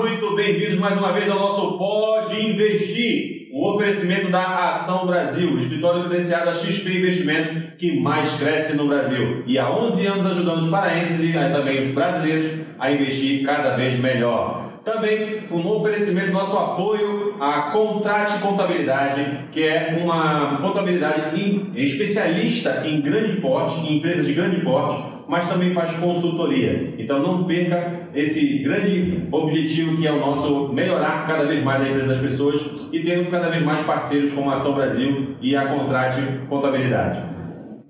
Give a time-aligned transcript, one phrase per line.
[0.00, 6.04] muito bem-vindos mais uma vez ao nosso Pode Investir, o oferecimento da Ação Brasil, escritório
[6.08, 10.70] credenciado da XP Investimentos que mais cresce no Brasil e há 11 anos ajudando os
[10.70, 12.46] paraenses e também os brasileiros
[12.78, 14.67] a investir cada vez melhor.
[14.90, 21.36] Também um oferecimento, nosso apoio à Contrate Contabilidade, que é uma contabilidade
[21.76, 24.96] especialista em grande porte, em empresas de grande porte,
[25.28, 26.94] mas também faz consultoria.
[26.96, 31.88] Então não perca esse grande objetivo que é o nosso melhorar cada vez mais a
[31.88, 35.66] empresa das pessoas e ter cada vez mais parceiros como a Ação Brasil e a
[35.66, 37.37] Contrate Contabilidade.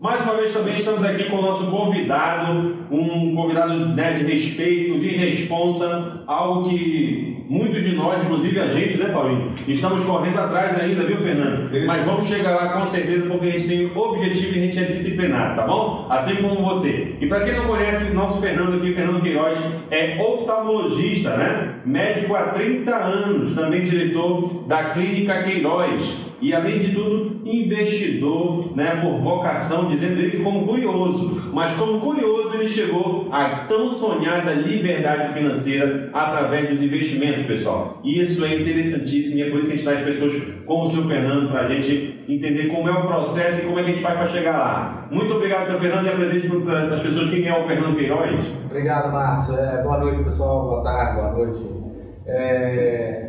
[0.01, 4.97] Mais uma vez também estamos aqui com o nosso convidado, um convidado né, de respeito,
[5.01, 10.79] de responsa, algo que muitos de nós, inclusive a gente, né, Paulinho, estamos correndo atrás
[10.79, 11.69] ainda, viu, Fernando?
[11.85, 14.85] Mas vamos chegar lá com certeza, porque a gente tem objetivo e a gente é
[14.85, 16.07] disciplinado, tá bom?
[16.09, 17.17] Assim como você.
[17.21, 19.59] E para quem não conhece, nosso Fernando aqui, Fernando Queiroz,
[19.91, 21.75] é oftalmologista, né?
[21.85, 29.01] Médico há 30 anos, também diretor da Clínica Queiroz e além de tudo, investidor né,
[29.01, 31.51] por vocação, dizendo ele como curioso.
[31.53, 38.01] Mas como curioso, ele chegou à tão sonhada liberdade financeira através dos investimentos, pessoal.
[38.05, 40.89] E isso é interessantíssimo e é por isso que a gente traz pessoas como o
[40.89, 43.93] seu Fernando para a gente entender como é o processo e como é que a
[43.95, 45.09] gente faz para chegar lá.
[45.11, 48.41] Muito obrigado, seu Fernando, e apresente para as pessoas quem é o Fernando Queiroz.
[48.67, 49.59] Obrigado, Márcio.
[49.59, 50.69] É, boa noite, pessoal.
[50.69, 51.79] Boa tarde, boa noite.
[52.27, 53.29] É...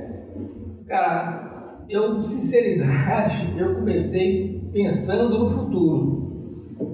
[0.87, 1.48] Cara,
[1.89, 6.19] eu, sinceridade, eu comecei pensando no futuro.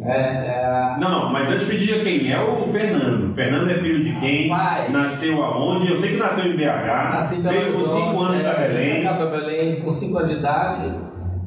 [0.02, 0.98] É, é...
[1.00, 3.34] Não, não, mas antes pedia quem é o Fernando.
[3.36, 4.50] Fernando é filho de quem?
[4.50, 4.92] Pai.
[4.92, 5.90] Nasceu aonde?
[5.92, 6.88] Eu sei que nasceu em BH.
[6.88, 9.04] Nasci em Veio com 5 anos é, para Belém.
[9.04, 10.96] para Belém, com 5 anos de idade.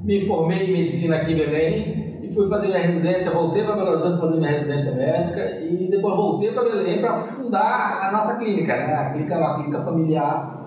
[0.04, 3.32] Me formei em medicina aqui em Belém e fui fazer minha residência.
[3.32, 8.00] Voltei para Belo Horizonte fazer minha residência médica e depois voltei para Belém para fundar
[8.02, 8.76] a nossa clínica.
[8.76, 8.94] Né?
[8.94, 10.58] A clínica é uma clínica familiar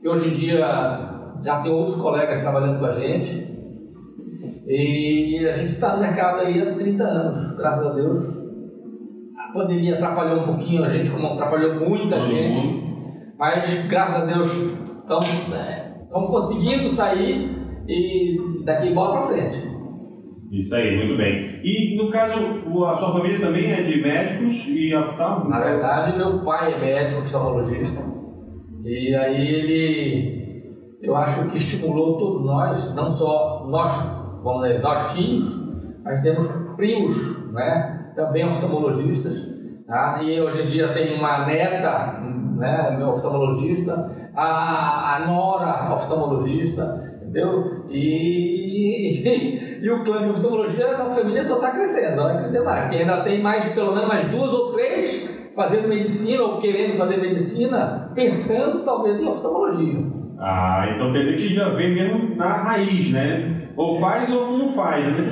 [0.00, 3.48] que hoje em dia já tem outros colegas trabalhando com a gente.
[4.66, 8.38] E a gente está no mercado aí há 30 anos, graças a Deus.
[9.38, 12.86] A pandemia atrapalhou um pouquinho a gente, como atrapalhou muita gente.
[13.38, 17.56] Mas graças a Deus estamos, é, estamos conseguindo sair
[17.88, 19.78] e daqui bola para frente.
[20.50, 21.60] Isso aí, muito bem.
[21.62, 22.40] E no caso,
[22.86, 25.48] a sua família também é de médicos e oftalmo?
[25.48, 28.02] Na verdade, meu pai é médico oftalmologista.
[28.84, 30.47] E aí ele
[31.00, 33.92] eu acho que estimulou todos nós, não só nós,
[34.42, 35.68] vamos dizer, nós filhos,
[36.02, 39.36] mas temos primos, né, também oftalmologistas,
[39.86, 40.20] tá?
[40.22, 42.20] e hoje em dia tem uma neta,
[42.56, 47.84] né, meu oftalmologista, a, a nora oftalmologista, entendeu?
[47.88, 52.82] E, e, e o clã de oftalmologia da família só está crescendo, vai crescer mais,
[52.82, 57.16] porque ainda tem mais, pelo menos mais duas ou três fazendo medicina ou querendo fazer
[57.16, 60.17] medicina, pensando talvez em oftalmologia.
[60.40, 63.68] Ah, então quer dizer que já vem mesmo na raiz, né?
[63.76, 65.30] Ou faz ou não faz, né?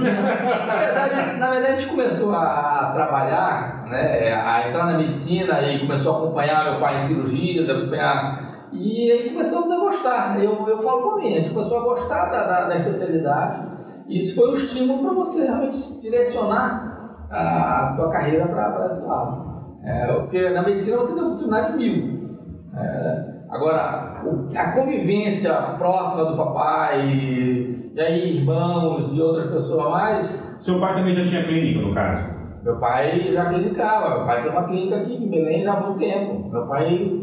[0.66, 5.80] na, verdade, na verdade, a gente começou a trabalhar, né, a entrar na medicina e
[5.80, 8.68] começou a acompanhar meu pai em cirurgias, acompanhar.
[8.72, 10.42] E aí começamos a gostar.
[10.42, 13.62] Eu, eu falo por mim, a gente começou a gostar da, da, da especialidade.
[14.08, 16.96] E isso foi um estímulo para você realmente direcionar
[17.30, 19.46] a, tua carreira para esse lado.
[19.84, 22.38] É, porque na medicina você tem oportunidade mil.
[22.76, 24.22] É, Agora,
[24.54, 30.54] a convivência próxima do papai, e aí irmãos e outras pessoas mais.
[30.58, 32.36] Seu pai também já tinha clínica, no caso?
[32.62, 34.16] Meu pai já clinicava.
[34.16, 36.50] Meu pai tem uma clínica aqui em Belém já há muito tempo.
[36.50, 37.20] Meu pai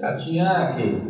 [0.00, 1.02] já tinha aqui,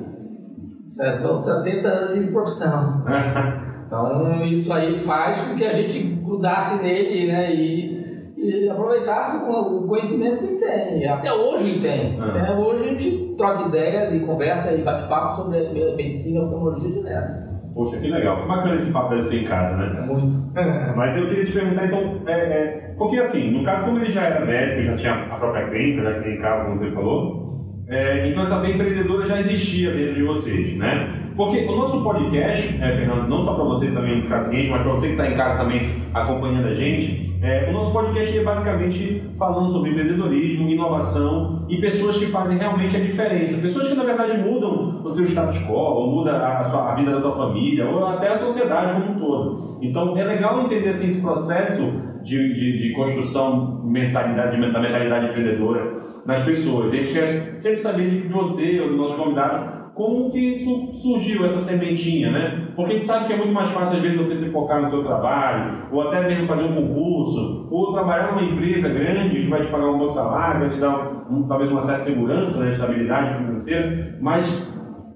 [1.15, 3.05] são 70 anos de profissão.
[3.87, 7.55] então, isso aí faz com que a gente grudasse nele, né?
[7.55, 8.01] E
[8.41, 11.07] e aproveitasse o conhecimento que tem.
[11.07, 12.19] Até hoje tem.
[12.19, 12.29] Ah.
[12.29, 15.59] Até hoje gente troca ideias e conversa e bate papo sobre
[15.97, 17.51] medicina e oftalmologia direto.
[17.75, 18.43] Poxa, que legal.
[18.43, 20.03] Que bacana esse papo deve ser em casa, né?
[20.03, 20.37] É muito.
[20.97, 24.23] Mas eu queria te perguntar, então, é, é, porque assim, no caso, como ele já
[24.25, 27.51] era médico, já tinha a própria clínica, já clinicava, como você falou,
[27.89, 31.20] é, então essa veia empreendedora já existia dentro de vocês, né?
[31.37, 34.91] Porque o nosso podcast, é, Fernando, não só para você também ficar ciente, mas para
[34.91, 39.23] você que está em casa também acompanhando a gente, é, o nosso podcast é basicamente
[39.39, 43.61] falando sobre empreendedorismo, inovação e pessoas que fazem realmente a diferença.
[43.63, 47.13] Pessoas que na verdade mudam o seu status quo, ou mudam a, sua, a vida
[47.13, 49.79] da sua família, ou até a sociedade como um todo.
[49.81, 51.91] Então é legal entender assim, esse processo
[52.23, 56.93] de, de, de construção mentalidade, da mentalidade empreendedora nas pessoas.
[56.93, 60.55] A gente quer sempre saber de você ou dos nossos convidados como que
[60.93, 62.69] surgiu, essa sementinha, né?
[62.75, 64.91] Porque a gente sabe que é muito mais fácil, às vezes, você se focar no
[64.91, 69.61] seu trabalho, ou até mesmo fazer um concurso, ou trabalhar numa empresa grande que vai
[69.61, 73.37] te pagar um bom salário, vai te dar um, talvez uma certa segurança, né, estabilidade
[73.37, 74.69] financeira, mas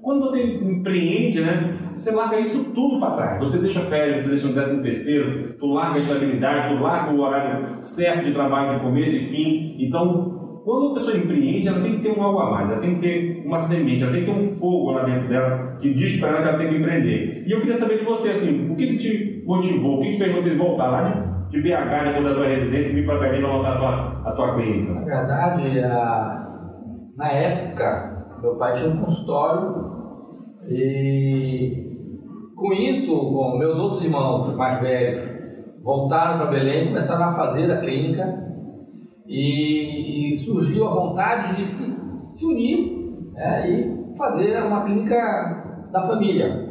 [0.02, 3.38] quando você empreende, né, você larga isso tudo para trás.
[3.38, 7.20] Você deixa férias, você deixa um décimo terceiro, tu larga a estabilidade, tu larga o
[7.20, 9.76] horário certo de trabalho de começo e fim.
[9.78, 10.33] Então,
[10.64, 13.00] quando a pessoa empreende, ela tem que ter um algo a mais, ela tem que
[13.00, 16.30] ter uma semente, ela tem que ter um fogo lá dentro dela que diz para
[16.30, 17.44] ela que ela tem que empreender.
[17.46, 20.18] E eu queria saber de você, assim, o que, que te motivou, o que, que
[20.18, 21.02] fez você voltar lá
[21.50, 24.22] de, de BH, depois da tua residência, e vir para Berlim para montar a tua,
[24.24, 24.94] a tua clínica?
[24.94, 26.46] Na verdade, a...
[27.14, 29.92] na época, meu pai tinha um consultório
[30.70, 31.84] e
[32.56, 35.22] com isso, com meus outros irmãos mais velhos
[35.82, 38.53] voltaram para Belém, começaram a fazer a clínica
[39.26, 41.84] e, e surgiu a vontade de se,
[42.28, 45.16] se unir né, e fazer uma clínica
[45.92, 46.64] da família.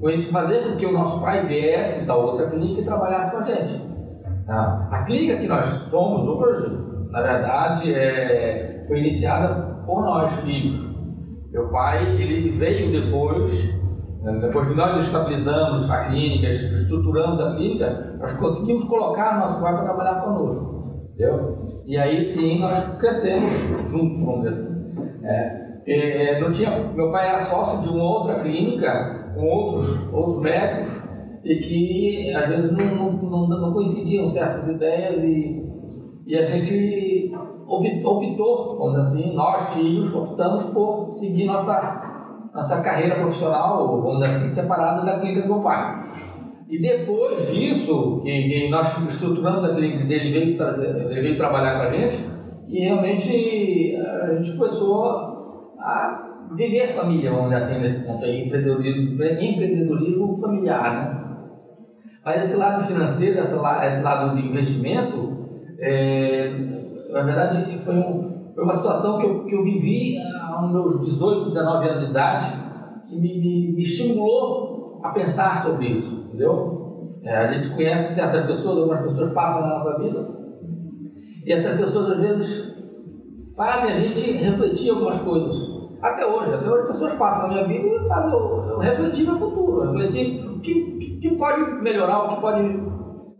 [0.00, 3.38] Com isso, fazer com que o nosso pai viesse da outra clínica e trabalhasse com
[3.38, 3.82] a gente.
[4.46, 4.88] Tá?
[4.90, 6.70] A clínica que nós somos hoje,
[7.10, 10.88] na verdade, é, foi iniciada por nós, filhos.
[11.50, 13.52] Meu pai, ele veio depois,
[14.22, 19.74] né, depois que nós estabilizamos a clínica, estruturamos a clínica, nós conseguimos colocar nosso pai
[19.74, 21.67] para trabalhar conosco, entendeu?
[21.88, 23.50] E aí sim nós crescemos
[23.90, 25.24] juntos, vamos dizer assim.
[25.24, 30.42] É, é, não tinha, meu pai era sócio de uma outra clínica com outros, outros
[30.42, 30.92] médicos
[31.42, 35.66] e que às vezes não, não, não, não coincidiam certas ideias e,
[36.26, 37.32] e a gente
[37.66, 44.36] optou, vamos dizer assim, nós filhos optamos por seguir nossa, nossa carreira profissional, vamos dizer
[44.36, 46.06] assim, separada da clínica do meu pai.
[46.68, 51.86] E depois disso, que, nós estruturamos a clínica, ele veio, trazer, ele veio trabalhar com
[51.86, 52.18] a gente,
[52.68, 55.04] e realmente a gente começou
[55.78, 61.24] a viver família, vamos dizer assim, nesse ponto aí, empreendedorismo, empreendedorismo familiar, né?
[62.22, 65.38] Mas esse lado financeiro, esse lado, de investimento,
[65.78, 66.50] é,
[67.10, 70.18] na verdade, foi, um, foi uma situação que eu, que eu vivi
[70.50, 72.52] aos meus 18, 19 anos de idade,
[73.08, 77.18] que me, me, me estimulou a pensar sobre isso, entendeu?
[77.24, 80.38] É, a gente conhece certas pessoas, algumas pessoas passam na nossa vida,
[81.44, 82.78] e essas pessoas às vezes
[83.56, 85.56] fazem a gente refletir algumas coisas.
[86.00, 89.36] Até hoje, até hoje pessoas passam na minha vida e fazem eu, eu refletir no
[89.36, 92.88] futuro, refletir o que, que pode melhorar, o que pode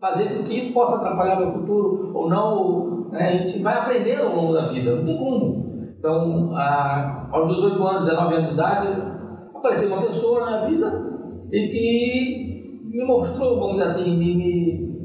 [0.01, 3.29] fazer com que isso possa atrapalhar meu futuro ou não, né?
[3.29, 5.69] A gente vai aprendendo ao longo da vida, não tem como.
[5.99, 9.03] Então, a, aos 18 anos, 19 anos de idade,
[9.55, 11.09] apareceu uma pessoa na minha vida
[11.53, 12.48] e que
[12.99, 14.99] me mostrou, vamos dizer assim, me, me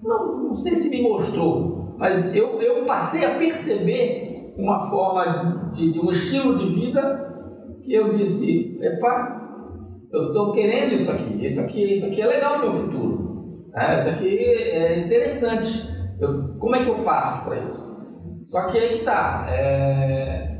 [0.00, 5.92] não, não sei se me mostrou, mas eu, eu passei a perceber uma forma de,
[5.92, 9.42] de um estilo de vida que eu disse, epa,
[10.12, 13.98] eu estou querendo isso aqui, isso aqui, isso aqui é legal no meu futuro, né?
[13.98, 15.92] isso aqui é interessante.
[16.20, 17.94] Eu, como é que eu faço para isso?
[18.46, 19.46] Só que aí que.
[19.50, 20.54] É,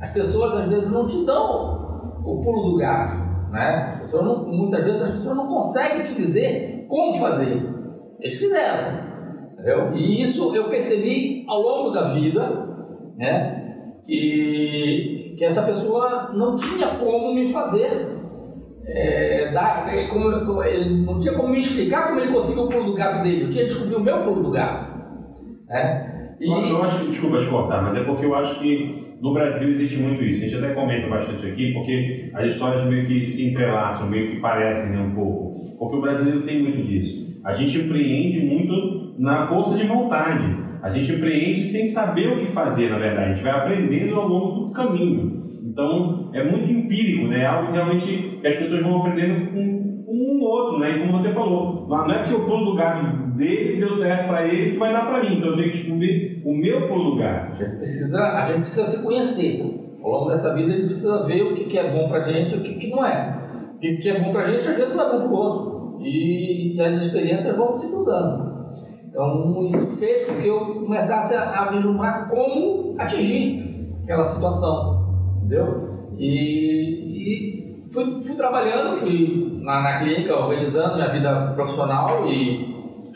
[0.00, 3.29] as pessoas às vezes não te dão o pulo do gato.
[3.50, 3.94] Né?
[3.94, 7.60] As pessoas não, muitas vezes as pessoas não conseguem te dizer como fazer.
[8.20, 9.10] Eles fizeram.
[9.52, 9.92] Entendeu?
[9.94, 12.40] E isso eu percebi ao longo da vida,
[13.16, 13.56] né?
[14.06, 18.18] Que, que essa pessoa não tinha como me fazer
[18.86, 22.84] é, dar, é, como, ele não tinha como me explicar como ele conseguiu o pulo
[22.84, 23.44] do gato dele.
[23.44, 24.90] Eu tinha que descobrir o meu pulo do gato.
[25.68, 26.34] É.
[26.40, 26.50] E...
[26.50, 29.98] Eu, eu acho, desculpa te cortar, mas é porque eu acho que no Brasil existe
[29.98, 30.42] muito isso.
[30.42, 34.40] A gente até comenta bastante aqui, porque as histórias meio que se entrelaçam, meio que
[34.40, 35.76] parecem né, um pouco.
[35.78, 37.40] Porque o brasileiro tem muito disso.
[37.44, 40.56] A gente empreende muito na força de vontade.
[40.82, 43.32] A gente empreende sem saber o que fazer, na verdade.
[43.32, 45.40] A gente vai aprendendo ao longo do caminho.
[45.64, 47.42] Então, é muito empírico, né?
[47.42, 50.96] É algo realmente que as pessoas vão aprendendo com um outro, né?
[50.96, 54.46] E como você falou, não é porque o pulo do gato dele deu certo para
[54.46, 57.52] ele que vai dar para mim, então eu tenho que descobrir o meu gato.
[57.52, 59.80] A gente precisa, a gente precisa se conhecer.
[60.02, 62.54] Ao longo dessa vida a gente precisa ver o que, que é bom para gente
[62.54, 63.72] e o que, que não é.
[63.74, 65.98] O que, que é bom para gente às vezes não é bom para o outro.
[66.00, 68.50] E, e as experiências vão se cruzando.
[69.08, 75.90] Então isso fez com que eu começasse a, a vislumbrar como atingir aquela situação, entendeu?
[76.16, 82.69] E, e fui, fui trabalhando, fui na, na clínica organizando minha vida profissional e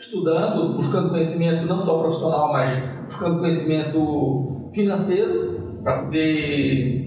[0.05, 2.71] estudando, buscando conhecimento não só profissional, mas
[3.05, 7.05] buscando conhecimento financeiro para poder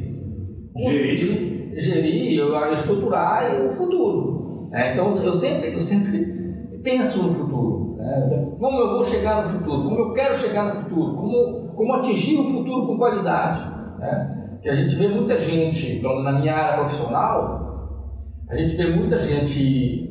[0.77, 2.41] gerir, gerir
[2.73, 4.69] estruturar o futuro.
[4.73, 7.97] É, então eu sempre, eu sempre penso no futuro.
[7.97, 8.57] Né?
[8.59, 9.83] Como eu vou chegar no futuro?
[9.83, 11.17] Como eu quero chegar no futuro?
[11.17, 13.61] Como, como atingir um futuro com qualidade?
[13.99, 14.35] Né?
[14.61, 20.09] que a gente vê muita gente, na minha área profissional, a gente vê muita gente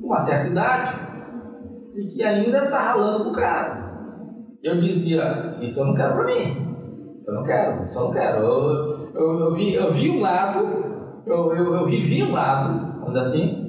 [0.00, 1.06] com uma certa idade
[1.96, 3.86] e que ainda está ralando pro cara.
[4.62, 6.66] Eu dizia, isso eu não quero para mim.
[7.26, 8.38] Eu não quero, isso eu não quero.
[8.38, 10.66] Eu, eu, eu, vi, eu vi um lado,
[11.26, 13.66] eu, eu, eu vivi um lado, vamos assim,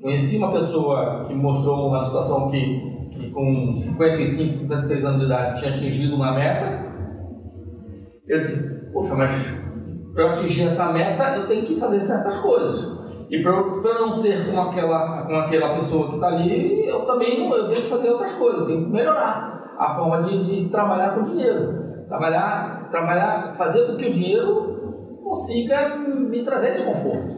[0.00, 5.60] conheci uma pessoa que mostrou uma situação que, que com 55, 56 anos de idade
[5.60, 6.86] tinha atingido uma meta.
[8.26, 9.64] Eu disse, poxa, mas
[10.14, 12.97] para atingir essa meta eu tenho que fazer certas coisas.
[13.30, 17.50] E para eu não ser como aquela, como aquela pessoa que está ali, eu também
[17.50, 21.22] eu tenho que fazer outras coisas, tenho que melhorar a forma de, de trabalhar com
[21.22, 22.06] dinheiro.
[22.08, 27.36] Trabalhar, trabalhar, fazer com que o dinheiro consiga me trazer desconforto.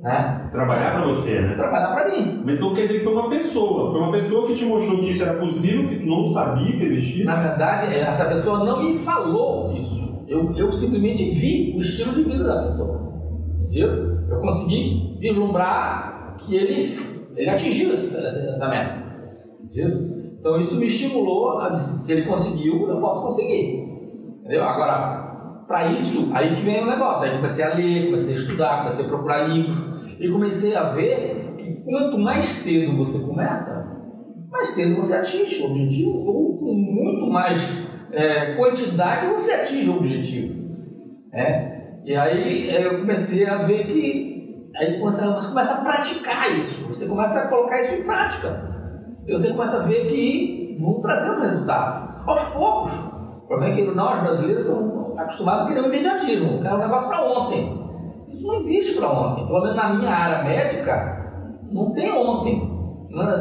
[0.00, 0.48] Né?
[0.52, 1.54] Trabalhar para você, né?
[1.54, 2.44] Trabalhar para mim.
[2.46, 5.24] Então quer dizer que foi uma pessoa, foi uma pessoa que te mostrou que isso
[5.24, 7.24] era possível, que tu não sabia que existia?
[7.24, 10.24] Na verdade, essa pessoa não me falou isso.
[10.28, 13.00] Eu, eu simplesmente vi o estilo de vida da pessoa.
[13.62, 14.13] Entendeu?
[14.34, 16.98] Eu consegui vislumbrar que ele,
[17.36, 19.04] ele atingiu essa, essa meta.
[19.62, 20.14] Entendeu?
[20.38, 23.82] Então isso me estimulou a se ele conseguiu, eu posso conseguir.
[24.40, 24.62] Entendeu?
[24.62, 27.24] Agora, para isso, aí que vem o negócio.
[27.24, 31.54] Aí comecei a ler, comecei a estudar, comecei a procurar livros e comecei a ver
[31.56, 33.90] que quanto mais cedo você começa,
[34.50, 39.96] mais cedo você atinge o objetivo, ou com muito mais é, quantidade você atinge o
[39.96, 40.64] objetivo.
[41.32, 41.73] É?
[42.04, 46.86] E aí é, eu comecei a ver que aí você, você começa a praticar isso,
[46.86, 48.74] você começa a colocar isso em prática.
[49.26, 52.24] E você começa a ver que vão trazer um resultado.
[52.26, 52.92] Aos poucos.
[52.92, 57.08] O problema é que nós brasileiros estamos acostumados a querer um imediatismo, querer um negócio
[57.08, 57.84] para ontem.
[58.30, 59.46] Isso não existe para ontem.
[59.46, 62.70] Pelo menos na minha área médica, não tem ontem.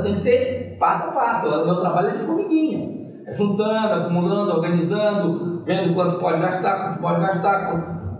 [0.03, 1.48] Tem que ser passo a passo.
[1.48, 3.03] O meu trabalho é de formiguinha.
[3.25, 7.70] É juntando, acumulando, organizando, vendo quanto pode gastar, quanto pode gastar,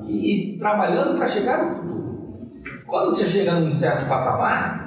[0.07, 2.03] e, e trabalhando para chegar no futuro.
[2.86, 4.83] Quando você chega num certo patamar,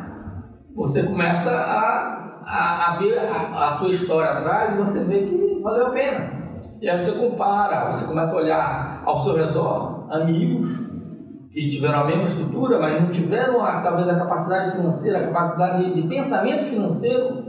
[0.75, 5.61] você começa a, a, a ver a, a, sua história atrás e você vê que
[5.63, 6.33] valeu a pena.
[6.81, 10.69] E aí você compara, você começa a olhar ao seu redor amigos
[11.51, 16.03] que tiveram a mesma estrutura, mas não tiveram talvez a capacidade financeira, a capacidade de,
[16.03, 17.45] de pensamento financeiro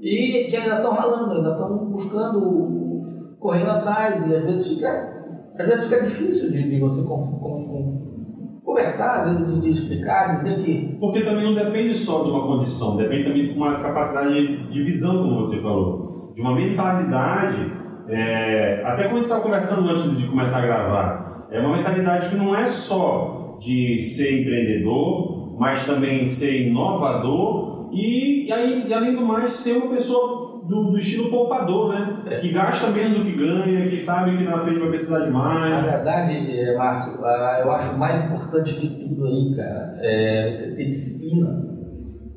[0.00, 5.23] e que ainda estão ralando, ainda estão buscando, correndo atrás e às vezes fica
[5.58, 9.70] às vezes fica difícil de, de você com, com, com, conversar, às vezes de, de,
[9.70, 10.96] explicar, dizer que.
[10.98, 15.22] Porque também não depende só de uma condição, depende também de uma capacidade de visão,
[15.22, 17.84] como você falou, de uma mentalidade.
[18.08, 22.28] É, até quando a gente estava conversando antes de começar a gravar, é uma mentalidade
[22.28, 28.92] que não é só de ser empreendedor, mas também ser inovador e, e, aí, e
[28.92, 32.22] além do mais ser uma pessoa do, do, estilo poupador, né?
[32.26, 32.40] É.
[32.40, 35.70] Que gasta menos do que ganha, que sabe que na frente vai precisar de mais.
[35.70, 40.74] Na verdade, é, Márcio, eu acho o mais importante de tudo aí, cara, é você
[40.74, 41.74] ter disciplina.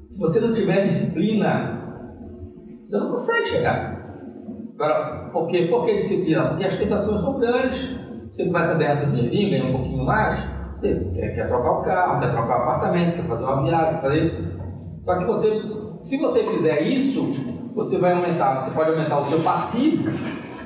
[0.09, 1.77] Se você não tiver disciplina,
[2.85, 3.97] você não consegue chegar.
[4.75, 5.67] Agora, por quê?
[5.69, 6.49] Por que disciplina?
[6.49, 7.97] Porque as tentações são grandes.
[8.29, 10.37] Você começa a ganhar seu dinheirinho, ganha um pouquinho mais,
[10.73, 14.01] você quer, quer trocar o carro, quer trocar o apartamento, quer fazer uma viagem, quer
[14.01, 14.57] fazer isso.
[15.03, 15.61] Só que você,
[16.03, 20.09] se você fizer isso, você vai aumentar, você pode aumentar o seu passivo,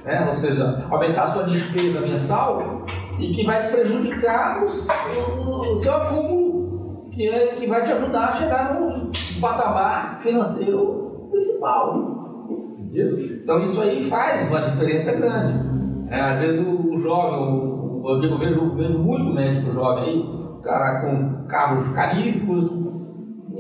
[0.06, 0.30] né?
[0.30, 2.86] ou seja, aumentar a sua despesa mensal
[3.20, 8.80] e que vai prejudicar o, seu acúmulo, que, é, que vai te ajudar a chegar
[8.80, 12.48] no patamar financeiro principal.
[12.80, 13.20] Entendeu?
[13.20, 15.70] Então isso aí faz uma diferença grande.
[16.10, 21.46] É, às vezes o, o jovem, eu, vejo, vejo muito médico jovem aí, cara com
[21.48, 22.91] carros caríssimos,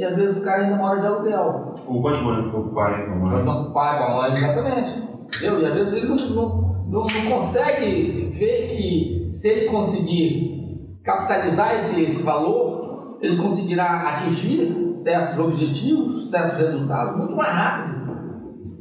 [0.01, 1.75] e às vezes o cara ainda mora de aluguel.
[1.88, 3.46] O pode morar com o pai, com a mãe.
[3.46, 5.00] Com o pai, com a mãe, exatamente.
[5.27, 5.62] Entendeu?
[5.62, 6.50] E às vezes ele não, não,
[6.88, 14.98] não, não consegue ver que se ele conseguir capitalizar esse, esse valor, ele conseguirá atingir
[15.03, 18.01] certos objetivos, certos resultados muito mais rápido.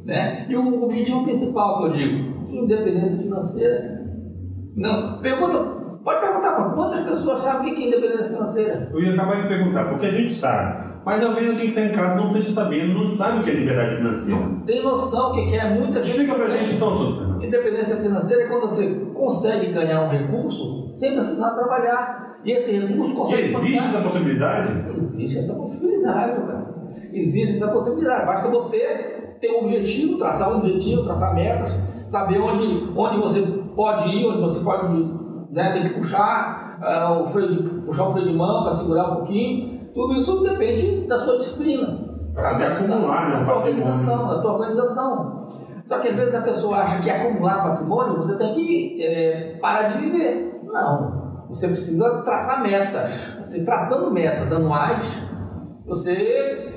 [0.03, 0.47] Né?
[0.49, 4.01] E o objetivo principal que eu digo, independência financeira.
[4.75, 8.89] Não, pergunta, pode perguntar para quantas pessoas sabem o que é independência financeira?
[8.91, 10.91] Eu ia acabar de perguntar, porque a gente sabe.
[11.03, 13.53] Mas alguém aqui que está em casa não esteja sabendo, não sabe o que é
[13.53, 14.41] liberdade financeira.
[14.67, 16.21] Tem noção o que é muita gente.
[16.21, 17.43] Explica pra gente então, doutor Fernando.
[17.43, 22.39] Independência financeira é quando você consegue ganhar um recurso sem precisar trabalhar.
[22.45, 23.43] E esse recurso consegue.
[23.43, 24.69] Existe essa possibilidade?
[24.95, 26.75] Existe essa possibilidade, cara.
[27.11, 28.25] Existe essa possibilidade.
[28.25, 31.71] Basta você ter um objetivo, traçar um objetivo, traçar metas,
[32.05, 33.41] saber onde, onde você
[33.75, 35.20] pode ir, onde você pode
[35.51, 39.11] né, ter que puxar, uh, o freio de, puxar o freio de mão para segurar
[39.11, 42.11] um pouquinho tudo isso depende da sua disciplina.
[42.33, 43.39] Para me acumular, né?
[43.39, 45.49] Da tua organização, da tua organização.
[45.85, 49.89] Só que às vezes a pessoa acha que acumular patrimônio você tem que é, parar
[49.89, 50.61] de viver.
[50.63, 51.45] Não.
[51.49, 53.11] você precisa traçar metas.
[53.43, 55.05] Você traçando metas anuais,
[55.85, 56.69] você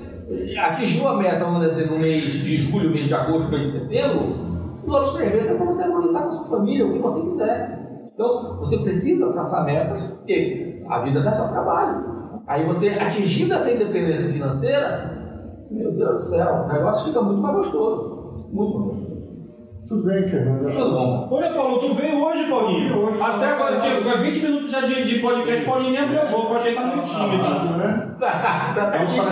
[0.59, 4.31] atingiu a meta, vamos dizer, no mês de julho, mês de agosto, mês de setembro,
[4.85, 7.21] os outros três meses é para você aproveitar com a sua família, o que você
[7.21, 7.85] quiser.
[8.15, 12.15] Então, você precisa traçar metas, porque a vida não é só trabalho.
[12.47, 15.11] Aí você atingindo essa independência financeira,
[15.71, 18.49] meu Deus do céu, o negócio fica muito mais gostoso.
[18.53, 19.15] Muito mais gostoso.
[19.89, 20.63] Tudo bem, Fernando.
[20.63, 21.29] Tudo bom.
[21.31, 22.99] Olha, Paulo, tu veio hoje, Paulinho.
[23.01, 26.25] Hoje, Até tá agora, tinha 20 minutos já de, de podcast, Paulinho nem abriu a
[26.27, 27.79] boca, achei que tá muito tímido.
[27.79, 28.11] né?
[28.21, 28.31] Tá,
[28.75, 29.31] tá, tá É um tímido.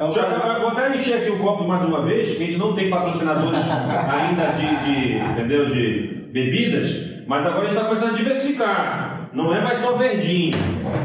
[0.00, 2.46] É um Já, eu vou até encher aqui o copo mais uma vez, que a
[2.46, 6.90] gente não tem patrocinadores ainda de, de, entendeu, de bebidas,
[7.26, 9.30] mas agora a gente está começando a diversificar.
[9.32, 10.52] Não é mais só verdinho.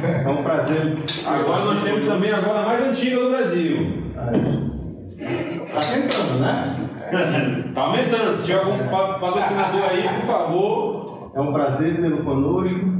[0.03, 0.97] É um prazer.
[1.27, 4.03] Agora nós temos também agora a mais antiga do Brasil.
[4.15, 7.71] Tá tentando, né?
[7.73, 8.33] tá aumentando.
[8.33, 11.31] Se tiver algum pa- patrocinador aí, por favor.
[11.35, 12.97] É um prazer tê-lo conosco.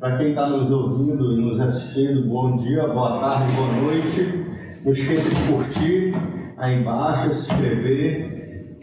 [0.00, 4.44] Para quem está nos ouvindo e nos assistindo, bom dia, boa tarde, boa noite.
[4.84, 6.14] Não esqueça de curtir
[6.58, 8.33] aí embaixo, se inscrever,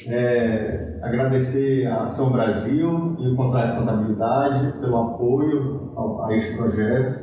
[0.08, 6.56] é, agradecer a Ação Brasil e o Contrato de Contabilidade pelo apoio ao- a esse
[6.56, 7.20] projeto.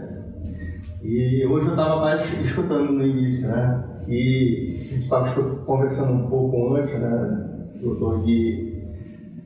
[1.02, 3.84] E hoje eu estava escutando no início, né?
[4.08, 5.24] E a gente estava
[5.66, 8.82] conversando um pouco antes, né, doutor, e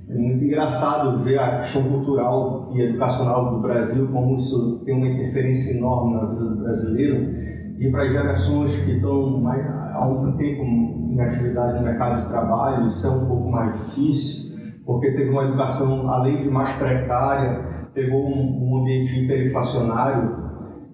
[0.09, 5.09] é muito engraçado ver a questão cultural e educacional do Brasil, como isso tem uma
[5.09, 7.52] interferência enorme na vida do brasileiro.
[7.83, 12.87] E para gerações que estão mais, há algum tempo em atividade no mercado de trabalho,
[12.87, 14.53] isso é um pouco mais difícil,
[14.87, 20.43] porque teve uma educação, além de mais precária, pegou um, um ambiente hiperinflacionário,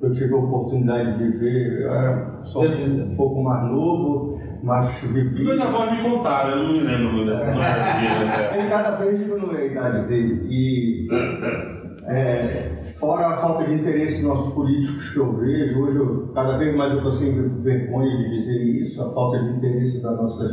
[0.00, 5.02] que eu tive a oportunidade de viver, eu era só um pouco mais novo, mas
[5.12, 5.44] vivi.
[5.44, 8.58] Meus avós me contaram, eu não me lembro muito dessa é.
[8.58, 10.46] Ele cada vez diminui a idade dele.
[10.48, 11.06] E
[12.08, 16.56] é, fora a falta de interesse dos nossos políticos que eu vejo, hoje eu, cada
[16.56, 20.52] vez mais eu estou sem vergonha de dizer isso, a falta de interesse das nossas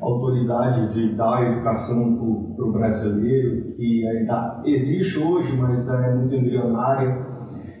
[0.00, 2.16] autoridades de dar educação
[2.56, 7.26] para o brasileiro, que ainda existe hoje, mas ainda é muito embrionária.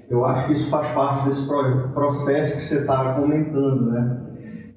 [0.08, 4.22] Eu acho que isso faz parte desse pro- processo que você está comentando, né?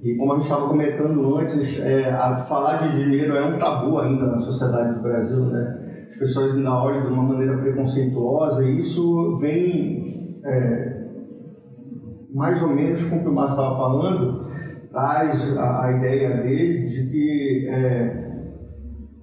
[0.02, 2.12] E como a gente estava comentando antes, é,
[2.48, 5.79] falar de dinheiro é um tabu ainda na sociedade do Brasil, né?
[6.10, 11.04] As pessoas olham de uma maneira preconceituosa e isso vem é,
[12.34, 14.50] mais ou menos com o que o Márcio estava falando,
[14.92, 18.30] traz a, a ideia dele de que é,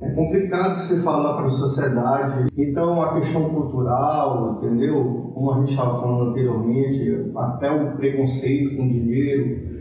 [0.00, 2.46] é complicado se falar para a sociedade.
[2.56, 5.32] Então, a questão cultural, entendeu?
[5.34, 9.74] Como a gente estava falando anteriormente, até o preconceito com dinheiro,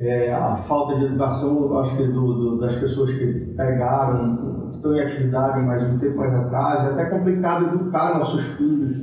[0.00, 5.00] é, a falta de educação, acho que do, do- das pessoas que pegaram, estão em
[5.00, 8.94] atividade mais um tempo mais atrás, é até complicado educar nossos filhos,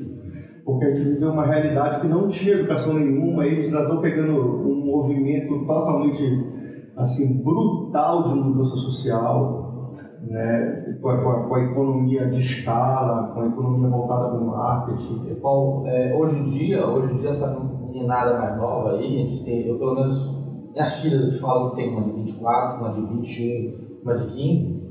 [0.63, 4.33] porque a gente viveu uma realidade que não tinha educação nenhuma, eles ainda estão pegando
[4.33, 6.53] um movimento totalmente
[6.97, 13.27] assim brutal de mudança social, né, com a, com a- com a economia de escala,
[13.33, 15.35] com a economia voltada para o marketing.
[15.41, 17.55] Paulo, é, hoje em dia, hoje em dia essa
[17.93, 20.35] meninada mais nova aí, a gente tem, eu pelo menos,
[20.71, 24.25] minhas filhas eu te falo que tem uma de 24, uma de 21, uma de
[24.33, 24.84] 15,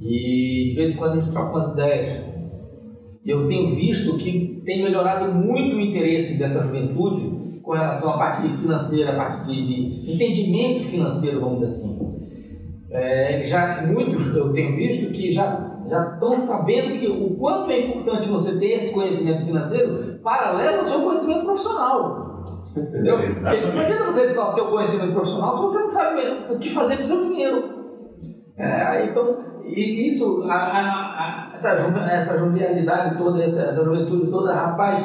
[0.00, 2.24] e de vez em quando a gente troca umas ideias.
[3.24, 8.18] E eu tenho visto que tem melhorado muito o interesse dessa juventude com relação à
[8.18, 12.16] parte financeira, a parte de, de entendimento financeiro, vamos dizer assim.
[12.90, 17.80] É, já muitos eu tenho visto que já já estão sabendo que o quanto é
[17.80, 22.64] importante você ter esse conhecimento financeiro paralelo ao seu conhecimento profissional.
[22.76, 23.20] Entendeu?
[23.20, 23.62] Exatamente.
[23.62, 26.70] Porque Não adianta você só ter o conhecimento profissional se você não sabe o que
[26.70, 27.76] fazer com o seu dinheiro.
[28.58, 34.30] É, então, e isso, a, a- a- essa, ju- essa jovialidade toda, essa, essa juventude
[34.30, 35.00] toda, rapaz,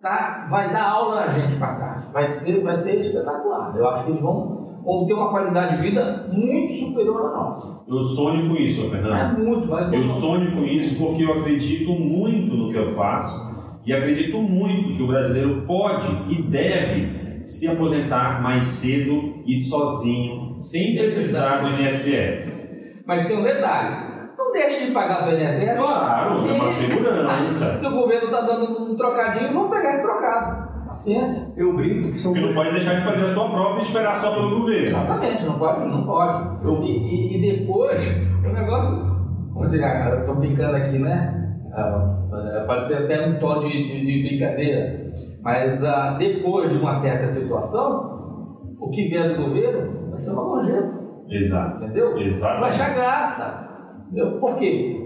[0.00, 2.06] tá, vai dar aula na gente para tarde.
[2.12, 3.74] Vai ser, vai ser espetacular.
[3.76, 7.84] Eu acho que eles vão, vão ter uma qualidade de vida muito superior à nossa.
[7.88, 9.14] Eu sonho com isso, Fernando.
[9.14, 13.56] É muito, vai Eu sonho com isso porque eu acredito muito no que eu faço
[13.86, 20.56] e acredito muito que o brasileiro pode e deve se aposentar mais cedo e sozinho,
[20.60, 22.65] sem precisar do INSS.
[23.06, 24.16] Mas tem um detalhe.
[24.36, 25.78] Não deixe de pagar seu INSS.
[25.78, 27.74] Claro, é uma segurança.
[27.76, 30.66] Se o governo está dando um trocadinho, vamos pegar esse trocado.
[30.88, 31.52] Paciência.
[31.56, 34.14] Eu brinco que são Porque não pode deixar de fazer a sua própria e esperar
[34.14, 34.86] só pelo governo.
[34.88, 36.66] Exatamente, não pode, não pode.
[36.86, 39.16] E, e- e depois, o negócio.
[39.54, 41.32] Vamos dizer, eu estou brincando aqui, né?
[41.72, 46.94] Ah, pode ser até um tom de, de- de brincadeira, mas ah, depois de uma
[46.94, 50.94] certa situação, o que vier do governo vai ser uma gorjeta,
[51.28, 51.84] Exato.
[51.84, 52.12] entendeu?
[52.14, 52.64] Vai Exatamente.
[52.70, 53.68] achar graça.
[54.06, 54.38] Entendeu?
[54.38, 55.02] Por quê?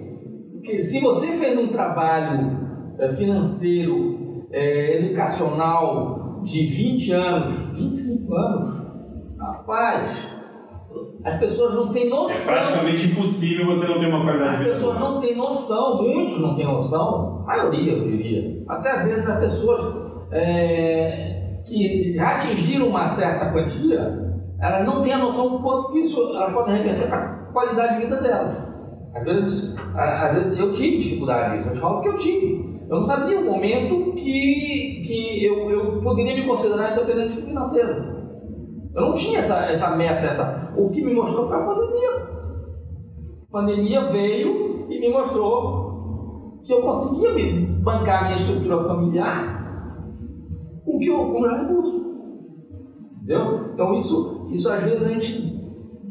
[0.52, 2.58] Porque se você fez um trabalho
[2.98, 8.86] eh, financeiro é, educacional de 20 anos, 25 anos,
[9.38, 10.10] rapaz,
[11.24, 12.52] as pessoas não têm É noção.
[12.54, 14.74] praticamente impossível você não ter uma qualidade As de vida.
[14.76, 15.10] pessoas boa.
[15.10, 18.62] não têm noção, muitos não têm noção, a maioria eu diria.
[18.68, 19.80] Até às vezes as pessoas
[20.32, 24.29] é, que já atingiram uma certa quantia,
[24.60, 27.96] elas não têm a noção do quanto que isso elas podem reverter para a qualidade
[27.96, 28.56] de vida delas.
[29.14, 32.70] Às vezes, às vezes eu tive dificuldade nisso, eu te falo que eu tive.
[32.88, 38.20] Eu não sabia o momento que, que eu, eu poderia me considerar independente financeiro.
[38.94, 40.72] Eu não tinha essa, essa meta, essa.
[40.76, 42.10] O que me mostrou foi a pandemia.
[43.48, 47.30] A pandemia veio e me mostrou que eu conseguia
[47.80, 49.60] bancar minha estrutura familiar
[50.84, 52.09] com que eu, com o meu recurso.
[53.30, 53.70] Entendeu?
[53.74, 55.50] Então isso, isso às vezes a gente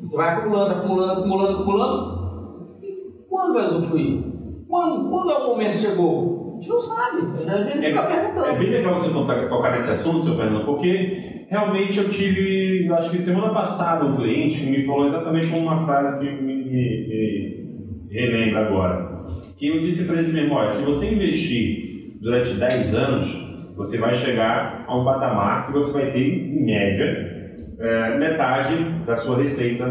[0.01, 2.77] você vai acumulando, acumulando, acumulando, acumulando.
[2.82, 4.23] E quando vai usufruir?
[4.67, 6.39] Quando, quando é o momento que chegou?
[6.58, 7.17] A gente não sabe.
[7.49, 8.45] A gente fica perguntando.
[8.45, 12.95] É bem legal você tocar, tocar nesse assunto, seu Fernando, porque realmente eu tive, eu
[12.95, 16.63] acho que semana passada, um cliente que me falou exatamente uma frase que me, me-
[16.63, 19.25] me relembra agora.
[19.58, 23.48] Que eu disse para esse mesmo, olha, se você investir durante 10 anos,
[23.80, 29.15] você vai chegar a um patamar que você vai ter, em média, é, metade da
[29.15, 29.86] sua receita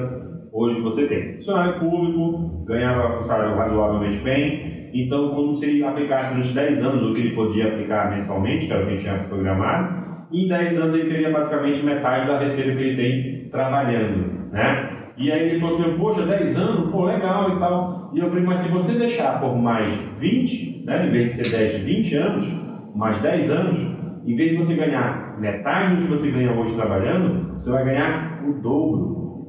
[0.53, 1.37] hoje que você tem.
[1.37, 7.15] Funcionário público, ganhava um salário razoavelmente bem, então quando se aplicasse durante 10 anos o
[7.15, 10.83] que ele podia aplicar mensalmente, que era o que a gente tinha programado, em 10
[10.83, 14.99] anos ele teria basicamente metade da receita que ele tem trabalhando, né?
[15.17, 18.11] E aí ele falou assim, poxa, 10 anos, pô, legal e tal.
[18.15, 21.57] E eu falei, mas se você deixar por mais 20, né, em vez de ser
[21.57, 22.68] 10, 20 anos,
[22.99, 23.79] mais 10 anos,
[24.27, 28.45] em vez de você ganhar metade do que você ganha hoje trabalhando, você vai ganhar
[28.47, 29.01] o dobro.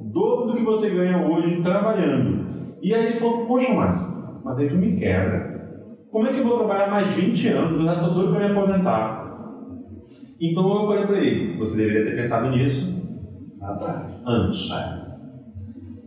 [0.02, 2.46] O dobro do que você ganha hoje trabalhando.
[2.82, 4.08] E aí ele falou, poxa, Márcio,
[4.46, 5.60] mas aí tu me quebra.
[6.12, 7.80] Como é que eu vou trabalhar mais 20 anos?
[7.80, 9.20] Eu já estou doido para me aposentar.
[10.42, 12.98] Então eu falei para ele, você deveria ter pensado nisso
[13.62, 14.14] atrás.
[14.26, 14.70] antes.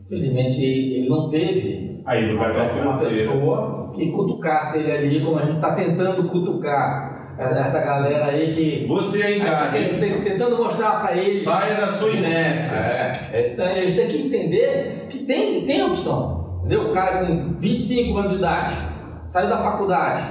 [0.09, 3.33] Felizmente ele não teve A educação uma financeira.
[3.33, 7.12] pessoa que cutucasse ele ali, como a gente está tentando cutucar
[7.51, 8.87] essa galera aí que.
[8.87, 11.43] Você aí em casa, Tentando mostrar para eles.
[11.43, 12.77] saia da sua inércia.
[12.77, 16.61] É, eles têm- eles têm que entender que tem, tem opção.
[16.61, 16.91] Entendeu?
[16.91, 18.77] O cara com 25 anos de idade,
[19.31, 20.23] saiu da faculdade.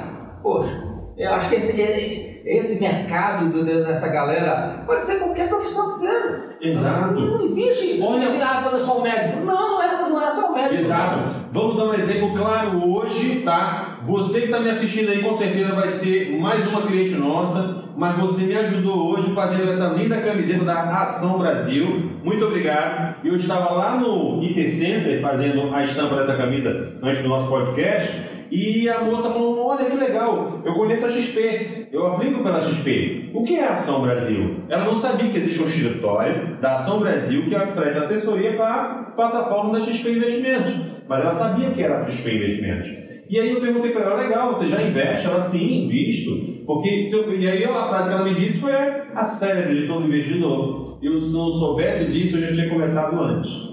[0.41, 0.71] Poxa,
[1.17, 6.55] eu acho que esse, esse mercado do- dessa galera pode ser qualquer profissão que seja.
[6.61, 7.19] Exato.
[7.19, 8.01] E não existe.
[8.01, 9.39] Olha- ah, quando é só o médico.
[9.45, 10.81] Não, não é, não é só o médico.
[10.81, 11.35] Exato.
[11.51, 13.99] Vamos dar um exemplo claro hoje, tá?
[14.03, 18.17] Você que está me assistindo aí com certeza vai ser mais uma cliente nossa, mas
[18.17, 22.09] você me ajudou hoje fazendo essa linda camiseta da Ação Brasil.
[22.23, 23.23] Muito obrigado.
[23.23, 28.19] Eu estava lá no IT Center fazendo a estampa dessa camisa antes do nosso podcast.
[28.49, 33.29] E a moça falou: Olha que legal, eu conheço a XP, eu aplico pela XP.
[33.35, 34.63] O que é a Ação Brasil?
[34.67, 38.93] Ela não sabia que existe um escritório da Ação Brasil que presta assessoria para a
[39.11, 40.73] plataforma da XP Investimentos,
[41.07, 43.10] mas ela sabia que era a XP Investimentos.
[43.31, 45.25] E aí eu perguntei para ela: Legal, você já investe?
[45.25, 46.65] Ela sim, invisto.
[46.65, 49.87] Porque se eu, e aí a frase que ela me disse foi a célebre de
[49.87, 50.99] todo investidor.
[51.01, 53.71] Eu se não soubesse disso, eu já tinha começado antes.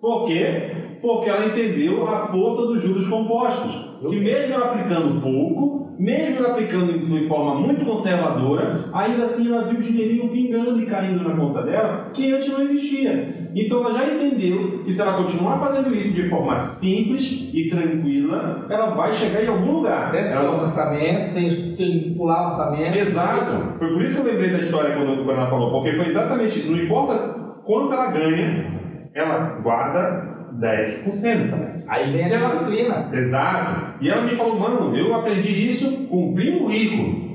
[0.00, 0.98] Por quê?
[1.00, 3.88] Porque ela entendeu a força dos juros compostos.
[4.08, 9.78] Que mesmo aplicando pouco, mesmo ela aplicando de forma muito conservadora, ainda assim ela viu
[9.78, 13.48] o dinheirinho pingando e caindo na conta dela, que antes não existia.
[13.54, 18.66] Então ela já entendeu que se ela continuar fazendo isso de forma simples e tranquila,
[18.70, 20.12] ela vai chegar em algum lugar.
[20.12, 22.96] Dentro do Ela- seu orçamento, sem, sem pular o orçamento.
[22.98, 23.78] Exato.
[23.78, 26.58] Foi por isso que eu lembrei da história quando, quando ela falou, porque foi exatamente
[26.58, 26.70] isso.
[26.70, 27.18] Não importa
[27.64, 28.78] quanto ela ganha,
[29.14, 31.68] ela guarda 10% também.
[31.86, 33.08] Aí vem Se a ela- disciplina.
[33.12, 33.94] Exato.
[34.00, 37.28] E ela me falou, mano, eu aprendi isso com um primo rico.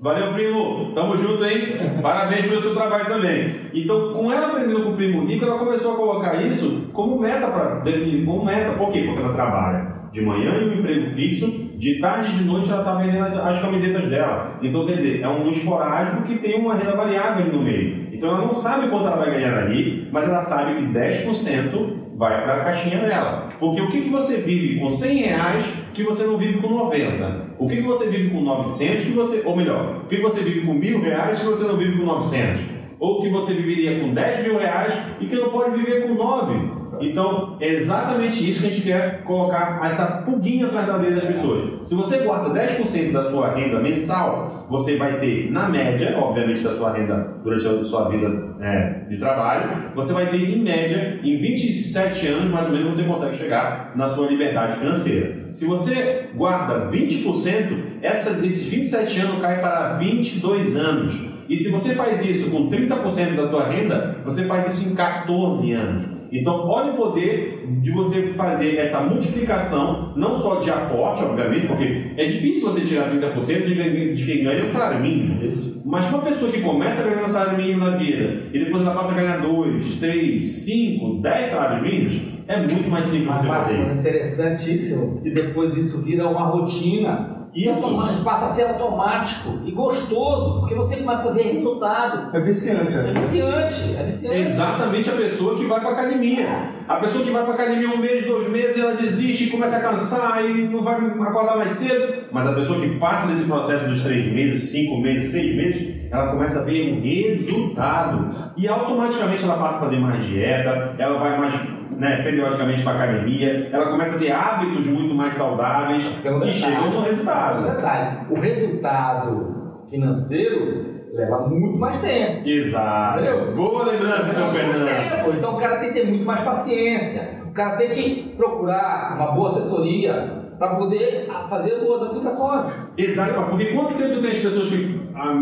[0.00, 0.92] Valeu, primo.
[0.94, 2.00] Tamo junto, hein?
[2.02, 3.54] Parabéns pelo seu trabalho também.
[3.74, 7.46] Então, com ela aprendendo com o primo rico, ela começou a colocar isso como meta
[7.48, 8.72] para definir, como meta.
[8.72, 9.02] Por quê?
[9.06, 12.80] Porque ela trabalha de manhã em um emprego fixo, de tarde e de noite ela
[12.80, 14.58] está vendendo as, as camisetas dela.
[14.62, 18.08] Então, quer dizer, é um esporádico que tem uma renda variável ali no meio.
[18.12, 22.42] Então, ela não sabe quanto ela vai ganhar ali, mas ela sabe que 10% vai
[22.42, 23.48] para a caixinha dela.
[23.58, 27.54] Porque o que, que você vive com 100 reais que você não vive com 90?
[27.58, 29.42] O que, que você vive com 900 que você...
[29.44, 32.04] Ou melhor, o que, que você vive com mil reais que você não vive com
[32.04, 32.60] 900?
[32.98, 36.73] Ou que você viveria com 10 mil reais e que não pode viver com 9?
[37.00, 41.24] Então, é exatamente isso que a gente quer colocar essa pulguinha atrás da orelha das
[41.24, 41.88] pessoas.
[41.88, 46.72] Se você guarda 10% da sua renda mensal, você vai ter, na média, obviamente, da
[46.72, 51.36] sua renda durante a sua vida é, de trabalho, você vai ter, em média, em
[51.36, 55.48] 27 anos, mais ou menos, você consegue chegar na sua liberdade financeira.
[55.52, 61.34] Se você guarda 20%, essa, esses 27 anos cai para 22 anos.
[61.48, 65.72] E se você faz isso com 30% da tua renda, você faz isso em 14
[65.72, 66.13] anos.
[66.34, 72.12] Então, olha o poder de você fazer essa multiplicação, não só de aporte, obviamente, porque
[72.16, 75.44] é difícil você tirar 30% de, de quem ganha o salário mínimo.
[75.44, 75.80] Isso.
[75.84, 79.12] Mas uma pessoa que começa ganhando o salário mínimo na vida e depois ela passa
[79.12, 83.74] a ganhar 2, 3, 5, 10 salários mínimos, é muito mais simples Mas você fazer
[83.74, 87.43] é interessantíssimo e depois isso vira uma rotina.
[87.54, 87.94] Isso.
[88.24, 92.36] Passa a ser automático e gostoso, porque você começa a ver resultado.
[92.36, 93.20] É viciante, É né?
[93.20, 94.36] viciante, é viciante.
[94.36, 96.46] É exatamente a pessoa que vai para academia.
[96.86, 100.44] A pessoa que vai para academia um mês, dois meses, ela desiste, começa a cansar
[100.44, 102.26] e não vai acordar mais cedo.
[102.30, 106.30] Mas a pessoa que passa desse processo dos três meses, cinco meses, seis meses, ela
[106.30, 108.52] começa a ver um resultado.
[108.56, 111.54] E automaticamente ela passa a fazer mais dieta, ela vai mais
[111.96, 116.52] né, periodicamente para academia, ela começa a ter hábitos muito mais saudáveis um e detalhe,
[116.52, 117.70] chega no tem um resultado.
[117.70, 118.18] detalhe.
[118.30, 122.46] O resultado financeiro leva muito mais tempo.
[122.46, 123.20] Exato.
[123.20, 123.54] Entendeu?
[123.54, 125.38] Boa lembrança, seu Fernando.
[125.38, 127.42] Então o cara tem que ter muito mais paciência.
[127.46, 132.66] O cara tem que procurar uma boa assessoria para poder fazer boas aplicações.
[132.96, 135.34] Exato, porque quanto tempo tem as pessoas que ah,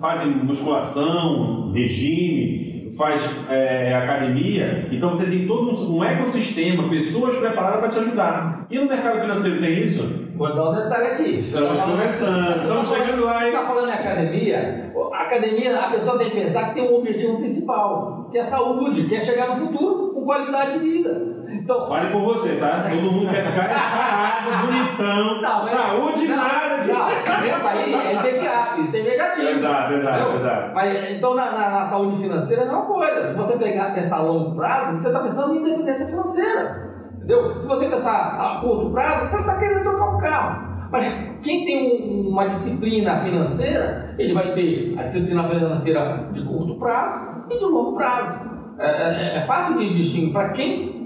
[0.00, 7.80] fazem musculação, regime, faz é, academia, então você tem todo um, um ecossistema, pessoas preparadas
[7.80, 8.66] para te ajudar.
[8.70, 10.19] E no mercado financeiro tem isso?
[10.40, 11.38] Vou dar um detalhe aqui.
[11.38, 13.52] Estamos Tá começando, estamos tá falando- chegando lá, hein?
[13.52, 14.92] Tá falando em academia?
[15.12, 18.44] A academia, a pessoa tem que pensar que tem um objetivo principal, que é a
[18.44, 21.10] saúde, que é chegar no futuro com qualidade de vida.
[21.52, 22.86] Então, Fale por você, tá?
[22.88, 26.82] Todo mundo quer ficar sarado, bonitão, Não, saúde não, nada.
[26.84, 29.40] de- Não, isso aí é imediato, isso é imediato.
[29.42, 30.74] Exato, exato, exato.
[30.74, 33.26] Mas então na, na- na saúde financeira é a mesma coisa.
[33.26, 36.89] Se você pegar pensar a longo prazo, você está pensando em independência financeira.
[37.30, 37.62] Entendeu?
[37.62, 40.70] Se você pensar a curto prazo, você está querendo trocar um carro.
[40.90, 41.06] Mas
[41.40, 47.44] quem tem um- uma disciplina financeira, ele vai ter a disciplina financeira de curto prazo
[47.48, 48.50] e de longo prazo.
[48.78, 51.00] É, é- é fácil de distinguir para quem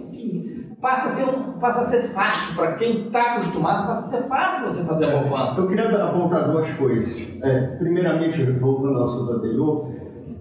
[0.81, 4.71] passa a ser, passa a ser fácil, para quem está acostumado, passa a ser fácil
[4.71, 5.61] você fazer a poupança.
[5.61, 7.27] Eu queria apontar duas coisas.
[7.43, 9.91] É, primeiramente, voltando ao assunto anterior,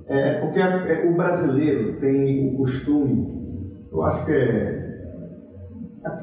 [0.08, 3.44] é, porque é, o brasileiro tem o costume,
[3.92, 4.83] eu acho que é,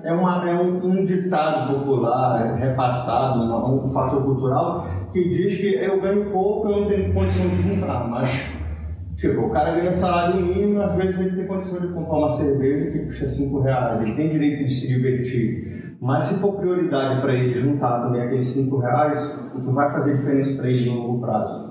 [0.03, 5.57] é, uma, é um, um ditado popular, é repassado, uma- um fator cultural, que diz
[5.61, 8.61] que eu ganho pouco, eu não tenho condição de juntar, mas
[9.21, 12.91] Tipo, o cara ganha salário mínimo, às vezes ele tem condição de comprar uma cerveja
[12.91, 15.95] que custa 5 reais, ele tem direito de se divertir.
[16.01, 20.71] Mas se for prioridade para ele juntar também aqueles 5 reais, vai fazer diferença para
[20.71, 21.71] ele no longo prazo.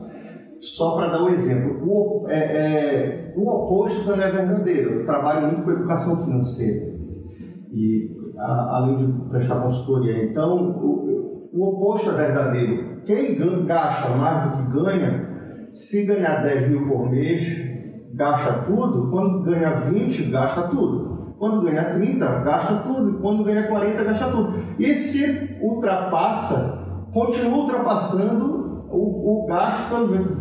[0.60, 5.00] Só para dar um exemplo, o, é, é, o oposto também é verdadeiro.
[5.00, 6.99] Eu trabalho muito com educação financeira,
[7.72, 10.24] e, a- além de prestar consultoria.
[10.26, 13.02] Então, o, o oposto é verdadeiro.
[13.06, 15.30] Quem gasta mais do que ganha,
[15.74, 17.44] se ganhar 10 mil por mês,
[18.14, 19.10] gasta tudo.
[19.10, 21.36] Quando ganha 20, gasta tudo.
[21.38, 23.20] Quando ganha 30, gasta tudo.
[23.20, 24.54] Quando ganha 40, gasta tudo.
[24.78, 28.59] E se ultrapassa, continua ultrapassando,
[28.92, 29.96] o, o gasto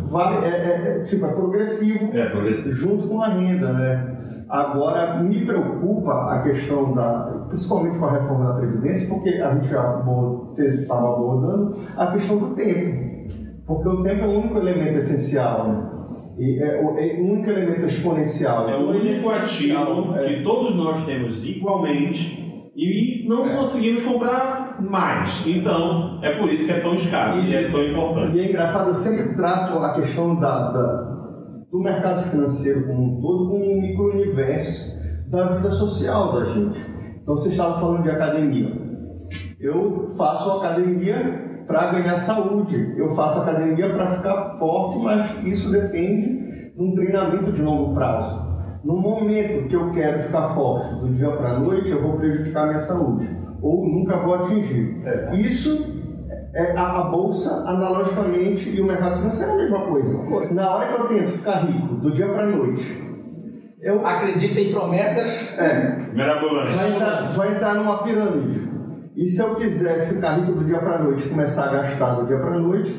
[0.09, 2.71] vai, é, é- é, tipo, é progressivo É, progressivo.
[2.71, 4.17] junto com a renda, né?
[4.49, 9.67] Agora, me preocupa a questão da, principalmente com a reforma da Previdência, porque a gente
[9.67, 13.09] já abordou, vocês estavam abordando, a questão do tempo.
[13.67, 15.89] Porque o tempo é o único elemento essencial, né?
[16.39, 18.67] E é o, é o único elemento exponencial.
[18.67, 20.25] É o único essencial, ativo é.
[20.27, 23.55] que todos nós temos igualmente e não É.
[23.55, 25.45] conseguimos comprar mais.
[25.47, 28.37] Então, é por isso que é tão escasso e, E- é tão importante.
[28.37, 31.09] E é engraçado, eu sempre trato a questão da, da-
[31.71, 34.97] do mercado financeiro como um todo como um micro-universo
[35.29, 36.79] da vida social da gente.
[37.21, 38.71] Então, você estava falando de academia.
[39.59, 46.71] Eu faço academia para ganhar saúde, eu faço academia para ficar forte, mas isso depende
[46.73, 48.47] de um treinamento de longo prazo.
[48.83, 52.63] No momento que eu quero ficar forte, do dia para a noite, eu vou prejudicar
[52.63, 53.29] a minha saúde,
[53.61, 55.01] ou nunca vou atingir.
[55.05, 55.35] É.
[55.35, 55.97] Isso
[56.55, 60.17] é, a, a bolsa, analogicamente, e o mercado financeiro é a mesma coisa.
[60.25, 60.53] coisa.
[60.53, 63.07] Na hora que eu tento ficar rico, do dia para a noite,
[63.81, 65.57] eu Acredita em promessas.
[65.57, 68.67] é, vai, entrar, vai entrar numa pirâmide.
[69.15, 72.25] E se eu quiser ficar rico do dia para a noite, começar a gastar do
[72.25, 72.93] dia para a noite,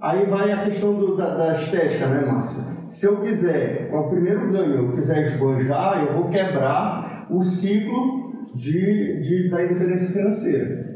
[0.00, 2.64] aí vai a questão do- da, da estética, né, Márcia?
[2.88, 8.29] Se eu quiser, com o primeiro ganho, eu quiser esbanjar, eu vou quebrar o ciclo
[8.54, 10.90] de, de, da independência financeira.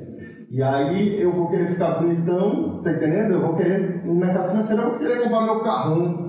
[0.51, 3.35] E aí eu vou querer ficar bonitão, tá entendendo?
[3.35, 6.25] Eu vou querer, no mercado financeiro, eu vou querer comprar meu carrão.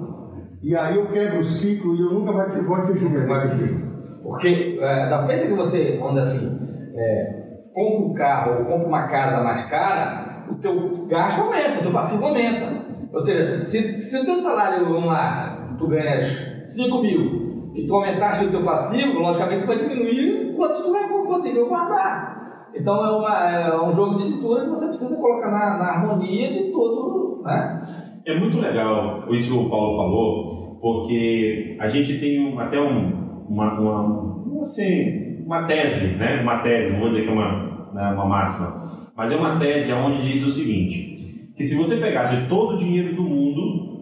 [0.63, 3.95] E aí eu quebro o ciclo e eu nunca vou atingir meu objetivo.
[4.23, 6.59] Porque é, da feita que você, dizer assim,
[6.95, 11.83] é, compra um carro ou compra uma casa mais cara, o teu gasto aumenta, o
[11.83, 12.85] teu passivo aumenta.
[13.13, 16.25] Ou seja, se, se o teu salário, vamos lá, tu ganhas
[16.67, 21.07] 5 mil e tu aumentaste o teu passivo, logicamente tu vai diminuir quanto tu vai
[21.07, 22.35] conseguir guardar.
[22.75, 26.51] Então é, uma, é um jogo de cintura que você precisa colocar na, na harmonia
[26.51, 27.41] de todo.
[27.43, 27.81] Né?
[28.25, 33.79] É muito legal isso que o Paulo falou, porque a gente tem até um, uma,
[33.79, 36.41] uma, assim, uma tese, né?
[36.41, 39.93] uma tese, não vou dizer que é uma, né, uma máxima, mas é uma tese
[39.93, 43.95] onde diz o seguinte, que se você pegasse todo o dinheiro do mundo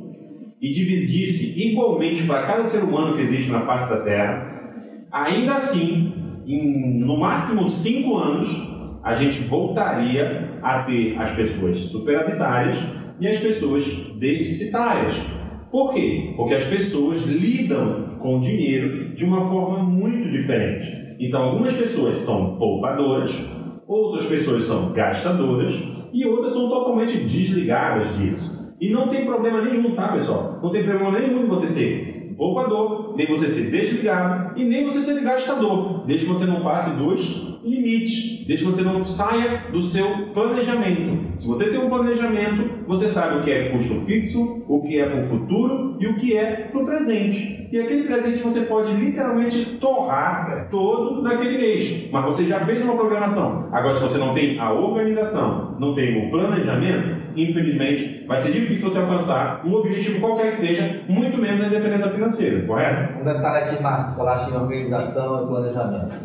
[0.59, 6.12] e dividisse igualmente para cada ser humano que existe na face da Terra, ainda assim
[6.45, 8.47] em no máximo cinco anos,
[9.03, 12.77] a gente voltaria a ter as pessoas superavitárias
[13.19, 13.85] e as pessoas
[14.17, 15.15] deficitárias.
[15.71, 16.33] Por quê?
[16.37, 20.87] Porque as pessoas lidam com o dinheiro de uma forma muito diferente.
[21.19, 23.33] Então, algumas pessoas são poupadoras,
[23.87, 25.73] outras pessoas são gastadoras
[26.13, 28.75] e outras são totalmente desligadas disso.
[28.79, 30.59] E não tem problema nenhum, tá, pessoal?
[30.61, 34.99] Não tem problema nenhum em você ser poupador, nem você ser desligado e nem você
[34.99, 39.81] ser gastador, desde que você não passe dos limites, desde que você não saia do
[39.81, 41.39] seu planejamento.
[41.39, 45.05] Se você tem um planejamento, você sabe o que é custo fixo, o que é
[45.05, 47.69] para o futuro e o que é para o presente.
[47.71, 52.95] E aquele presente você pode literalmente torrar todo naquele mês, mas você já fez uma
[52.95, 53.67] programação.
[53.71, 58.89] Agora, se você não tem a organização, não tem o planejamento, infelizmente, vai ser difícil
[58.89, 63.19] você alcançar um objetivo qualquer que seja, muito menos a independência financeira, correto?
[63.19, 66.15] Um detalhe aqui, Márcio, falaste em organização e planejamento.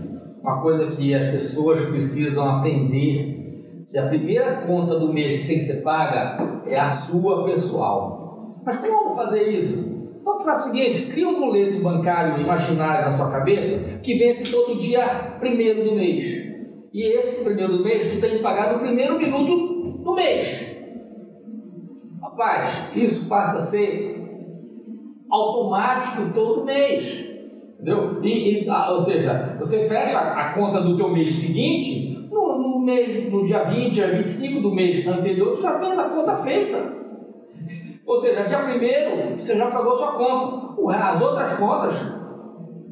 [0.43, 5.59] Uma coisa que as pessoas precisam aprender, que a primeira conta do mês que tem
[5.59, 8.63] que ser paga é a sua pessoal.
[8.65, 9.99] Mas como fazer isso?
[10.21, 14.79] Então faz o seguinte, cria um boleto bancário imaginário na sua cabeça que vence todo
[14.79, 16.23] dia primeiro do mês.
[16.93, 20.68] E esse primeiro do mês tu tem que pagar no primeiro minuto do mês.
[22.39, 24.17] Rapaz, isso passa a ser
[25.29, 27.27] automático todo mês.
[27.75, 28.23] Entendeu?
[28.23, 33.33] E, e, ou seja, você fecha a conta do teu mês seguinte, no, no, mês,
[33.33, 36.97] no dia 20, dia 25 do mês anterior, tu já tens a conta feita.
[38.07, 40.97] Ou seja, dia primeiro você já pagou sua conta.
[40.97, 41.95] As outras contas,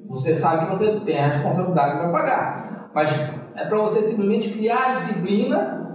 [0.09, 2.91] você sabe que você tem a responsabilidade para pagar.
[2.93, 5.87] Mas é para você simplesmente criar a disciplina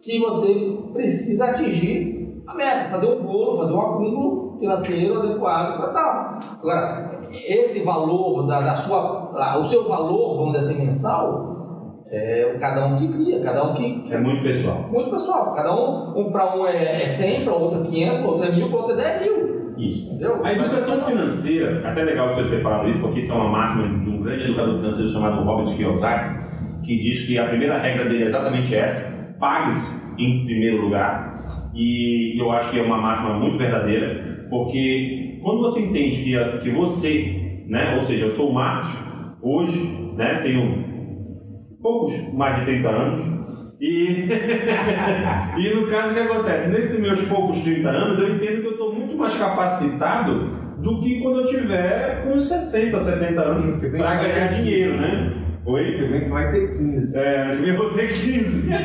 [0.00, 2.19] que você precisa atingir
[2.50, 6.38] a meta, fazer um bolo, fazer um acúmulo financeiro adequado para tal.
[6.58, 11.50] Agora, esse valor da, da sua, o seu valor, vamos dizer assim, mensal,
[12.10, 14.06] é cada um que cria, cada um que.
[14.10, 14.88] É muito pessoal.
[14.90, 15.54] Muito pessoal.
[15.54, 18.52] Cada um, um para um é, é 100, para outro é 500, para outro é
[18.52, 19.50] 1000, para outro é 10 mil.
[19.78, 20.10] Isso.
[20.10, 20.40] Entendeu?
[20.44, 24.10] A educação financeira, até legal você ter falado isso, porque isso é uma máxima de
[24.10, 28.26] um grande educador financeiro chamado Robert Kiyosaki, que diz que a primeira regra dele é
[28.26, 31.39] exatamente essa: pague-se em primeiro lugar
[31.74, 36.58] e eu acho que é uma máxima muito verdadeira, porque quando você entende que, a,
[36.58, 38.98] que você, né, ou seja, eu sou o Márcio,
[39.42, 40.84] hoje, né, tenho
[41.82, 43.40] poucos mais de 30 anos,
[43.80, 44.28] e,
[45.58, 46.68] e no caso o que acontece?
[46.68, 50.50] Nesses meus poucos 30 anos, eu entendo que eu estou muito mais capacitado
[50.82, 55.39] do que quando eu tiver com 60, 70 anos para ganhar dinheiro, né?
[55.66, 56.08] Oi?
[56.08, 57.18] Vem que vai ter 15.
[57.18, 58.72] É, que vem vou ter 15.
[58.72, 58.82] é,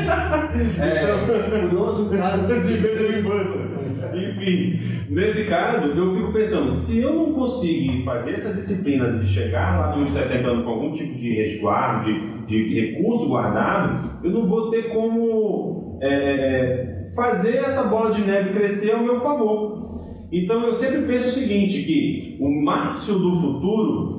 [1.04, 3.76] então, curioso caso de Benjamin Button.
[4.14, 9.80] Enfim, nesse caso, eu fico pensando, se eu não conseguir fazer essa disciplina de chegar
[9.80, 12.12] lá nos 60 anos com algum tipo de resguardo,
[12.46, 18.52] de, de recurso guardado, eu não vou ter como é, fazer essa bola de neve
[18.52, 19.86] crescer ao meu favor.
[20.32, 24.15] Então eu sempre penso o seguinte, que o Márcio do futuro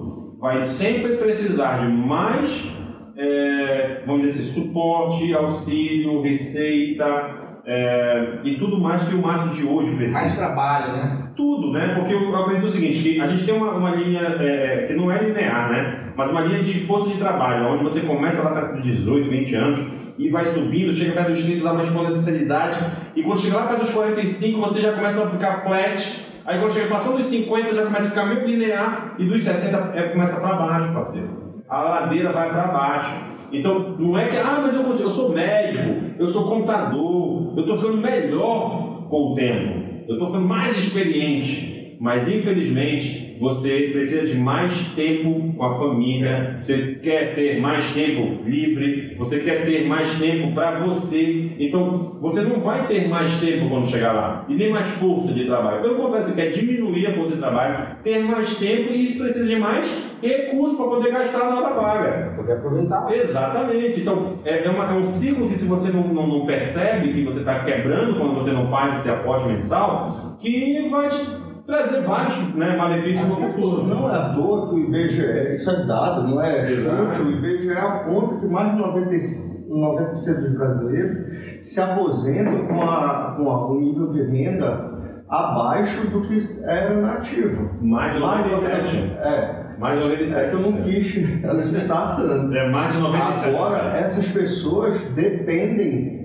[0.46, 2.70] vai sempre precisar de mais,
[3.16, 9.66] é, vamos dizer assim, suporte, auxílio, receita é, e tudo mais que o Márcio de
[9.66, 10.20] hoje precisa.
[10.20, 11.30] Mais trabalho, né?
[11.34, 11.96] Tudo, né?
[11.98, 15.10] Porque eu acredito o seguinte, que a gente tem uma, uma linha é, que não
[15.10, 16.12] é linear, né?
[16.16, 19.54] Mas uma linha de força de trabalho, onde você começa lá perto dos 18, 20
[19.56, 19.84] anos
[20.16, 22.78] e vai subindo, chega perto dos 30, dá uma responsabilidade
[23.16, 26.72] e quando chega lá perto dos 45 você já começa a ficar flat Aí quando
[26.72, 30.40] chega passando dos 50 já começa a ficar meio linear e dos 60 é, começa
[30.40, 31.62] para baixo, parceiro.
[31.68, 33.14] A ladeira vai para baixo.
[33.52, 37.76] Então não é que, ah, mas eu, eu sou médico, eu sou contador, eu estou
[37.76, 41.96] ficando melhor com o tempo, eu estou ficando mais experiente.
[42.00, 48.42] Mas infelizmente você precisa de mais tempo com a família, você quer ter mais tempo
[48.44, 51.52] livre, você quer ter mais tempo para você.
[51.58, 55.44] Então, você não vai ter mais tempo quando chegar lá e nem mais força de
[55.44, 55.82] trabalho.
[55.82, 59.46] Pelo contrário, você quer diminuir a força de trabalho, ter mais tempo e isso precisa
[59.46, 62.32] de mais recursos para poder gastar na hora vaga.
[62.36, 63.12] Poder aproveitar.
[63.12, 64.00] Exatamente.
[64.00, 67.22] Então, é, é, uma, é um ciclo que se você não, não, não percebe que
[67.22, 72.54] você está quebrando quando você não faz esse aporte mensal, que vai te trazer vários
[72.54, 73.86] né, malefícios no futuro.
[73.86, 77.76] Não é à toa que o IBGE, isso é dado, não é chute, o IBGE
[77.76, 83.80] aponta que mais de 95, 90% dos brasileiros se aposentam com, a, com a, um
[83.80, 84.94] nível de renda
[85.28, 87.70] abaixo do que era nativo.
[87.82, 89.16] Mais de 97%.
[89.18, 89.66] É.
[89.76, 90.36] Mais de 97%.
[90.36, 92.54] É que eu não quis assustar tanto.
[92.54, 93.48] É mais de 97%.
[93.48, 96.16] Agora, essas pessoas dependem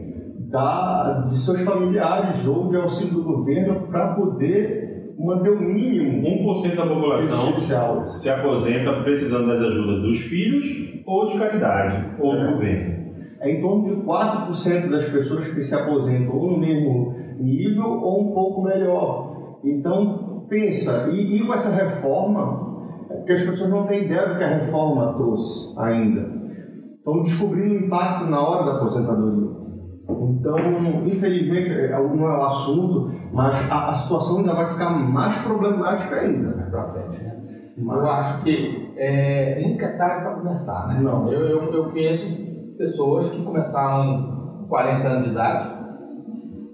[0.52, 6.22] da, de seus familiares ou de auxílio do governo para poder manter o mínimo.
[6.54, 7.56] 1% da população
[8.06, 10.66] se aposenta precisando das ajudas dos filhos
[11.06, 13.02] ou de caridade ou do governo.
[13.40, 18.30] É em torno de 4% das pessoas que se aposentam ou no mesmo nível ou
[18.30, 19.60] um pouco melhor.
[19.64, 24.38] Então, pensa, e, e com essa reforma, é porque as pessoas não têm ideia do
[24.38, 26.42] que a reforma trouxe ainda.
[26.98, 29.51] Estão descobrindo o impacto na hora da aposentadoria.
[30.30, 30.56] Então,
[31.08, 36.16] infelizmente, é, não é o assunto, mas a, a situação ainda vai ficar mais problemática
[36.16, 36.56] ainda.
[36.56, 37.38] Mais pra frente, né?
[37.78, 37.98] Mas...
[37.98, 41.00] Eu acho que é, nunca é tarde para começar, né?
[41.02, 41.28] Não.
[41.28, 42.28] Eu, eu, eu conheço
[42.78, 45.70] pessoas que começaram com 40 anos de idade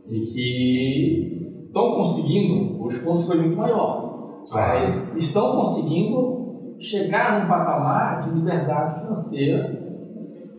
[0.10, 8.22] e que estão conseguindo, o esforço foi muito maior, mas estão conseguindo chegar num patamar
[8.22, 9.80] de liberdade financeira,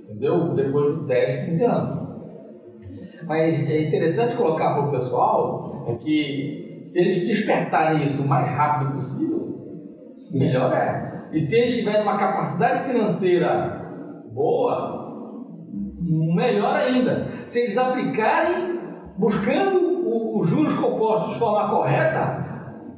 [0.04, 0.54] entendeu?
[0.54, 2.07] Depois de 10, 15 anos.
[3.28, 8.48] Mas é interessante colocar para o pessoal é que se eles despertarem isso o mais
[8.48, 10.38] rápido possível, Sim.
[10.38, 11.28] melhor é.
[11.30, 13.84] E se eles tiverem uma capacidade financeira
[14.32, 15.06] boa,
[16.00, 17.26] melhor ainda.
[17.46, 18.80] Se eles aplicarem
[19.18, 22.46] buscando os juros compostos de forma correta,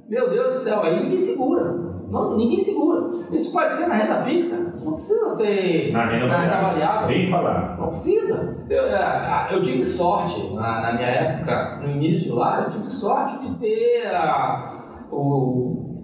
[0.09, 1.90] meu Deus do céu, aí ninguém segura.
[2.11, 3.09] Não, ninguém segura.
[3.31, 7.09] Isso pode ser na renda fixa, isso não precisa ser na renda, na renda variável.
[7.09, 7.79] Bem falar.
[7.79, 8.59] Não precisa.
[8.69, 13.39] Eu, é, eu tive sorte, na, na, minha época, no início lá, eu tive sorte
[13.47, 16.03] de ter a, o,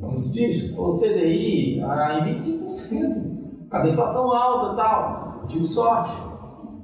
[0.00, 3.30] como se diz, o CDI a, em 25%.
[3.70, 5.38] A deflação alta e tal.
[5.42, 6.10] Eu tive sorte.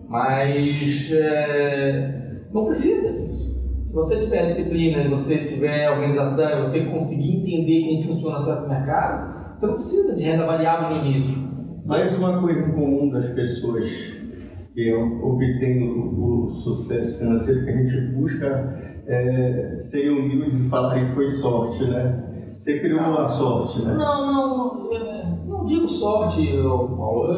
[0.09, 3.46] Mas é, não precisa disso
[3.97, 9.57] você tiver disciplina e você tiver organização e você conseguir entender como funciona certo mercado,
[9.57, 11.35] você não precisa de renda variável no início.
[11.87, 13.87] Mais uma coisa em comum das pessoas
[14.75, 21.07] que obtêm o, o sucesso financeiro que a gente busca é, serem humildes e falarem
[21.07, 22.53] que foi sorte, né?
[22.53, 23.95] Você criou uma sorte, né?
[23.95, 24.91] Não, não,
[25.47, 27.33] não digo sorte, Paulo.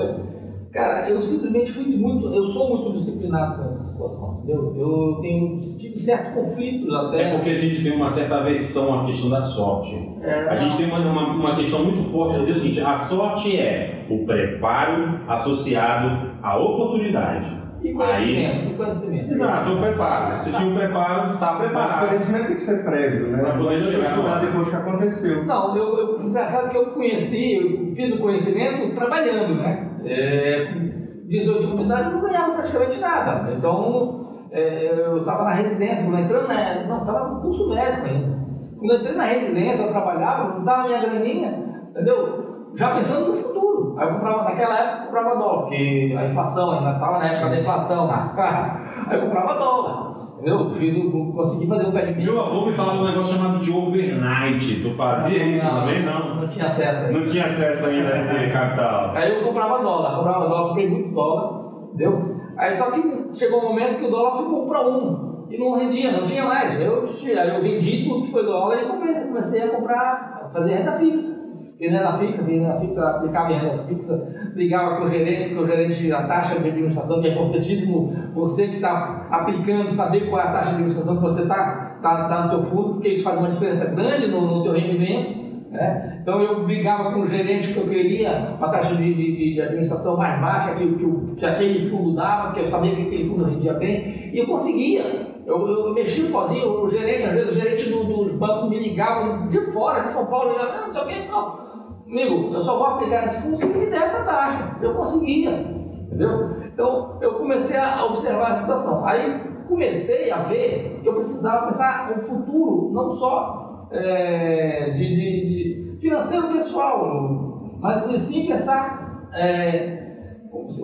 [0.78, 2.32] Cara, eu simplesmente fui muito.
[2.32, 4.72] Eu sou muito disciplinado com essa situação, entendeu?
[4.76, 7.22] Eu tenho tive certos conflitos até.
[7.22, 10.08] É porque a gente tem uma certa aversão à questão da sorte.
[10.22, 12.96] É, a gente tem uma, uma, uma, questão muito forte de dizer o seguinte: a
[12.96, 17.58] sorte é o preparo associado à oportunidade.
[17.82, 19.32] E conhecimento, Aí, e conhecimento.
[19.32, 20.38] Exato, o preparo.
[20.38, 22.04] Você tinha um preparo, está preparado.
[22.04, 23.38] O conhecimento tem que ser prévio, né?
[23.40, 25.44] Para poder chegar depois que aconteceu.
[25.44, 29.87] Não, eu, eu, engraçado que eu conheci, eu fiz o conhecimento trabalhando, né?
[30.04, 33.52] É, com 18 anos de idade eu não ganhava praticamente nada.
[33.52, 36.86] Então, é, eu estava na residência, quando entrando na.
[36.86, 38.38] Não, estava no curso médico ainda.
[38.78, 42.70] Quando eu entrei na residência, eu trabalhava, juntava minha graninha, entendeu?
[42.74, 43.96] Já pensando no futuro.
[43.98, 47.48] Aí eu comprava, naquela época eu comprava dólar, porque a inflação ainda estava na época
[47.48, 50.27] da inflação, mas, aí eu comprava dólar.
[50.38, 50.70] Entendeu?
[50.74, 54.82] Fiz, consegui fazer um pé de Meu avô me falava um negócio chamado de overnight.
[54.82, 56.04] Tu fazia isso não, também?
[56.04, 56.36] Não.
[56.36, 57.18] Não tinha acesso ainda.
[57.18, 59.16] Não tinha acesso ainda a esse capital.
[59.16, 62.36] Aí eu comprava dólar, comprava dólar, comprei muito dólar, entendeu?
[62.56, 66.12] Aí só que chegou um momento que o dólar ficou para um e não rendia,
[66.12, 66.80] não tinha mais.
[66.80, 71.47] Eu, aí eu vendi tudo que foi dólar e comecei a comprar, fazer renda fixa
[71.78, 75.62] fiz renda fixa, fiz renda fixa, aplicava em renda fixa, ligava com o gerente, porque
[75.62, 80.42] o gerente, a taxa de administração, que é importantíssimo você que está aplicando, saber qual
[80.42, 83.24] é a taxa de administração que você está tá, tá no teu fundo, porque isso
[83.24, 85.48] faz uma diferença grande no, no teu rendimento.
[85.70, 86.20] Né?
[86.22, 90.16] Então eu brigava com o gerente que eu queria uma taxa de, de, de administração
[90.16, 93.74] mais baixa que, que, que, aquele fundo dava, porque eu sabia que aquele fundo rendia
[93.74, 95.28] bem, e eu conseguia.
[95.46, 99.46] Eu, eu mexia sozinho, o gerente, às vezes o gerente do, dos bancos me ligava
[99.48, 101.67] de fora, de São Paulo, ligava, ah, não sei o que, não
[102.10, 104.76] amigo, eu só vou aplicar nesse fundo se me der essa taxa.
[104.80, 106.56] Eu conseguia, entendeu?
[106.64, 109.06] Então eu comecei a observar a situação.
[109.06, 115.94] Aí comecei a ver que eu precisava pensar um futuro, não só é, de, de,
[115.94, 119.98] de, financeiro pessoal, mas sim pensar é,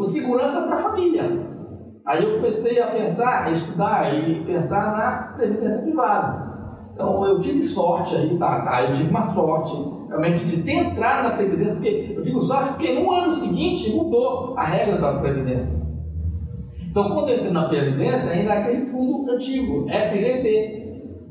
[0.05, 1.55] segurança para a família.
[2.07, 6.44] Aí eu comecei a pensar, a estudar e pensar na previdência privada.
[6.95, 9.77] Então eu tive sorte aí, tá, tá, eu tive uma sorte
[10.09, 14.55] realmente de ter entrado na Previdência, porque eu digo sorte porque no ano seguinte mudou
[14.57, 15.85] a regra da Previdência.
[16.89, 20.85] Então quando eu entrei na Previdência, ainda era aquele fundo antigo, FGP,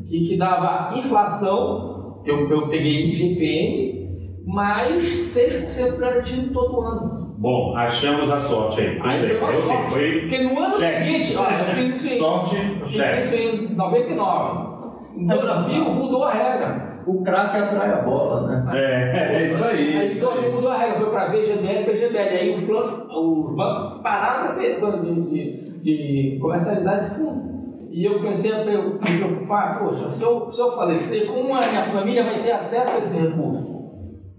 [0.05, 5.01] que, que dava inflação, eu, eu peguei IGPM, mais
[5.33, 7.23] 6% garantido todo ano.
[7.37, 8.99] Bom, achamos a sorte aí.
[9.01, 10.19] Aí foi uma sorte.
[10.19, 14.72] Porque no ano seguinte, olha, eu fiz isso em, sorte, eu fiz isso em 99.
[15.17, 16.93] 2000 mudou a regra.
[17.05, 18.79] O craque atrai a bola, né?
[18.79, 19.97] É, é isso aí.
[19.97, 22.17] Aí então mudou a regra, foi para VGBL e PGBL.
[22.17, 27.53] Aí os planos, os bancos pararam de, de, de comercializar esse fundo.
[27.91, 31.83] E eu comecei a me preocupar, poxa, se eu, se eu falecer, como a minha
[31.83, 33.83] família vai ter acesso a esse recurso?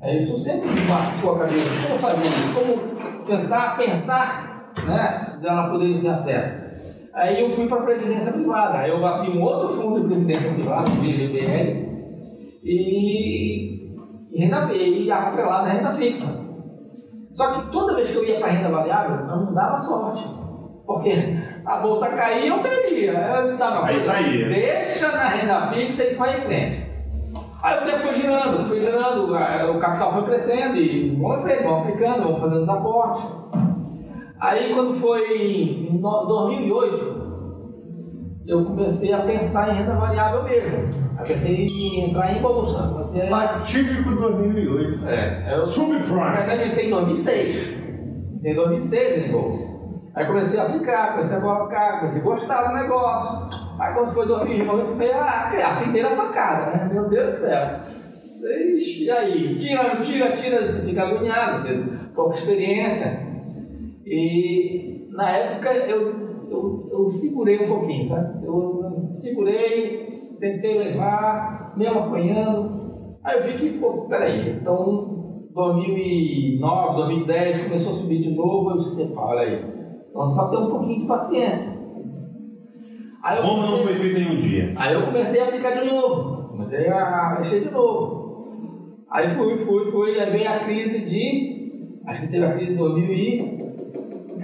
[0.01, 1.87] É, isso sempre me machucou a cabeça.
[1.87, 2.55] Como fazer isso?
[2.55, 6.64] Como tentar pensar né, dela poder ter acesso?
[7.15, 8.79] Aí eu fui para a Previdência Privada.
[8.79, 11.85] Aí eu abri um outro fundo de Previdência Privada, o VGBL,
[12.65, 13.79] e,
[14.33, 16.45] e, renda, e atrelado na renda fixa.
[17.35, 20.29] Só que toda vez que eu ia para a renda variável, eu não dava sorte.
[20.87, 21.12] Porque
[21.65, 23.12] a bolsa caía, eu perdia.
[23.12, 24.49] Eu disse, ah, Aí saía.
[24.49, 26.95] deixa na renda fixa e vai em frente.
[27.62, 31.62] Aí o tempo foi girando, foi girando, o capital foi crescendo e vamos em frente,
[31.62, 33.25] vamos aplicando, vamos fazendo os aportes.
[34.45, 40.90] Aí quando foi em 2008, eu comecei a pensar em renda variável mesmo.
[41.16, 42.92] Aí pensei em entrar em bolsa.
[42.92, 45.09] Comecei Fatídico 2008.
[45.09, 46.14] É, eu, Subprime.
[46.14, 47.72] Na verdade, eu entrei em 2006.
[48.34, 49.80] Entrei em 2006 em bolsa.
[50.14, 53.49] Aí comecei a aplicar, comecei a colocar, comecei a gostar do negócio.
[53.80, 56.90] Aí quando foi 2008, foi a, a primeira pancada, né?
[56.92, 57.70] Meu Deus do céu.
[58.47, 59.57] E aí?
[59.57, 61.82] Tira, tira, tira, você fica agoniado, você
[62.14, 63.24] pouca experiência.
[64.07, 68.45] E na época eu, eu, eu segurei um pouquinho, sabe?
[68.45, 73.17] Eu, eu segurei, tentei levar, mesmo apanhando.
[73.23, 78.77] Aí eu vi que, pô, peraí, então 2009, 2010 começou a subir de novo, eu
[78.77, 79.65] disse, olha aí,
[80.11, 81.85] então só ter um pouquinho de paciência.
[83.23, 84.75] Aí Como comecei, não foi feito em um dia?
[84.77, 88.25] Aí eu comecei a aplicar de novo, comecei a mexer de novo.
[89.11, 92.01] Aí fui, fui, fui, aí veio a crise de.
[92.07, 92.79] Acho que teve a crise de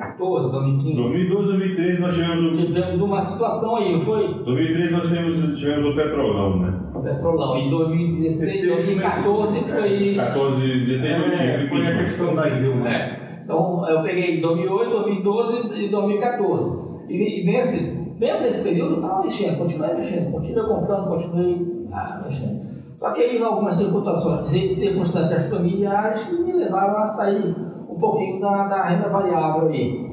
[0.00, 0.96] 2014, 2015.
[0.96, 4.34] 2012, 2013 nós tivemos Tivemos uma situação aí, não foi?
[4.44, 6.80] 2013 nós tivemos, tivemos o Petrolão, né?
[6.94, 7.56] O Petrolão.
[7.56, 10.14] Em 2016, 2014 foi.
[10.14, 11.68] 14, 16 eu tive.
[11.68, 12.88] Foi a questão da Dilma.
[12.88, 13.20] É.
[13.44, 16.90] Então eu peguei 2008, 2012 e 2014.
[17.08, 22.22] E, e nesses, mesmo nesse período eu estava mexendo, continuei mexendo, continuei comprando, continuei ah,
[22.24, 22.70] mexendo.
[22.98, 27.69] Só que aí algumas circunstâncias, circunstâncias familiares que me levaram a sair um
[28.00, 30.10] pouquinho da, da renda variável aí.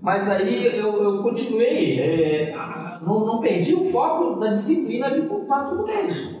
[0.00, 2.54] Mas aí eu, eu continuei, é,
[3.02, 6.34] não, não perdi o foco da disciplina de poupar todo mês.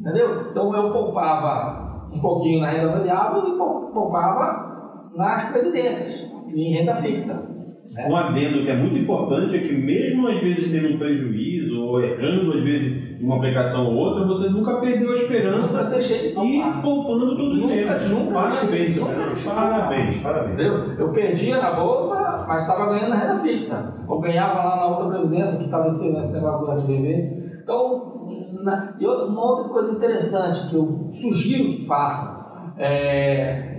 [0.00, 0.50] Entendeu?
[0.50, 3.56] Então eu poupava um pouquinho na renda variável e
[3.92, 7.49] poupava nas previdências, em renda fixa.
[7.90, 8.06] Né?
[8.08, 12.00] Um adendo que é muito importante é que mesmo às vezes tendo um prejuízo ou
[12.00, 16.34] errando às vezes uma aplicação ou outra, você nunca perdeu a esperança nunca deixei de
[16.34, 16.78] poupar.
[16.78, 18.10] e poupando todos os meses.
[18.10, 19.12] Nunca, parabéns, nunca,
[19.44, 20.58] parabéns, parabéns.
[20.60, 24.04] Eu, eu perdia na bolsa, mas estava ganhando na renda fixa.
[24.06, 27.60] Ou ganhava lá na outra previdência que estava nesse, nesse negócio do FGV.
[27.62, 28.26] Então,
[28.62, 32.38] na, eu, uma outra coisa interessante que eu sugiro que façam
[32.78, 33.70] é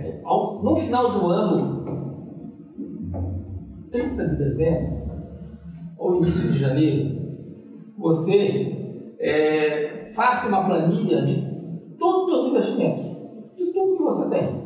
[0.62, 1.81] no final do ano,
[3.92, 5.02] 30 de dezembro,
[5.98, 7.22] ou início de janeiro,
[7.98, 11.42] você é, faça uma planilha de
[11.98, 13.04] todos os investimentos,
[13.56, 14.64] de tudo que você tem.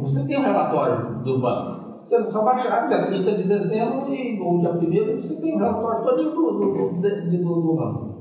[0.00, 1.86] Você tem um relatório do banco.
[2.04, 6.04] Você só baixar dia 30 de dezembro e, ou dia 1 você tem um relatório
[6.04, 8.16] todo do, do, do, do, do banco.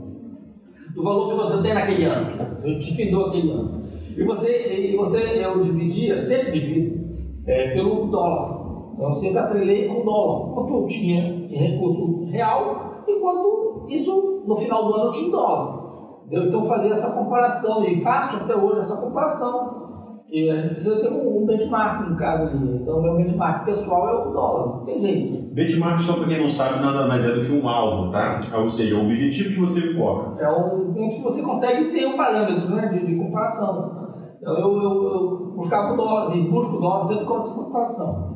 [0.95, 3.83] Do valor que você tem naquele ano, que findou aquele ano.
[4.17, 7.05] E você, e você eu dividia, sempre divido,
[7.45, 8.54] é, pelo dólar.
[8.95, 10.53] Então eu sempre atrelei com dólar.
[10.53, 15.27] Quanto eu tinha em recurso real e quanto isso no final do ano eu tinha
[15.27, 15.85] em dólar.
[16.25, 16.47] Entendeu?
[16.47, 19.83] Então fazer essa comparação e faço até hoje essa comparação.
[20.27, 22.77] E a gente precisa ter um, benchmark no caso ali.
[22.81, 25.53] Então, o meu benchmark pessoal é o dólar, não tem jeito.
[25.53, 28.41] Benchmark, só para quem não sabe, nada mais é do que um alvo, tá?
[28.57, 30.41] Ou seja, o objetivo que você foca.
[30.41, 34.15] É um ponto que você consegue ter um parâmetro né, de, de comparação.
[34.41, 38.34] Então eu, eu, eu buscava o dólar, busco o dólar sempre com essa comparação.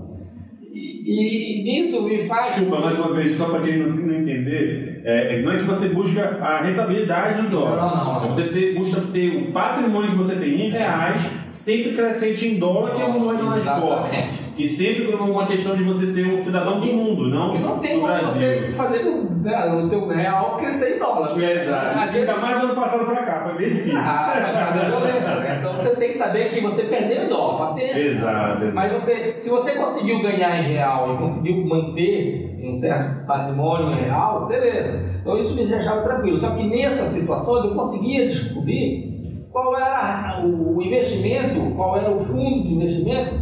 [0.72, 2.56] E, e nisso me faz.
[2.56, 5.90] Desculpa, mais uma vez, só para quem não, não entender, é, não é que você
[5.90, 7.76] busca a rentabilidade do dólar.
[7.78, 8.26] Não, não, não.
[8.26, 12.60] É Você ter, busca ter o patrimônio que você tem em reais, sempre crescente em
[12.60, 14.50] dólar, que é uma moeda mais forte.
[14.60, 17.80] E sempre é uma questão de você ser um cidadão do mundo, não Porque não
[17.80, 18.28] tem como Brasil.
[18.28, 21.28] você fazer né, o teu real crescer em dólar.
[21.40, 21.98] Exato.
[21.98, 23.98] Ainda mais do ano passado para cá, foi bem difícil.
[23.98, 25.49] Ah, mas é violento, né?
[25.60, 28.00] Então você tem que saber que você perdeu em dólar, paciência.
[28.00, 28.66] Exato.
[28.74, 34.04] Mas você, se você conseguiu ganhar em real e conseguiu manter um certo patrimônio em
[34.04, 35.00] real, beleza.
[35.22, 36.40] Então isso me deixava tranquilo.
[36.40, 39.10] Só que nessas situações eu conseguia descobrir
[39.52, 43.36] qual era o investimento, qual era o fundo de investimento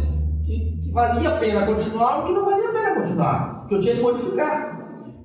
[0.44, 3.78] que, que valia a pena continuar ou que não valia a pena continuar, que eu
[3.78, 4.78] tinha que modificar.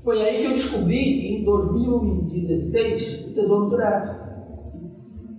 [0.03, 4.22] Foi aí que eu descobri, em 2016, o Tesouro Direto.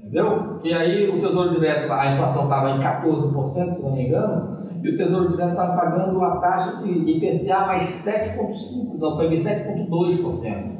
[0.05, 0.59] Entendeu?
[0.63, 4.91] Que aí o Tesouro Direto, a inflação estava em 14%, se não me engano, e
[4.91, 10.75] o Tesouro Direto estava pagando a taxa de IPCA mais 7,5%, não, paguei 7,2%.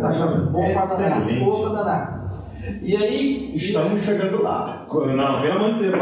[0.00, 2.26] Taxa boa para danar.
[2.82, 3.54] E aí.
[3.54, 4.86] Estamos chegando lá.
[4.90, 5.96] Não, pelo amor de Deus.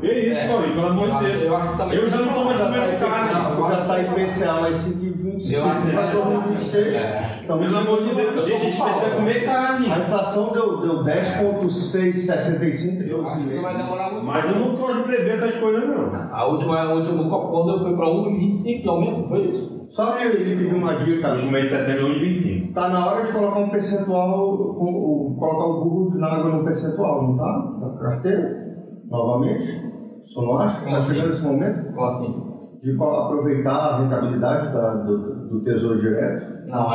[0.00, 0.48] Que isso, É.
[0.52, 1.42] Paulinho, pelo amor eu de acho, Deus.
[1.44, 1.98] eu acho que também.
[1.98, 3.70] Eu já não tô mais Já está mercado.
[3.70, 5.03] já tá IPCA mais 5,25
[5.36, 6.94] Acho para 2026.
[6.94, 7.38] É.
[7.40, 9.92] Estamos Pelo amor de Deus, gente, a gente precisa comer carne.
[9.92, 14.26] A inflação deu, deu 10,665 Eu acho que não vai demorar muito.
[14.26, 16.12] Mas eu não gosto de prever essas coisas, não.
[16.32, 19.74] A última, a última Copom foi para 1,25 de aumento, não foi isso?
[19.90, 21.32] Só que ele pediu uma dica.
[21.32, 22.72] Último mês de setembro é 1,25.
[22.72, 26.64] Tá na hora de colocar um percentual, com- o- colocar o burro na água no
[26.64, 27.70] percentual, não tá?
[27.80, 28.64] Da carteira?
[29.08, 29.82] Novamente?
[30.26, 31.14] Só não acha que Como tá assim?
[31.14, 31.92] chegando esse momento?
[31.94, 32.43] Como assim?
[32.84, 36.68] De aproveitar a rentabilidade da- do, do tesouro direto?
[36.68, 36.94] Não,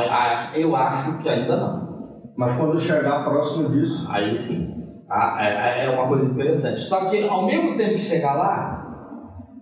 [0.55, 1.89] eu acho, que ainda não.
[2.37, 4.75] Mas quando chegar próximo disso, Aí sim.
[5.11, 6.79] É, uma coisa interessante.
[6.81, 8.85] Só que ao mesmo tempo que chegar lá,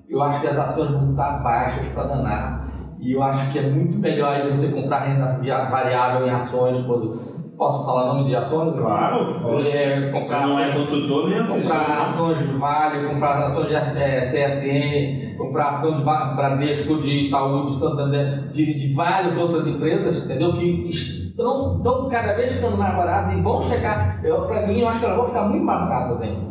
[0.09, 2.67] eu acho que as ações vão estar baixas para danar.
[2.99, 6.81] E eu acho que é muito melhor você comprar renda variável em ações.
[6.81, 8.75] Posso posso falar nome de ações?
[8.79, 9.59] Claro.
[9.67, 11.77] É, Você comprar não é consultor nem assessor.
[11.77, 17.65] comprar ações de Vale, comprar ações de eh, CSN, comprar ação de Bradesco, de Itaú,
[17.65, 20.53] de Santander, de, de várias outras empresas, entendeu?
[20.53, 24.21] Que estão, estão cada vez ficando mais baratas e vão chegar.
[24.21, 26.47] Para mim, eu acho que elas vão ficar muito mais baratas ainda.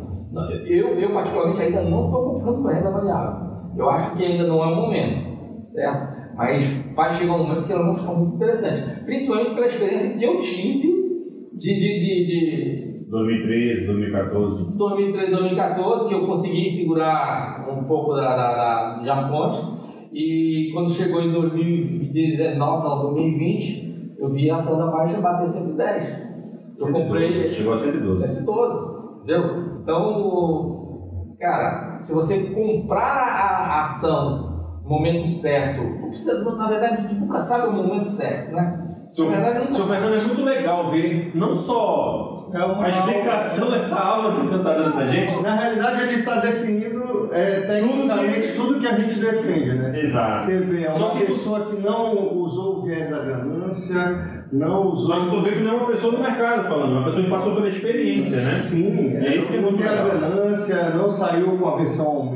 [0.67, 3.47] Eu, eu particularmente, ainda não estou comprando com renda variável.
[3.77, 6.17] Eu acho que ainda não é o momento, certo?
[6.37, 8.81] Mas vai chegar um momento que elas vão ficar muito interessantes.
[9.05, 10.96] Principalmente pela experiência que eu tive
[11.57, 14.77] de- de- de- de 2013, 2014.
[14.77, 19.77] 2013, 2014, que eu consegui segurar um pouco da, da, da, de ações.
[20.13, 26.27] E quando chegou em 2019, não, 2020, eu vi a ação da Baixa bater 110.
[26.79, 28.23] Eu comprei Chegou a 112.
[28.27, 29.79] 112, entendeu?
[29.83, 36.95] Então, cara, se você comprar a, a ação no momento certo, não precisa, na verdade,
[36.95, 38.96] a gente nunca sabe o momento certo, né?
[39.17, 39.33] Senhor
[39.73, 39.89] sabe.
[39.89, 44.43] Fernando, é muito legal ver não só é uma a explicação dessa aula que o
[44.43, 45.43] senhor está dando pra gente.
[45.43, 49.99] Na realidade, ele está definindo é, tecnicamente tudo que a gente defende, né?
[50.01, 50.39] Exato.
[50.41, 54.87] Você vê, é Só uma que- pessoa que não usou o viés da ganância, não
[54.93, 55.07] usou.
[55.07, 57.25] Só que tu vê que não é uma pessoa do mercado falando, é uma pessoa
[57.25, 58.61] que passou pela experiência, né?
[58.63, 62.07] Sim, E é isso que é não muito tem a ganância, não saiu com aversão
[62.07, 62.36] ao medo,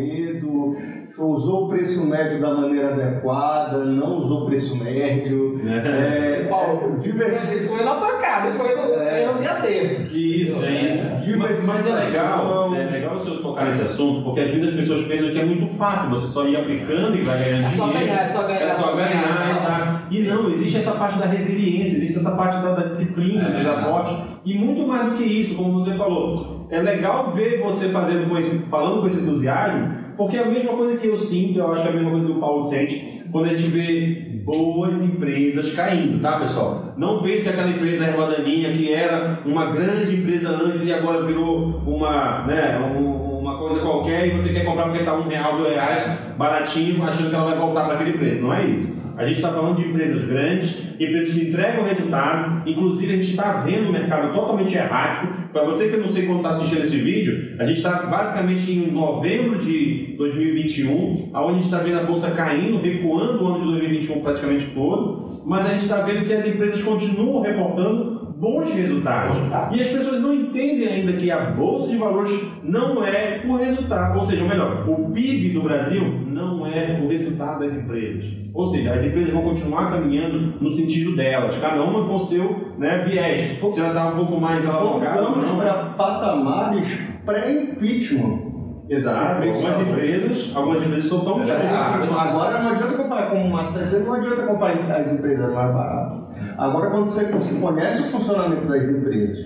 [1.26, 5.60] usou o preço médio da maneira adequada, não usou o preço médio.
[5.66, 9.22] É, Paulo, é, isso, divers- isso foi na tocada, foi no É.
[9.24, 10.12] erros e acertos.
[10.12, 11.10] Isso, é isso.
[11.38, 14.74] Mas, mas é legal, é legal o senhor tocar nesse assunto, porque às vezes as
[14.74, 17.84] pessoas pensam que é muito fácil, você só ir aplicando e vai ganhando É só
[17.86, 18.06] dinheiro.
[18.06, 18.60] ganhar, é só ganhar.
[18.62, 20.00] É só ganhar, exato.
[20.10, 23.58] E não, existe essa parte da resiliência, existe essa parte da, da disciplina, É.
[23.58, 24.12] dos aportes,
[24.44, 26.66] e muito mais do que isso, como você falou.
[26.70, 30.74] É legal ver você fazendo com esse, falando com esse entusiasmo, porque é a mesma
[30.74, 33.22] coisa que eu sinto, eu acho que é a mesma coisa que o Paulo sente,
[33.32, 36.92] quando a gente vê boas empresas caindo, tá pessoal?
[36.98, 41.24] Não pense que aquela empresa é Daninha, que era uma grande empresa antes e agora
[41.24, 45.56] virou uma, né, um- uma coisa qualquer e você quer comprar porque está um real,
[45.56, 48.42] dois reais, baratinho, achando que ela vai voltar para aquele preço.
[48.42, 49.09] Não é isso.
[49.20, 53.52] A gente está falando de empresas grandes, empresas que entregam resultado, inclusive a gente está
[53.60, 55.50] vendo o mercado totalmente errático.
[55.52, 58.72] Para você que eu não sei quando está assistindo esse vídeo, a gente está basicamente
[58.72, 63.58] em novembro de 2021, onde a gente está vendo a bolsa caindo, recuando o ano
[63.58, 68.72] de 2021 praticamente todo, mas a gente está vendo que as empresas continuam reportando bons
[68.72, 69.36] resultados.
[69.72, 72.32] E as pessoas não entendem ainda que a bolsa de valores
[72.64, 77.08] não é o resultado, ou seja, ou melhor, o PIB do Brasil não é o
[77.08, 78.40] resultado das empresas.
[78.52, 83.04] Ou seja, as empresas vão continuar caminhando no sentido delas, cada uma com seu né,
[83.06, 83.58] viés.
[83.72, 88.49] Se ela está um pouco mais alongada, Voltamos para patamares pré-impeachment.
[88.90, 89.44] Exato.
[89.44, 93.84] Algumas empresas, algumas empresas são tão é, Agora não adianta comprar, como o Márcio está
[93.84, 96.18] dizendo, não adianta comprar as empresas mais baratas.
[96.58, 99.38] Agora, quando você, você conhece o funcionamento das empresas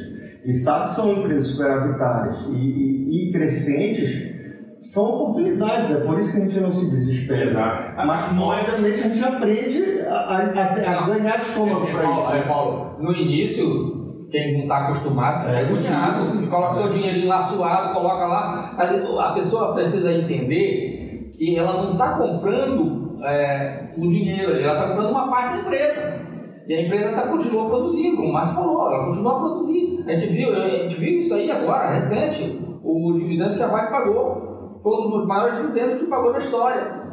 [0.46, 4.34] e sabe que são empresas superavitárias e, e, e crescentes,
[4.80, 7.50] são oportunidades, é por isso que a gente não se desespera.
[7.50, 8.06] Exato.
[8.06, 12.32] Mas, não, obviamente, a gente aprende a, a, a ganhar estômago para isso.
[12.32, 17.40] É, Paulo, no início, quem não está acostumado fica é, agoniado, coloca seu dinheirinho lá
[17.40, 18.76] suado, coloca lá.
[18.76, 25.10] A pessoa precisa entender que ela não está comprando é, o dinheiro, ela está comprando
[25.10, 26.24] uma parte da empresa.
[26.66, 30.04] E a empresa tá, continua produzindo, como o Márcio falou, ela continua a produzir.
[30.06, 33.90] A gente, viu, a gente viu isso aí agora, recente, o dividendo que a Vale
[33.90, 34.80] pagou.
[34.82, 37.04] Foi um dos maiores dividendos que pagou na história.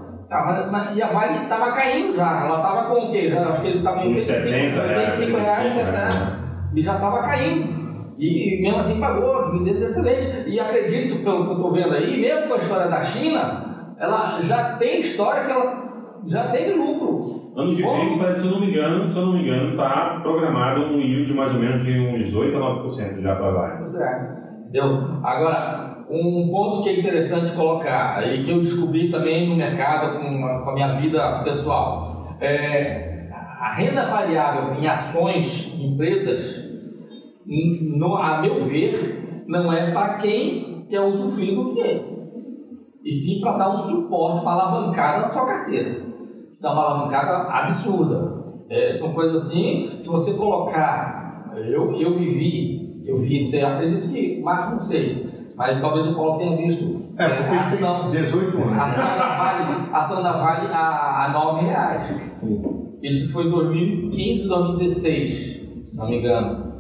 [0.96, 3.30] E a Vale estava caindo já, ela estava com o quê?
[3.30, 6.41] Já, acho que ele estava em 85 reais, 85 reais, 70
[6.74, 7.82] e já estava caindo.
[8.18, 10.50] E, mesmo assim pagou, dividendo excelente.
[10.50, 14.42] E acredito, pelo que eu estou vendo aí, mesmo com a história da China, ela
[14.42, 15.82] já tem história que ela
[16.28, 17.52] já teve lucro.
[17.56, 20.20] Ano que vem, parece, se eu não me engano, se eu não me engano, está
[20.22, 23.78] programado um yield de mais ou menos de uns 8 a 9% já para Vale.
[23.80, 24.42] Pois é.
[24.62, 25.20] Entendeu?
[25.24, 30.46] Agora, um ponto que é interessante colocar, e que eu descobri também no mercado com
[30.46, 33.28] a, com a minha vida pessoal, é
[33.60, 36.61] a renda variável em ações de empresas,
[37.46, 42.12] no, a meu ver, não é para quem quer usufruir do dinheiro.
[43.04, 46.02] E sim para dar um suporte, uma alavancada na sua carteira.
[46.60, 48.42] Dá uma alavancada absurda.
[48.70, 54.08] É, são coisas assim, se você colocar, eu, eu vivi, eu vi, não sei, acredito
[54.08, 57.02] que, máximo não sei, mas talvez o Paulo tenha visto.
[57.18, 58.78] É, porque a ação, 18 anos.
[58.78, 62.22] A ação da Vale, a ação da Vale a, a 9 reais.
[62.22, 62.98] Sim.
[63.04, 65.30] Isso foi em 2015, 2016,
[65.90, 66.71] se não me engano.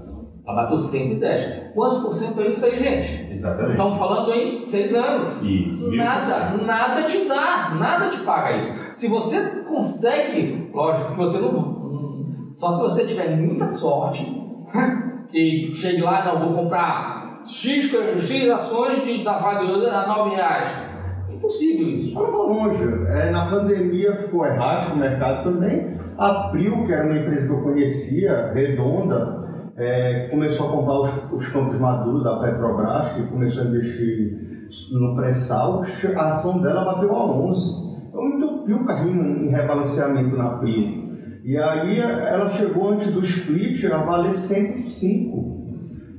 [0.51, 1.73] Ela bateu 110.
[1.73, 3.33] Quantos por cento é isso aí, gente?
[3.33, 3.71] Exatamente.
[3.71, 5.41] Estamos falando em seis anos.
[5.43, 5.91] Isso.
[5.95, 8.91] Nada, nada te dá, nada te paga isso.
[8.93, 12.51] Se você consegue, lógico que você não.
[12.55, 14.25] Só se você tiver muita sorte,
[15.31, 17.89] que chegue lá, não, vou comprar X,
[18.19, 20.91] X ações de, da Vale a 9 reais
[21.41, 22.13] impossível isso.
[22.13, 22.83] Não vou longe.
[23.09, 25.99] É, na pandemia ficou errático o mercado também.
[26.17, 29.40] A Prio, que era uma empresa que eu conhecia, redonda,
[29.77, 35.15] é, começou a comprar os, os, campos maduros da Petrobras, que começou a investir no
[35.15, 35.81] pré-sal,
[36.15, 37.91] a ação dela bateu a 11.
[38.13, 41.01] Eu entupi o carrinho em rebalanceamento na Prio.
[41.43, 45.51] E aí ela chegou antes do split a valer 105.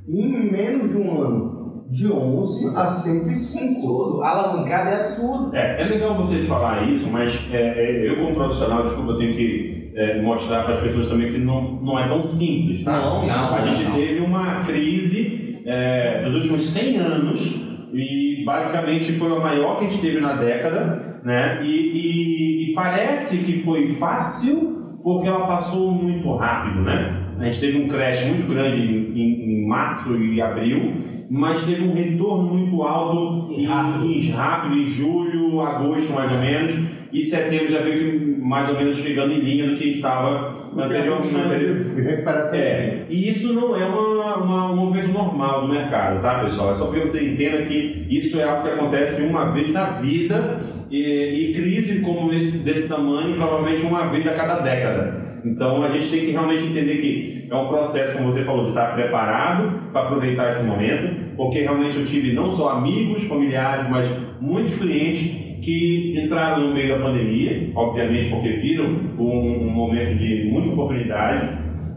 [0.09, 1.53] em menos de um ano
[1.93, 3.65] de 11 a 105.
[3.65, 4.23] Absurdo.
[4.23, 5.55] A alavancada é absurdo.
[5.55, 9.37] É, é legal você falar isso, mas é, é, eu como profissional, desculpa, eu tenho
[9.37, 12.93] que é, mostrar para as pessoas também que não, não é tão simples, tá?
[12.93, 13.55] Não, não.
[13.55, 13.95] A gente não.
[13.95, 19.88] teve uma crise é, dos últimos 100 anos e basicamente foi a maior que a
[19.88, 21.61] gente teve na década, né?
[21.62, 27.18] E, e, e parece que foi fácil porque ela passou muito rápido, né?
[27.38, 31.95] A gente teve um crash muito grande em, em, março e abril mas teve um
[31.95, 36.75] retorno muito alto em, em, rápido, em julho, agosto mais ou menos,
[37.11, 41.35] e setembro já veio que mais ou menos chegando em linha do que estava anteriormente.
[42.55, 46.70] É, e isso não é uma, uma, um movimento normal do mercado, tá pessoal?
[46.70, 50.61] É só para você entenda que isso é algo que acontece uma vez na vida
[50.91, 55.32] e, e crise como esse, desse tamanho, provavelmente uma vez a cada década.
[55.45, 58.70] Então a gente tem que realmente entender que é um processo, como você falou, de
[58.70, 64.09] estar preparado para aproveitar esse momento, porque realmente eu tive não só amigos, familiares, mas
[64.40, 68.86] muitos clientes que entraram no meio da pandemia, obviamente porque viram
[69.18, 71.49] um, um momento de muita oportunidade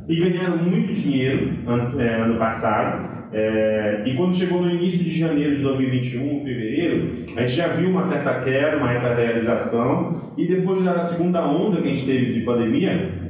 [0.07, 3.15] e ganharam muito dinheiro ano, é, ano passado.
[3.33, 7.89] É, e quando chegou no início de janeiro de 2021, fevereiro, a gente já viu
[7.89, 12.33] uma certa queda, uma certa realização, e depois da segunda onda que a gente teve
[12.33, 13.24] de pandemia,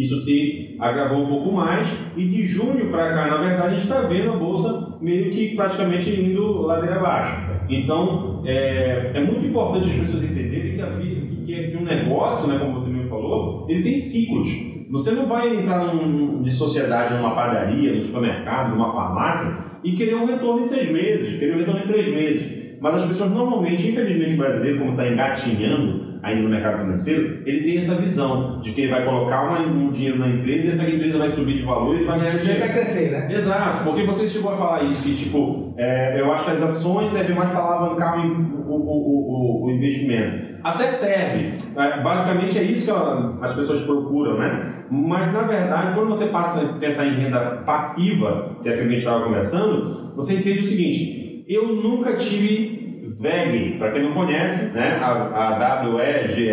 [0.00, 1.86] isso se agravou um pouco mais
[2.16, 5.54] e de junho para cá, na verdade, a gente está vendo a bolsa meio que
[5.54, 7.38] praticamente indo ladeira abaixo.
[7.68, 12.48] Então, é, é muito importante as pessoas entenderem que, a vida, que, que um negócio,
[12.50, 14.48] né, como você mesmo falou, ele tem ciclos.
[14.90, 20.14] Você não vai entrar num, de sociedade numa padaria, no supermercado, numa farmácia e querer
[20.14, 22.78] um retorno em seis meses, querer um retorno em três meses.
[22.80, 27.62] Mas as pessoas normalmente, infelizmente o brasileiro, como está engatinhando ainda no mercado financeiro, ele
[27.62, 30.90] tem essa visão de que ele vai colocar uma, um dinheiro na empresa e essa
[30.90, 32.60] empresa vai subir de valor e vai ganhar dinheiro.
[32.60, 33.28] vai crescer, né?
[33.30, 37.08] Exato, porque você chegou a falar isso, que tipo, é, eu acho que as ações
[37.08, 40.50] servem mais para alavancar o, o, o, o, investimento.
[40.62, 44.84] Até serve, é, basicamente é isso que as pessoas procuram, né?
[44.90, 48.80] Mas na verdade, quando você passa a pensar em renda passiva, que é o que
[48.80, 52.79] a gente estava conversando, você entende o seguinte: eu nunca tive
[53.20, 56.48] VEG, para quem não conhece, né, a, a WEGE,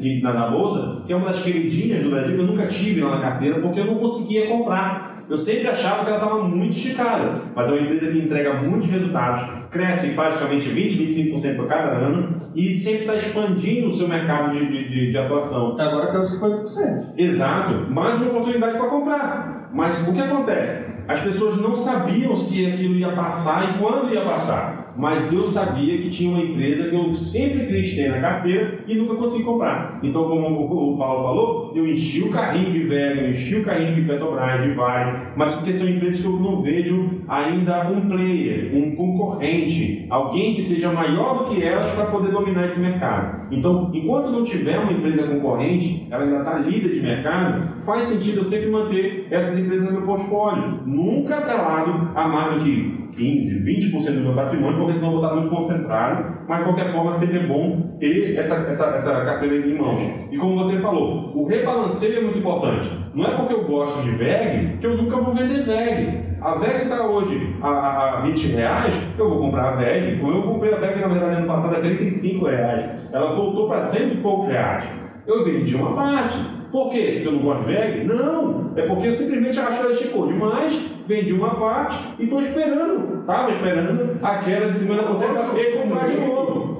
[0.00, 3.14] que, na, na bolsa, que é uma das queridinhas do Brasil, eu nunca tive lá
[3.14, 5.22] na carteira porque eu não conseguia comprar.
[5.30, 8.88] Eu sempre achava que ela estava muito esticada, mas é uma empresa que entrega muitos
[8.88, 10.98] resultados, cresce praticamente 20,
[11.32, 15.76] 25% por cada ano e sempre está expandindo o seu mercado de, de, de atuação.
[15.78, 17.12] Agora caiu 50%.
[17.16, 19.70] Exato, mais uma oportunidade para comprar.
[19.72, 20.92] Mas o que acontece?
[21.06, 25.98] As pessoas não sabiam se aquilo ia passar e quando ia passar mas eu sabia
[25.98, 29.98] que tinha uma empresa que eu sempre ter na carteira e nunca consegui comprar.
[30.02, 33.94] Então, como o Paulo falou, eu enchi o carrinho de Vega, eu enchi o carrinho
[33.94, 38.70] de Petrobras, de Vale, mas porque são empresas que eu não vejo ainda um player,
[38.74, 43.44] um concorrente, alguém que seja maior do que elas para poder dominar esse mercado.
[43.50, 48.38] Então, enquanto não tiver uma empresa concorrente, ela ainda está líder de mercado, faz sentido
[48.38, 53.64] eu sempre manter essas empresas no meu portfólio, nunca atrelado a mais do que 15,
[53.64, 57.12] 20% do meu patrimônio, porque senão eu vou estar muito concentrado, mas de qualquer forma
[57.12, 60.02] sempre é bom ter essa, essa, essa carteira em mãos.
[60.30, 62.90] E como você falou, o rebalanceio é muito importante.
[63.14, 66.34] Não é porque eu gosto de VEG que eu nunca vou vender VEG.
[66.40, 70.20] A VEG está hoje a, a 20 reais, eu vou comprar a VEG.
[70.20, 73.08] Como eu comprei a VEG, na verdade, ano passado a 35 reais.
[73.12, 75.03] Ela voltou para cento e poucos reais.
[75.26, 76.38] Eu vendi uma parte.
[76.70, 77.12] Por quê?
[77.14, 78.04] Porque eu não gosto de VEG?
[78.04, 78.72] Não!
[78.76, 83.20] É porque eu simplesmente acho que ela esticou demais, vendi uma parte e estou esperando.
[83.20, 86.74] Estava esperando a queda de 50% para comprar de novo.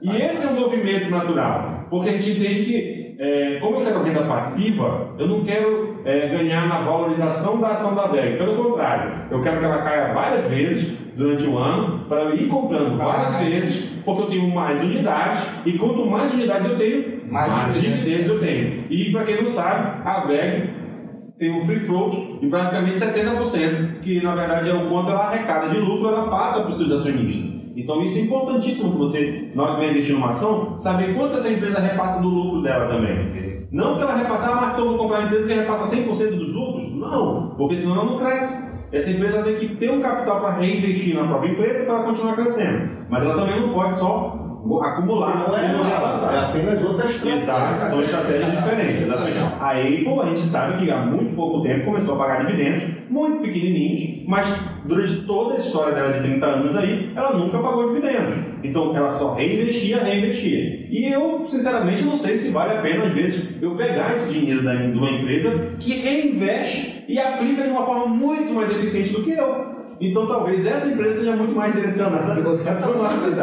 [0.00, 1.86] E esse é um movimento natural.
[1.90, 6.28] Porque a gente entende que, é, como eu quero renda passiva, eu não quero é,
[6.28, 8.38] ganhar na valorização da ação da VEG.
[8.38, 12.48] Pelo contrário, eu quero que ela caia várias vezes durante o ano para eu ir
[12.48, 17.50] comprando várias vezes, porque eu tenho mais unidades e quanto mais unidades eu tenho, mais,
[17.50, 18.84] mais dividendos eu tenho.
[18.90, 20.70] E para quem não sabe, a VEG
[21.38, 25.70] tem um free float e basicamente 70%, que na verdade é o quanto ela arrecada
[25.70, 27.50] de lucro, ela passa para os seus acionistas.
[27.74, 31.36] Então isso é importantíssimo que você, na hora que vai investir numa ação, saber quanto
[31.36, 33.66] essa empresa repassa do lucro dela também.
[33.72, 36.94] Não que ela repasse, mas então vou comprar uma empresa que repassa 100% dos lucros?
[36.94, 38.72] Não, porque senão ela não cresce.
[38.92, 42.34] Essa empresa tem que ter um capital para reinvestir na própria empresa para ela continuar
[42.34, 42.90] crescendo.
[43.08, 44.41] Mas ela também não pode só
[44.82, 47.38] acumular não é, não é apenas outra estratégia.
[47.38, 49.38] Exato, são estratégias diferentes, exatamente.
[49.38, 53.42] A Apple, a gente sabe que há muito pouco tempo começou a pagar dividendos, muito
[53.42, 58.52] pequenininhos, mas durante toda a história dela de 30 anos aí, ela nunca pagou dividendos.
[58.62, 60.86] Então ela só reinvestia, reinvestia.
[60.90, 64.62] E eu, sinceramente, não sei se vale a pena, às vezes, eu pegar esse dinheiro
[64.62, 69.24] da, de uma empresa que reinveste e aplica de uma forma muito mais eficiente do
[69.24, 69.81] que eu.
[70.00, 72.34] Então talvez essa empresa seja muito mais direcionada.
[72.34, 73.36] Se você está buscando,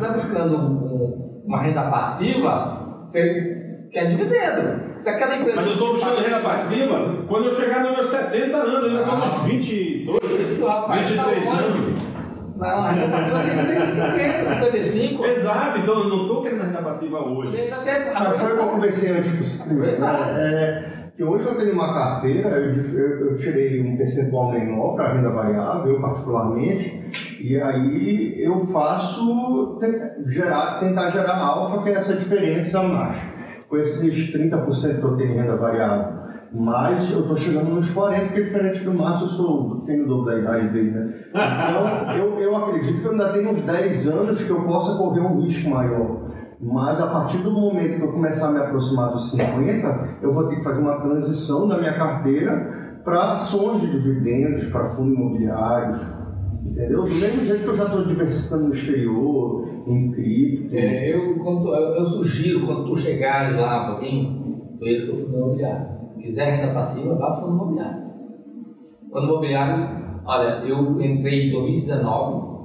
[0.00, 4.96] tá buscando um, uma renda passiva, você quer dividendo.
[5.00, 5.56] Se aquela empresa.
[5.56, 9.02] Mas eu estou buscando renda passiva quando eu chegar nos meus 70 anos, eu ainda
[9.02, 12.06] estou nos 22, Isso, rapaz, 23 tá anos.
[12.56, 15.24] Não, a renda passiva tem que ser 50, 55.
[15.26, 17.56] Exato, então eu não estou querendo a renda passiva hoje.
[18.14, 19.70] Mas foi o que eu conversei antes.
[19.70, 25.14] É, que hoje eu tenho uma carteira, eu, eu, eu tirei um percentual menor para
[25.14, 27.10] renda variável, eu particularmente,
[27.40, 29.78] e aí eu faço
[30.26, 33.16] gerar, tentar gerar alfa, que é essa diferença mais,
[33.66, 36.26] com esses 30% que eu tenho em renda variável.
[36.52, 40.08] Mas eu estou chegando nos 40, que é diferente do Márcio, eu sou, tenho o
[40.08, 41.14] dobro da idade dele, né?
[41.30, 45.20] Então, eu, eu acredito que eu ainda tenho uns 10 anos que eu possa correr
[45.20, 46.25] um risco maior.
[46.60, 50.46] Mas a partir do momento que eu começar a me aproximar dos 50, eu vou
[50.46, 56.00] ter que fazer uma transição da minha carteira para ações de dividendos, para fundos imobiliários,
[56.64, 57.04] entendeu?
[57.04, 60.74] Do mesmo jeito que eu já estou diversificando no exterior, em cripto.
[60.74, 64.42] É, eu, quando, eu, sugiro, quando tu chegares lá, para quem
[64.78, 65.86] tu para o fundo imobiliário.
[66.14, 68.06] Se quiser renda passiva, vá para o fundo imobiliário.
[69.12, 69.88] Fundo imobiliário,
[70.24, 72.56] olha, eu entrei em 2019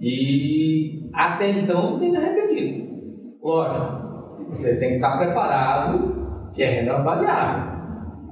[0.00, 2.83] e até então não tenho me arrependido.
[3.44, 7.74] Lógico, você tem que estar preparado que é renda variável.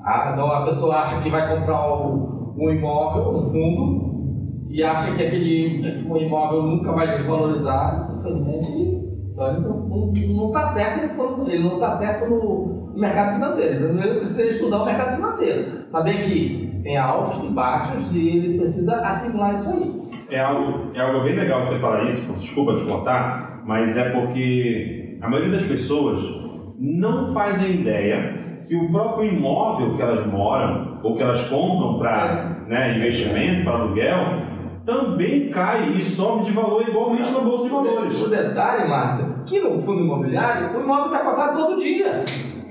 [0.02, 5.14] Ah, então a pessoa acha que vai comprar o, um imóvel, um fundo, e acha
[5.14, 8.10] que aquele imóvel nunca vai desvalorizar.
[8.18, 9.02] Infelizmente,
[9.36, 13.88] não está certo no fundo, ele não está certo no mercado financeiro.
[13.88, 15.90] Ele precisa estudar o mercado financeiro.
[15.90, 20.02] Saber que tem altos e baixos e ele precisa assimilar isso aí.
[20.30, 25.01] É algo, é algo bem legal você falar isso, desculpa te cortar, mas é porque
[25.22, 26.20] a maioria das pessoas
[26.80, 32.64] não fazem ideia que o próprio imóvel que elas moram ou que elas compram para
[32.66, 34.16] né, investimento, para aluguel,
[34.84, 38.20] também cai e sobe de valor igualmente na bolsa de valores.
[38.20, 42.24] O detalhe, Márcia, que no fundo imobiliário o imóvel está cotado todo dia.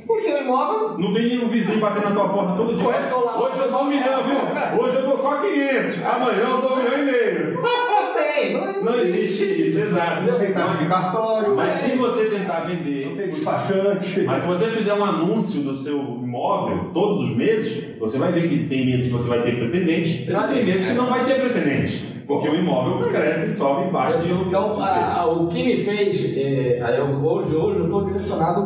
[0.10, 0.98] O teu imóvel.
[0.98, 2.86] Não tem nenhum vizinho batendo na tua porta todo dia.
[2.86, 4.82] Hoje eu dou um milhão, viu?
[4.84, 6.06] Hoje eu dou só 500.
[6.06, 7.62] Amanhã eu dou um milhão e meio.
[8.32, 8.54] Não tem.
[8.54, 10.24] Não, Não existe isso, exato.
[10.24, 13.28] Não tem taxa de cartório, Mas se você tentar não tem vender.
[13.30, 14.22] despachante.
[14.26, 18.48] Mas se você fizer um anúncio do seu imóvel todos os meses, você vai ver
[18.50, 20.96] que tem meses que você vai ter pretendente, Você vai tem ter, meses que é.
[20.96, 22.24] não vai ter pretendente.
[22.28, 25.20] Porque o imóvel cresce, sobe e baixa de Então, de a- preço.
[25.20, 28.62] a- o que me fez, é, aí eu- hoje, hoje eu estou direcionado,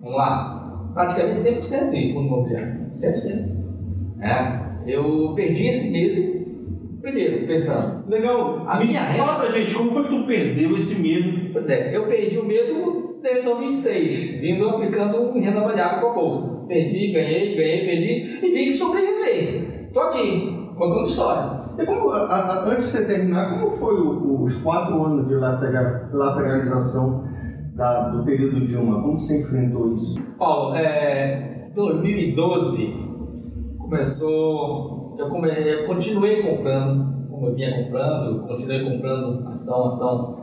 [0.00, 3.58] vamos lá, praticamente 100% em fundo imobiliário, 100%.
[4.22, 6.37] É, eu perdi esse medo,
[7.12, 8.64] pensando, Legal.
[8.68, 11.50] a minha Fala pra gente, como foi que tu perdeu esse medo?
[11.52, 16.66] pois é, eu perdi o medo em 2006, vindo aplicando renda variável com a bolsa.
[16.68, 19.86] Perdi, ganhei, ganhei, perdi e vi que sobreviver.
[19.88, 21.58] Estou aqui, contando história.
[21.78, 25.34] E como, a- a- antes de você terminar, como foi o- os quatro anos de
[25.34, 27.24] latera- lateralização
[27.76, 29.00] da- do período Dilma?
[29.02, 30.20] Como você enfrentou isso?
[30.38, 32.94] Paulo, é, 2012
[33.78, 34.97] começou.
[35.18, 40.38] Eu, come, eu continuei comprando, como eu vinha comprando, continuei comprando ação, ação.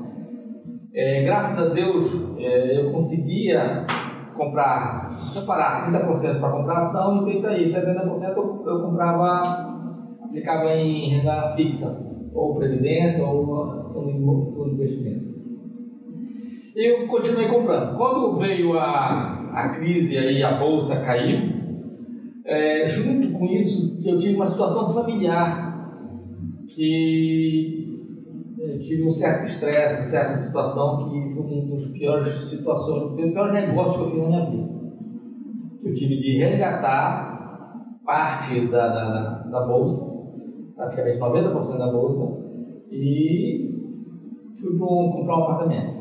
[0.94, 3.86] É, graças a Deus é, eu conseguia
[4.36, 9.44] comprar, separar 30% para comprar ação e 30% e 70% eu, eu comprava,
[10.26, 11.98] aplicava em renda fixa,
[12.34, 15.36] ou previdência, ou fundo de investimento.
[16.76, 17.96] Eu continuei comprando.
[17.96, 21.55] Quando veio a, a crise aí, a bolsa caiu,
[22.46, 25.66] é, junto com isso eu tive uma situação familiar
[26.68, 27.86] que
[28.60, 33.52] eu tive um certo estresse, certa situação que foi um dos piores situações, o pior
[33.52, 34.76] negócio que eu fiz na minha vida.
[35.84, 37.36] Eu tive de resgatar
[38.04, 40.06] parte da, da, da bolsa,
[40.76, 42.46] praticamente 90% da bolsa,
[42.92, 43.72] e
[44.60, 45.96] fui pro, comprar um apartamento.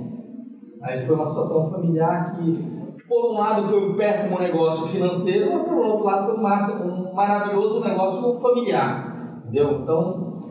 [0.82, 2.73] Aí foi uma situação familiar que,
[3.14, 7.14] por um lado, foi um péssimo negócio financeiro, mas por outro lado, foi um, um
[7.14, 9.38] maravilhoso negócio familiar.
[9.44, 9.82] Entendeu?
[9.82, 10.42] Então,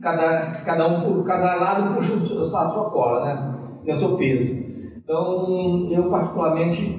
[0.00, 3.58] cada, cada um por cada lado puxa a sua cola, né?
[3.84, 4.54] Tem o seu peso.
[4.96, 6.98] Então, eu particularmente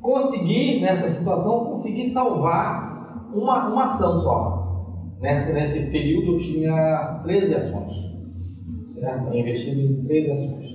[0.00, 4.62] consegui, nessa situação, consegui salvar uma, uma ação só.
[5.20, 7.92] Nesse, nesse período eu tinha 13 ações.
[8.86, 9.26] Certo?
[9.26, 10.71] Eu investido em 13 ações.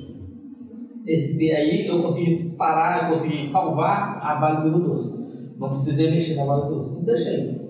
[1.07, 5.17] Esse aí eu consegui parar, eu consegui salvar a Vale do Rio Doce.
[5.57, 7.05] Não precisei mexer na Vale do Rio Doce.
[7.05, 7.67] Deixei.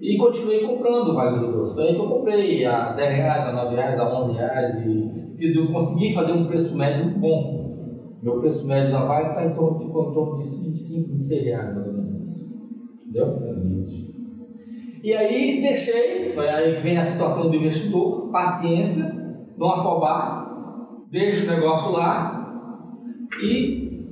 [0.00, 1.74] E continuei comprando Vale do Rio Doce.
[1.74, 5.36] Foi aí que eu comprei a 10 reais, a 9 reais, a 11 reais e
[5.36, 7.58] fiz, eu consegui fazer um preço médio bom.
[8.22, 11.74] Meu preço médio da Vale tá em torno, ficou em torno de 25, 26 reais
[11.74, 12.28] mais ou menos.
[13.04, 13.58] Entendeu?
[15.02, 19.04] E aí deixei, foi aí que vem a situação do investidor, paciência,
[19.56, 20.47] não afobar,
[21.10, 22.84] deixa o negócio lá
[23.42, 24.02] e,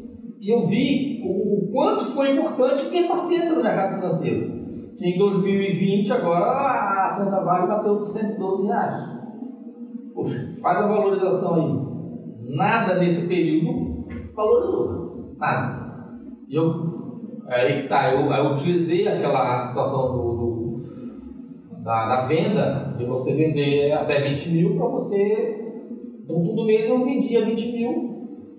[0.41, 4.57] e eu vi o, o quanto foi importante ter paciência no mercado financeiro.
[4.97, 8.95] Que em 2020 agora a da Vale bateu 112 reais.
[10.15, 12.57] Poxa, faz a valorização aí.
[12.57, 15.35] Nada nesse período valorizou.
[15.39, 15.87] Nada.
[16.49, 16.97] E eu
[17.49, 23.33] Aí que tá, eu, eu utilizei aquela situação do, do- da, da venda, de você
[23.35, 25.66] vender até 20 mil para você,
[26.27, 28.17] então todo mês eu vendia 20 mil,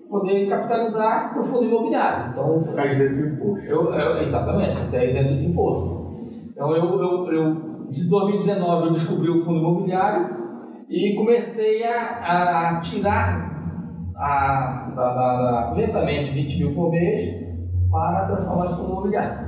[0.10, 2.32] poder capitalizar para o fundo imobiliário.
[2.32, 3.66] Então, Ficar isento de imposto.
[3.68, 6.18] eu, eu- exatamente, você é isento de imposto.
[6.50, 7.56] Então, eu, eu, eu,
[7.92, 10.30] de 2019 eu descobri o fundo imobiliário
[10.90, 13.54] e comecei a, a tirar
[14.16, 17.22] a, da, da, da- lentamente 20 mil por mês
[17.92, 19.48] para transformar em fundo imobiliário.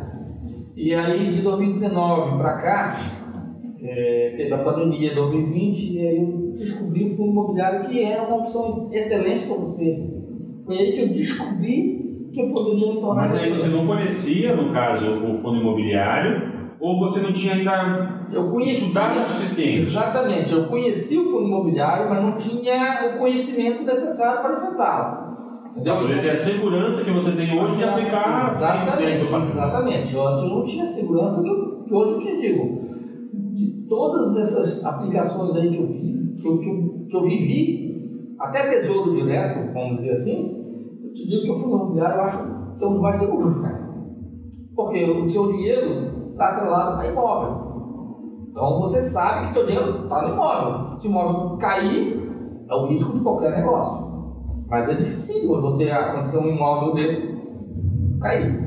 [0.76, 2.95] E aí, de 2019 para cá,
[3.82, 8.38] é, teve a pandemia 2020 e aí eu descobri o fundo imobiliário que era uma
[8.38, 10.10] opção excelente para você.
[10.66, 14.55] Foi aí que eu descobri que eu poderia me tornar Mas aí você não conhecia,
[14.55, 19.88] no caso, o fundo imobiliário, ou você não tinha ainda Eu conhecia, estudado o suficiente?
[19.89, 25.30] Exatamente, eu conheci o fundo imobiliário, mas não tinha o conhecimento necessário para enfrentá-lo.
[25.72, 25.93] Entendeu?
[25.95, 29.49] Para poder ter a segurança que você tem hoje de aplicar 100% Exatamente, do patrimônio.
[29.51, 30.14] exatamente.
[30.16, 32.89] Eu antes eu não tinha segurança que, eu- que hoje eu te digo.
[33.53, 35.99] De todas essas aplicações aí que eu vi,
[36.40, 37.90] que eu, que eu, eu vivi,
[38.40, 42.38] até tesouro direto, vamos dizer assim, eu te digo que o fundo imobiliário eu acho
[42.78, 43.90] que é um dos mais seguros, cara.
[44.76, 47.70] Porque o seu dinheiro está atrelado a imóvel.
[48.50, 51.00] Então você sabe que teu dinheiro está no imóvel.
[51.00, 52.30] Se o imóvel cair,
[52.70, 54.08] é o risco de qualquer negócio.
[54.70, 57.28] Mas é difícil você acontecer um imóvel desse
[58.22, 58.64] cair.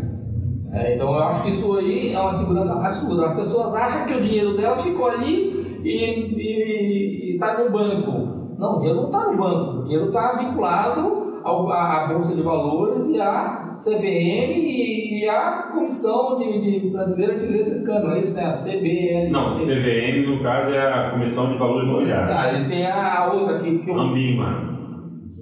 [0.73, 3.27] É, então eu acho que isso aí é uma segurança absurda.
[3.27, 8.57] As pessoas acham que o dinheiro delas ficou ali e está no banco.
[8.59, 9.81] Não, o dinheiro não está no banco.
[9.81, 15.29] O dinheiro está vinculado a, a, a Bolsa de Valores e a CVM e, e
[15.29, 18.45] a Comissão de, de Brasileira de Letras de é isso, né?
[18.45, 19.31] A CBL.
[19.31, 22.37] Não, CVM no caso é a Comissão de Valores Imobiliários.
[22.37, 23.99] Ah, ele tem a outra aqui que eu.
[23.99, 24.73] Ambima.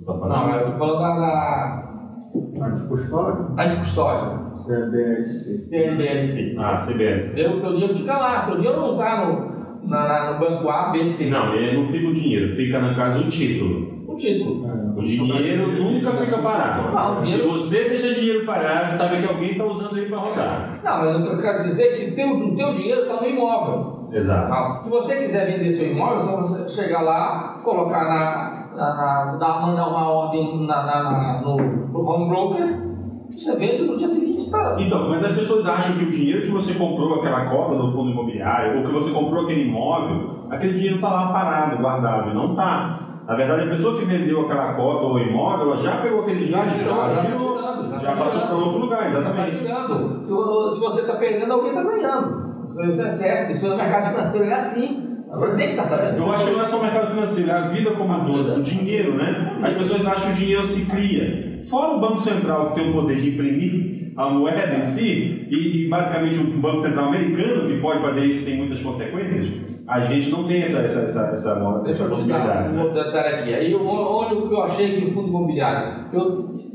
[0.06, 3.54] Tá Não, eu tô falando da, da, Anticustódio?
[3.54, 5.68] da de custódia, CBLC.
[5.68, 6.56] CBLC.
[6.58, 7.32] Ah, CBS.
[7.32, 7.60] Entendeu?
[7.60, 9.49] Teu dinheiro fica lá, teu dinheiro não está no,
[9.84, 11.28] na, na- no banco A, B, C.
[11.30, 14.00] Não, ele não fica o dinheiro, fica no caso o título.
[14.08, 14.66] O título.
[14.96, 16.92] O dinheiro nunca fica parado.
[16.92, 20.80] Não, Se dinheiro- você deixa dinheiro parado, sabe que alguém está usando ele para rodar.
[20.84, 23.20] Não, mas o que eu quero dizer é que o teu, o teu dinheiro está
[23.20, 24.08] no imóvel.
[24.12, 24.48] Exato.
[24.50, 24.80] Tá?
[24.82, 28.60] Se você quiser vender seu imóvel, é só você chegar lá, colocar na.
[28.76, 32.89] na, na dar, mandar uma ordem na, na, na- no, no home broker,
[33.36, 34.76] você vende no dia seguinte está.
[34.78, 38.10] Então, mas as pessoas acham que o dinheiro que você comprou aquela cota no fundo
[38.10, 42.30] imobiliário, ou que você comprou aquele imóvel, aquele dinheiro está lá parado, guardado.
[42.30, 43.06] E não está.
[43.26, 46.68] Na verdade, a pessoa que vendeu aquela cota ou imóvel, ela já pegou aquele dinheiro,
[46.68, 48.48] Já girou, já tá girando, já já tá passou girando.
[48.48, 49.58] para outro lugar, Está exatamente.
[49.58, 50.20] girando.
[50.20, 52.50] Se, se você está perdendo, alguém está ganhando.
[52.66, 53.52] Isso, isso é certo.
[53.52, 55.06] Isso no mercado financeiro é assim.
[55.30, 56.18] Você tem que estar sabendo.
[56.18, 58.54] Eu acho que não é só o mercado financeiro, é a vida como um todo,
[58.58, 59.60] o dinheiro, né?
[59.62, 61.49] As pessoas acham que o dinheiro se cria.
[61.68, 65.86] Fora o Banco Central, que tem o poder de imprimir a moeda em si, e,
[65.86, 69.52] e basicamente o Banco Central americano, que pode fazer isso sem muitas consequências,
[69.86, 72.74] a gente não tem essa, essa, essa, essa, essa, possibilidade.
[72.76, 72.92] um Né?
[72.94, 73.54] detalhe aqui.
[73.54, 76.06] Aí, o- onde que eu achei que o fundo imobiliário?
[76.12, 76.24] Eu,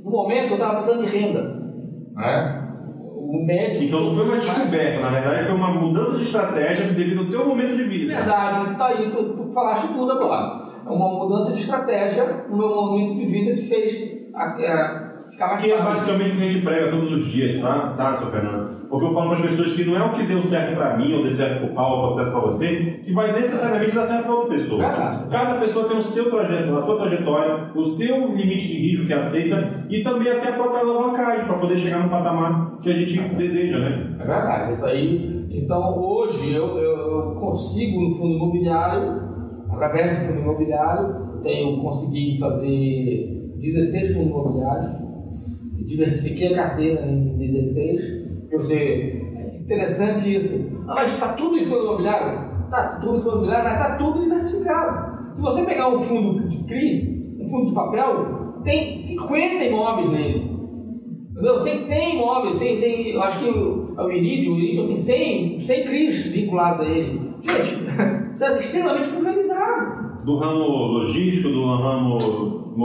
[0.03, 1.41] no momento, eu estava precisando de renda.
[2.15, 2.61] Né?
[3.17, 3.85] O médico.
[3.85, 7.45] Então não foi uma descoberta, na verdade foi uma mudança de estratégia devido ao teu
[7.47, 8.15] momento de vida.
[8.15, 10.65] Verdade, tá aí, tu, tu falaste tudo agora.
[10.85, 14.14] É uma mudança de estratégia no meu momento de vida que fez
[15.31, 18.15] ficar mais Que é basicamente o que a gente prega todos os dias, tá, tá,
[18.15, 18.75] seu Fernando?
[18.89, 21.13] Porque eu falo para as pessoas que não é o que deu certo para mim,
[21.13, 24.03] ou deu certo para o Paulo, ou deu certo para você, que vai necessariamente dar
[24.03, 24.79] certo para outra pessoa.
[24.79, 25.29] Verdade.
[25.29, 29.13] Cada pessoa tem o seu trajeto, a sua trajetória, o seu limite de risco que
[29.13, 33.19] aceita e também até a própria alavancagem para poder chegar no patamar que a gente
[33.35, 34.15] deseja, né?
[34.19, 35.45] É verdade, isso aí.
[35.49, 39.21] Então hoje eu, eu, consigo no fundo imobiliário,
[39.71, 45.05] através do fundo imobiliário, tenho consegui fazer 16 fundos imobiliários,
[45.85, 48.01] diversifiquei a carteira em 16,
[48.41, 49.21] porque você.
[49.35, 50.83] É interessante isso.
[50.87, 52.65] Ah, mas está tudo em fundo imobiliário?
[52.65, 55.35] Está tudo em fundo imobiliário, mas está tudo diversificado.
[55.35, 60.55] Se você pegar um fundo de CRI, um fundo de papel, tem 50 imóveis nele.
[61.31, 61.63] Entendeu?
[61.63, 65.83] Tem 100 imóveis, tem, tem, eu acho que o, o Iridium, o tem 100, 100
[65.83, 67.19] CRIs vinculados a ele.
[67.41, 67.85] Gente,
[68.33, 70.04] isso é extremamente pulverizado.
[70.25, 72.17] Do ramo logístico, do ramo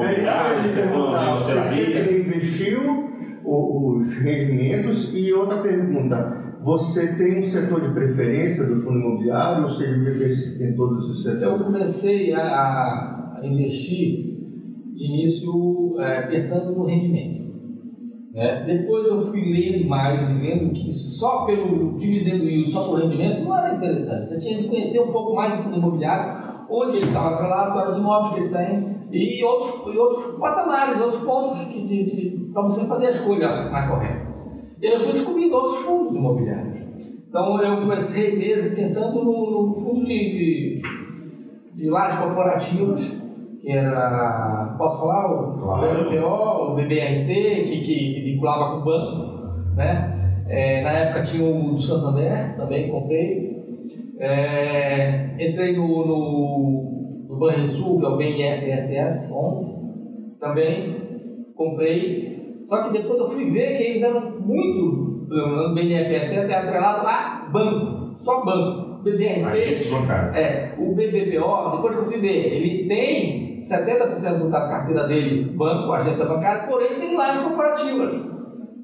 [0.03, 0.31] É isso
[0.73, 3.11] que eu imobiliário, do ia Você investiu
[3.45, 6.39] os rendimentos e outra pergunta.
[6.63, 11.25] Você tem um setor de preferência do fundo imobiliário ou você investe em todos os
[11.25, 11.63] Eu setores?
[11.63, 14.39] comecei a, a investir
[14.95, 17.51] de início é, pensando no rendimento.
[18.35, 18.65] né?
[18.67, 23.43] Depois eu fui lendo mais e vendo que só pelo dividendo yield, só por rendimento,
[23.45, 24.27] não era interessante.
[24.27, 27.91] Você tinha de conhecer um pouco mais do fundo imobiliário, onde ele estava atrelado, quais
[27.91, 31.59] os imóveis que ele tem e outros, e outros patamares, outros pontos
[32.53, 34.27] para você fazer a escolha mais correta.
[34.81, 36.81] E aí eu fui descobrindo outros fundos imobiliários.
[37.29, 40.83] Então eu comecei mesmo pensando no, no fundo de, de,
[41.75, 43.21] de lajes corporativas,
[43.61, 46.11] que era, posso falar, o Claro.
[46.11, 49.75] BPO, o BBRC, que, que vinculava com o banco.
[49.77, 50.45] Né?
[50.49, 53.50] É, na época tinha o do Santander, também comprei.
[54.21, 61.01] É, entrei no, no, no Banrisul, que é o BNFSS 11, também
[61.55, 62.61] comprei.
[62.65, 66.57] Só que depois eu fui ver que eles eram muito, pelo menos o BNFSS é
[66.57, 68.91] atrelado a banco, só banco.
[69.03, 69.95] BBRC,
[70.35, 75.91] é, o BBPO, depois que eu fui ver, ele tem 70% da carteira dele banco,
[75.93, 78.13] agência bancária, porém tem lajes corporativas.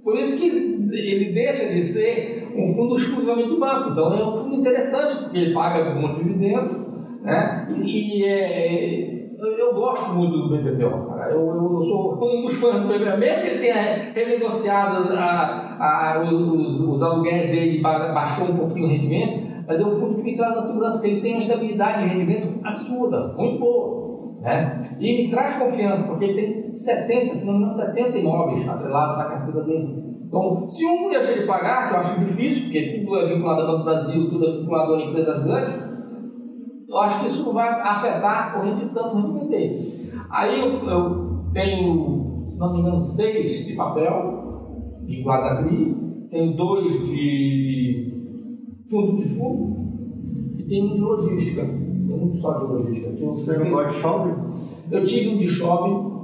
[0.03, 3.91] Por isso que ele deixa de ser um fundo exclusivamente de banco.
[3.91, 6.73] Então é um fundo interessante, porque ele paga alguns dividendos,
[7.23, 7.69] né?
[7.71, 11.31] E, e, é, eu, eu gosto muito do BBPO, cara.
[11.33, 15.77] Eu, eu, eu sou um dos fãs do BBPO, mesmo que ele tenha renegociado a,
[15.79, 20.17] a, os, os aluguéis dele, ba- baixou um pouquinho o rendimento, mas é um fundo
[20.17, 24.07] que me traz uma segurança, porque ele tem uma estabilidade de rendimento absurda, muito boa.
[24.41, 24.97] Né?
[25.01, 29.19] E me traz confiança, porque ele tem 70, se não me engano, 70 imóveis atrelados
[29.19, 30.16] na carteira dele.
[30.37, 33.73] Então, se um deixa de pagar, que eu acho difícil, porque tudo é vinculado ao
[33.73, 35.75] Banco Brasil, tudo é vinculado a empresas grandes,
[36.89, 40.11] eu acho que isso não vai afetar o rendimento, tanto o rendimento dele.
[40.31, 45.97] Aí eu, eu tenho, se não me engano, seis de papel vinculados a CRI,
[46.31, 48.13] tenho dois de
[48.91, 49.77] fundo de fundo
[50.59, 51.63] e tenho um de logística.
[51.65, 53.09] Tem um só de logística.
[53.21, 54.35] eu- Você não gosta de shopping?
[54.93, 56.16] eu tive um de shopping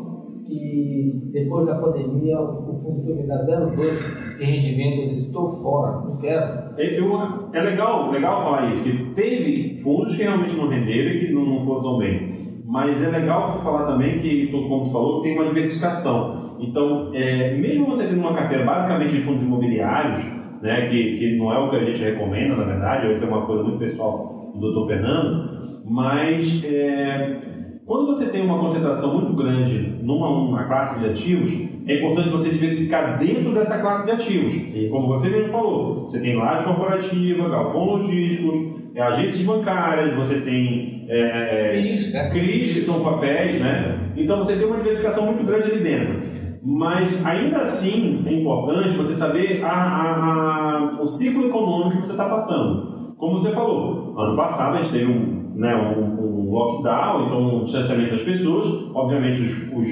[0.59, 5.62] que depois da pandemia o fundo foi me dar 0,2 de rendimento, eu disse, estou
[5.62, 6.74] fora, não quero.
[6.77, 7.12] É, eu,
[7.53, 11.45] é legal, legal falar isso, que teve fundos que realmente não renderam e que não,
[11.45, 12.33] não foram tão bem.
[12.66, 16.57] Mas é legal falar também que, como tu falou, tem uma diversificação.
[16.59, 20.24] Então, é, mesmo você tendo uma carteira basicamente de fundos imobiliários,
[20.62, 23.45] né, que, que não é o que a gente recomenda, na verdade, isso é uma
[23.45, 24.87] coisa muito pessoal do Dr.
[24.87, 31.53] Fernando, mas é, quando você tem uma concentração muito grande numa uma classe de ativos,
[31.87, 34.55] é importante você diversificar dentro dessa classe de ativos.
[34.55, 34.89] Isso.
[34.89, 41.07] Como você mesmo falou, você tem laje corporativa, galpão logísticos, é, agências bancárias, você tem
[41.09, 42.31] é, CRIs, né?
[42.31, 44.13] CRIs, que são papéis, né?
[44.17, 46.23] Então você tem uma diversificação muito grande ali dentro.
[46.65, 52.13] Mas ainda assim é importante você saber a, a, a, o ciclo econômico que você
[52.13, 53.15] está passando.
[53.17, 57.65] Como você falou, ano passado a gente teve um, né, um, um lockdown, então um
[57.65, 59.89] distanciamento das pessoas, obviamente os, os,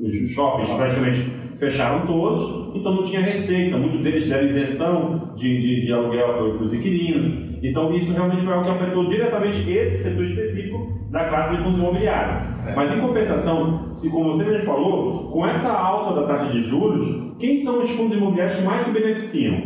[0.00, 1.20] os shoppings praticamente
[1.58, 6.64] fecharam todos, então não tinha receita, muitos deles deram isenção de, de, de aluguel para
[6.64, 11.56] os inquilinos, então isso realmente foi algo que afetou diretamente esse setor específico da classe
[11.56, 12.68] de fundos imobiliários.
[12.68, 12.74] É.
[12.74, 17.04] Mas em compensação, se como você mesmo falou, com essa alta da taxa de juros,
[17.38, 19.60] quem são os fundos imobiliários que mais se beneficiam?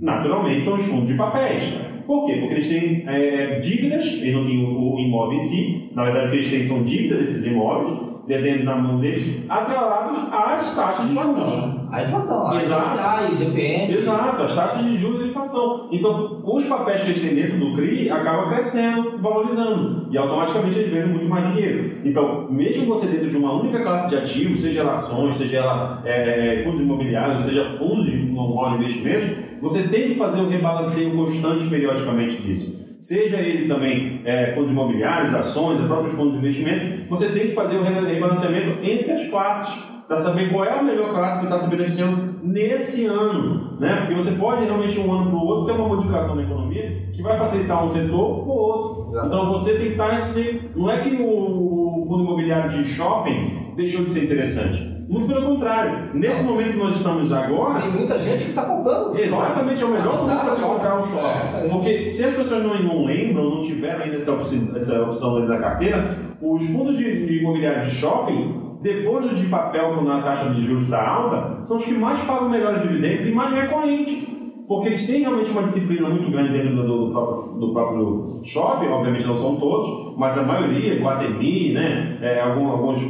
[0.00, 1.93] Naturalmente são os fundos de papéis.
[2.06, 2.36] Por quê?
[2.36, 6.26] Porque eles têm é, dívidas, eles não têm o, o imóvel em si, na verdade
[6.26, 11.08] o que eles têm são dívidas desses imóveis, detendo na mão deles, atrelados às taxas
[11.08, 11.84] de juros.
[11.92, 13.36] A inflação, a Exato.
[13.36, 13.94] GPM.
[13.94, 15.88] Exato, as taxas de juros e inflação.
[15.92, 20.92] Então, os papéis que eles têm dentro do CRI acabam crescendo, valorizando, e automaticamente eles
[20.92, 21.98] ganham muito mais dinheiro.
[22.04, 26.62] Então, mesmo você dentro de uma única classe de ativos, seja ações, seja ela é,
[26.64, 28.34] fundos imobiliários, seja fundos de
[28.74, 29.28] investimentos,
[29.60, 35.34] você tem que fazer um rebalanceio constante periodicamente disso seja ele também é, fundos imobiliários,
[35.34, 40.16] ações, próprios fundos de investimento, você tem que fazer o rebalanceamento entre as classes para
[40.16, 43.96] saber qual é a melhor classe que está se beneficiando nesse ano, né?
[44.00, 47.22] Porque você pode realmente um ano para o outro ter uma modificação na economia que
[47.22, 49.10] vai facilitar um setor ou outro.
[49.10, 49.26] Exato.
[49.26, 50.70] Então você tem que estar nesse.
[50.74, 54.93] Não é que o fundo imobiliário de shopping deixou de ser interessante.
[55.08, 56.10] Muito pelo contrário.
[56.14, 57.82] Nesse momento que nós estamos agora.
[57.82, 59.18] Tem muita gente que está comprando.
[59.18, 61.56] Exatamente, é o melhor momento para se comprar um shopping.
[61.56, 61.68] É, é.
[61.68, 65.48] Porque se as pessoas não, não lembram, não tiveram ainda essa opção, essa opção ali
[65.48, 70.20] da carteira, os fundos de, de imobiliário de shopping depois do de papel, quando a
[70.20, 74.34] taxa de juros está alta, são os que mais pagam melhores dividendos e mais recorrente.
[74.68, 78.88] Porque eles têm realmente uma disciplina muito grande dentro do, do, próprio, do próprio shopping,
[78.88, 83.00] obviamente não são todos, mas a maioria, Guatemi, né, é, alguns,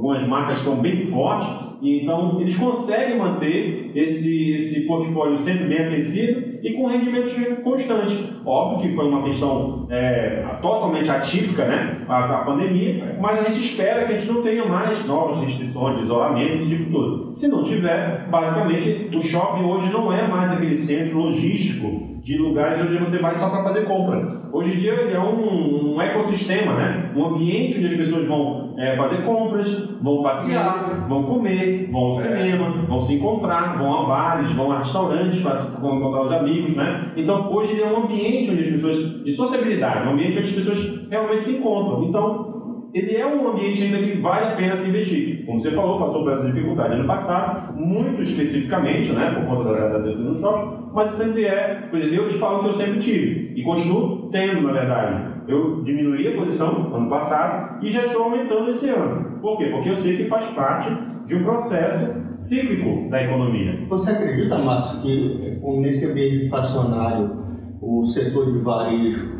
[0.00, 1.46] algumas marcas são bem fortes,
[1.82, 8.32] e então eles conseguem manter esse, esse portfólio sempre bem aquecido e com rendimentos constantes.
[8.44, 13.60] Óbvio que foi uma questão é, totalmente atípica, né, a, a, pandemia, mas a gente
[13.60, 17.36] espera que a gente não tenha mais novas restrições de isolamento e tipo tudo.
[17.36, 22.80] Se não tiver, basicamente, o shopping hoje não é mais aquele centro logístico de lugares
[22.82, 24.40] onde você vai só para fazer compra.
[24.52, 27.12] Hoje em dia ele é um, um, ecossistema, né?
[27.14, 32.10] um ambiente onde as pessoas vão é, fazer compras, vão passear, vão comer, vão ao
[32.10, 32.14] é.
[32.14, 36.76] cinema, vão se encontrar, vão a bares, vão a restaurantes para encontrar os amigos.
[36.76, 37.12] Né?
[37.16, 40.54] Então hoje ele é um ambiente onde as pessoas, de sociabilidade, um ambiente onde as
[40.54, 42.04] pessoas realmente se encontram.
[42.04, 42.49] Então
[42.92, 45.44] ele é um ambiente ainda que vale a pena se investir.
[45.46, 49.88] Como você falou, passou por essa dificuldade ano passado, muito especificamente, né, por conta da,
[49.88, 52.98] da defesa no shopping, mas sempre é, por exemplo, eu te falo que eu sempre
[52.98, 55.30] tive, e continuo tendo, na verdade.
[55.48, 59.40] Eu diminuí a posição ano passado e já estou aumentando esse ano.
[59.40, 59.66] Por quê?
[59.66, 60.90] Porque eu sei que faz parte
[61.26, 63.86] de um processo cíclico da economia.
[63.88, 67.40] Você acredita, Márcio, que nesse ambiente inflacionário,
[67.80, 69.39] o setor de varejo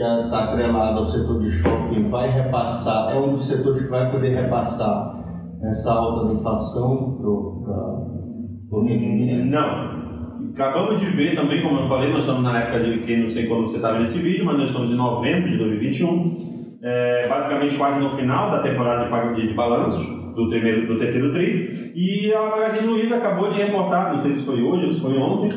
[0.00, 4.10] que está atrelado ao setor de shopping vai repassar, é um dos setores que vai
[4.10, 5.14] poder repassar
[5.62, 9.50] essa alta da inflação para o rendimento?
[9.50, 10.00] Não.
[10.52, 13.46] Acabamos de ver também, como eu falei, nós estamos na época de que não sei
[13.46, 17.76] quando você está vendo esse vídeo, mas nós estamos em novembro de 2021, é, basicamente
[17.76, 22.86] quase no final da temporada de, de balanços do, do terceiro TRI, e a Magazine
[22.86, 25.50] Luiza acabou de reportar, não sei se foi hoje ou se foi ontem,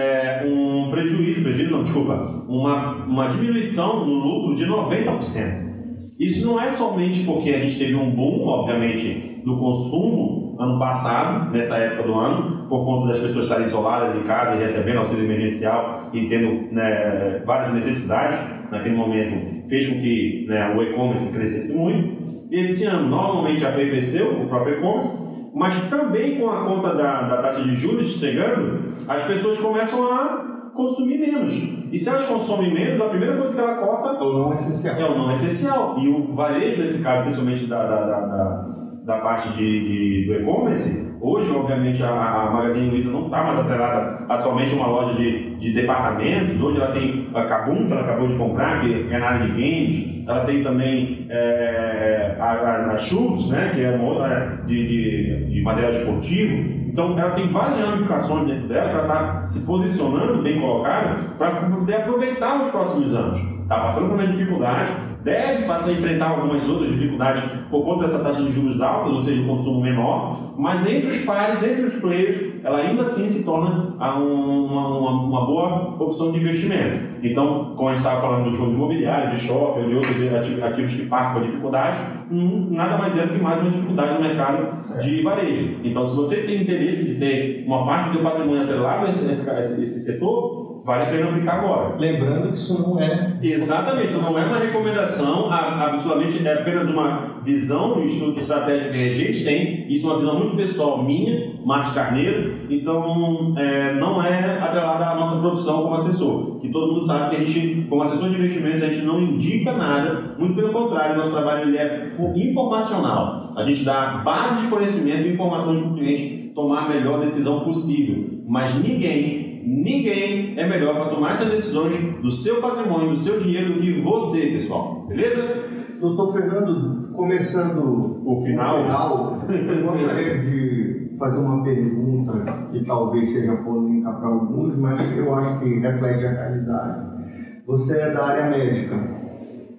[0.00, 5.70] é, um prejuízo, prejuízo não, desculpa, uma, uma diminuição no lucro de 90%.
[6.18, 11.50] Isso não é somente porque a gente teve um boom, obviamente, do consumo ano passado,
[11.50, 15.24] nessa época do ano, por conta das pessoas estarem isoladas em casa e recebendo auxílio
[15.24, 18.38] emergencial e tendo né, várias necessidades,
[18.70, 22.20] naquele momento fez com que né, o e-commerce crescesse muito.
[22.50, 27.62] Esse ano, normalmente, arrefeceu o próprio e-commerce, mas também com a conta da, da taxa
[27.62, 31.54] de juros chegando, as pessoas começam a consumir menos.
[31.92, 34.96] E se elas consomem menos, a primeira coisa que ela corta é o não essencial.
[34.96, 35.96] É o não essencial.
[35.98, 38.66] E o varejo, nesse caso, principalmente da, da, da,
[39.04, 43.58] da parte de, de do e-commerce, hoje, obviamente, a, a Magazine Luiza não está mais
[43.58, 46.60] atrelada a somente uma loja de, de departamentos.
[46.60, 49.52] Hoje ela tem a Kabum, que ela acabou de comprar, que é na área de
[49.52, 50.24] games.
[50.28, 55.52] Ela tem também é, a, a, a Shoes, né, que é uma outra de, de,
[55.52, 56.79] de material esportivo.
[56.92, 61.50] Então, ela tem várias ramificações dentro dela, que ela está se posicionando bem colocada para
[61.52, 63.40] poder aproveitar os próximos anos.
[63.62, 64.90] Está passando por uma dificuldade,
[65.22, 69.18] deve passar a enfrentar algumas outras dificuldades por conta dessa taxa de juros alta, ou
[69.18, 73.44] seja, o consumo menor, mas entre os pares, entre os players, ela ainda assim se
[73.44, 77.10] torna uma, uma, uma boa opção de investimento.
[77.22, 81.06] Então, como a gente estava falando dos fundos imobiliários, de shopping, de outros ativos que
[81.06, 81.98] passam por dificuldade,
[82.30, 85.76] hum, nada mais é do que mais uma dificuldade no mercado de varejo.
[85.84, 89.82] Então, se você tem interesse de ter uma parte do patrimônio atrelado a esse, esse,
[89.82, 91.96] esse setor, vale a pena aplicar agora.
[91.96, 93.38] Lembrando que isso não é.
[93.42, 98.98] Exatamente, isso não é uma recomendação, absolutamente é apenas uma visão um estudo estratégico que
[98.98, 99.92] a gente tem.
[99.92, 105.14] Isso é uma visão muito pessoal minha, Márcio Carneiro, então é, não é atrelada à
[105.14, 106.58] nossa profissão como assessor.
[106.60, 109.72] Que todo mundo sabe que a gente, como assessor de investimentos, a gente não indica
[109.72, 113.52] nada, muito pelo contrário, nosso trabalho ele é informacional.
[113.56, 117.60] A gente dá base de conhecimento e informações para o cliente tomar a melhor decisão
[117.60, 118.40] possível.
[118.46, 123.74] Mas ninguém Ninguém é melhor para tomar essas decisões do seu patrimônio, do seu dinheiro,
[123.74, 125.06] do que você, pessoal.
[125.06, 125.64] Beleza?
[126.00, 133.30] Doutor Fernando, começando o final, o final eu gostaria de fazer uma pergunta que talvez
[133.30, 137.62] seja polêmica para alguns, mas eu acho que reflete a realidade.
[137.66, 138.96] Você é da área médica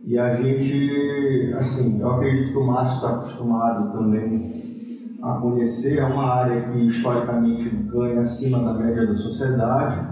[0.06, 4.71] e a gente, assim, eu acredito que o Márcio está acostumado também
[5.22, 6.00] a conhecer.
[6.00, 10.08] É uma área que historicamente ganha acima da média da sociedade,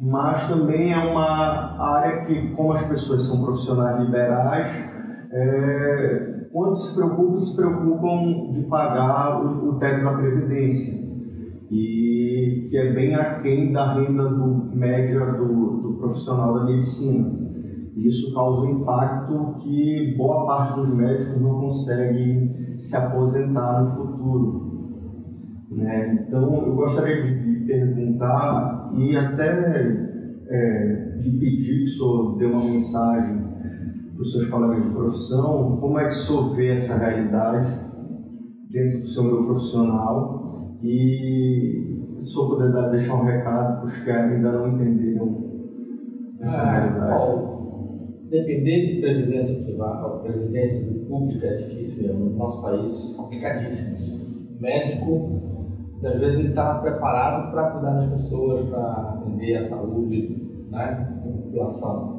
[0.00, 4.92] mas também é uma área que, como as pessoas são profissionais liberais,
[5.32, 11.06] é, quando se preocupam, se preocupam de pagar o, o teto da Previdência,
[11.70, 17.45] e que é bem aquém da renda do, média do, do profissional da medicina.
[17.96, 24.66] Isso causa um impacto que boa parte dos médicos não consegue se aposentar no futuro.
[25.70, 26.26] Né?
[26.26, 30.06] Então, eu gostaria de perguntar e até
[30.46, 33.46] é, lhe pedir que o senhor dê uma mensagem
[34.12, 37.68] para os seus colegas de profissão, como é que o senhor vê essa realidade
[38.70, 43.98] dentro do seu meio profissional e se o senhor puder deixar um recado para os
[44.00, 45.46] que ainda não entenderam
[46.40, 47.55] essa ah, realidade.
[48.30, 52.30] Depender de previdência privada, previdência pública é difícil mesmo.
[52.30, 54.20] No nosso país, complicadíssimo.
[54.58, 55.40] O médico,
[56.04, 61.30] às vezes, ele está preparado para cuidar das pessoas, para atender a saúde né, da
[61.30, 62.16] população.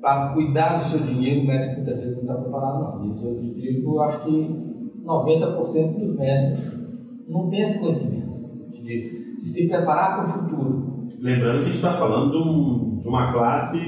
[0.00, 3.12] Para cuidar do seu dinheiro, o médico muitas vezes não está preparado, não.
[3.12, 4.70] Isso eu digo, acho que
[5.04, 6.80] 90% dos médicos
[7.28, 8.30] não tem esse conhecimento
[8.72, 11.06] de, de se preparar para o futuro.
[11.20, 13.78] Lembrando que a gente está falando de uma classe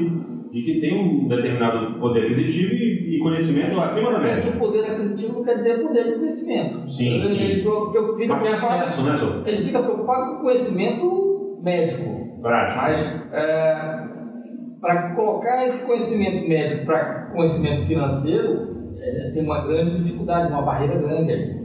[0.52, 4.40] de que tem um determinado poder aquisitivo e, conhecimento acima da média.
[4.40, 6.90] É que o poder aquisitivo não quer dizer poder de conhecimento.
[6.90, 7.42] Sim, ele, sim.
[7.42, 7.54] Ele,
[8.18, 9.48] fica Mas tem acesso, né, senhor?
[9.48, 12.40] Ele fica preocupado com o conhecimento médico.
[12.42, 12.82] Prático.
[12.82, 14.08] Mas, é,
[14.80, 20.96] para colocar esse conhecimento médico para conhecimento financeiro, é, tem uma grande dificuldade, uma barreira
[20.98, 21.62] grande aí.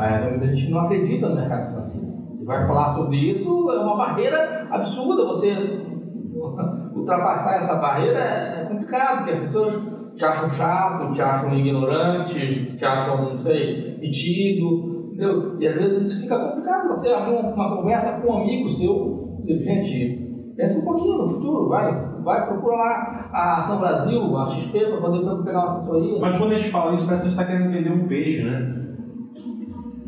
[0.00, 2.08] É, muita gente não acredita no mercado financeiro.
[2.30, 5.24] Você vai falar sobre isso, é uma barreira absurda.
[5.26, 5.86] Você
[7.08, 9.82] ultrapassar essa barreira é complicado, porque as pessoas
[10.14, 15.56] te acham chato, te acham ignorante, te acham, não sei, metido, entendeu?
[15.58, 16.88] E às vezes isso fica complicado.
[16.88, 22.08] Você abrir uma conversa com um amigo seu, gente, pensa um pouquinho no futuro, vai.
[22.22, 26.20] Vai, procura lá a Ação Brasil, a XP, para poder pegar uma assessoria.
[26.20, 28.42] Mas quando a gente fala isso, parece que a gente está querendo vender um peixe,
[28.42, 28.74] né?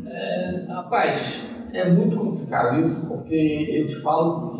[0.05, 1.41] É, rapaz,
[1.73, 4.53] é muito complicado isso, porque eu te falo,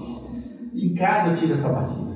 [0.74, 2.11] em casa eu tive essa batida.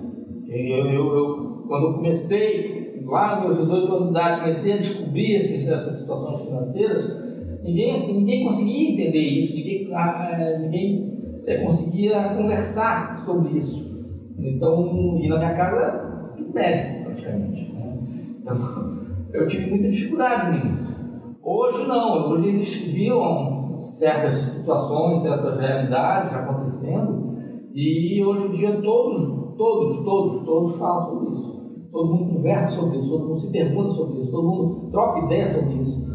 [0.55, 4.77] Eu, eu, eu, quando eu comecei, lá nos meus 18 anos de idade, comecei a
[4.77, 7.17] descobrir esses, essas situações financeiras,
[7.61, 13.95] ninguém, ninguém conseguia entender isso, ninguém, ah, ninguém é, conseguia conversar sobre isso.
[14.39, 17.73] Então, e na minha casa, tudo médico, praticamente.
[17.73, 17.97] Né?
[18.41, 18.97] Então,
[19.33, 20.95] eu tive muita dificuldade nisso.
[21.43, 27.35] Hoje não, hoje eles viram certas situações, certas realidades acontecendo,
[27.73, 31.55] e hoje em dia todos Todos, todos, todos falam sobre isso.
[31.91, 35.47] Todo mundo conversa sobre isso, todo mundo se pergunta sobre isso, todo mundo troca ideia
[35.47, 36.05] sobre isso.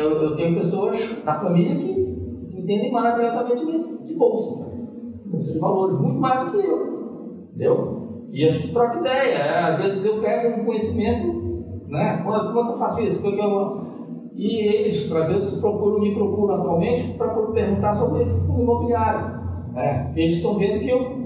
[0.00, 3.66] Eu tenho pessoas na família que entendem maravilhosamente
[4.06, 4.66] de bolsa,
[5.26, 6.94] bolsa de valores, muito mais do que eu.
[7.50, 8.28] Entendeu?
[8.32, 9.68] E a gente troca ideia.
[9.68, 12.22] Às vezes eu pego um conhecimento, né?
[12.24, 13.22] Como é que eu faço isso?
[13.22, 13.84] Como é que eu
[14.34, 19.44] E eles, para vezes, procuram, me procuram atualmente para perguntar sobre fundo imobiliário.
[19.76, 21.23] É, eles estão vendo que eu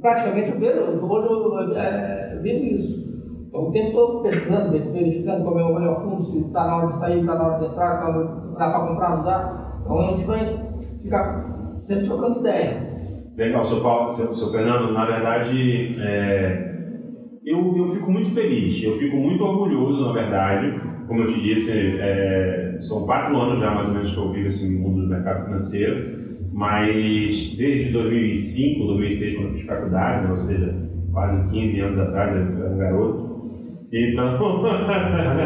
[0.00, 3.08] praticamente eu vejo, hoje eu é, vivo isso.
[3.48, 6.86] Então, o tempo todo pesquisando, verificando como é o melhor fundo, se está na hora
[6.88, 8.12] de sair, está na hora de entrar, tá,
[8.58, 9.80] dá para comprar, não dá.
[9.80, 10.68] Então a gente vai
[11.02, 12.96] ficar sempre trocando ideia.
[13.36, 16.68] Legal, seu, Paulo, seu, seu Fernando, na verdade, é,
[17.46, 20.80] eu, eu fico muito feliz, eu fico muito orgulhoso, na verdade.
[21.06, 24.48] Como eu te disse, é, são quatro anos já mais ou menos que eu vivo
[24.48, 26.17] esse mundo do mercado financeiro,
[26.58, 30.74] mas desde 2005, 2006, quando eu fiz faculdade, né, ou seja,
[31.12, 33.28] quase 15 anos atrás, eu era um garoto.
[33.92, 34.62] Então.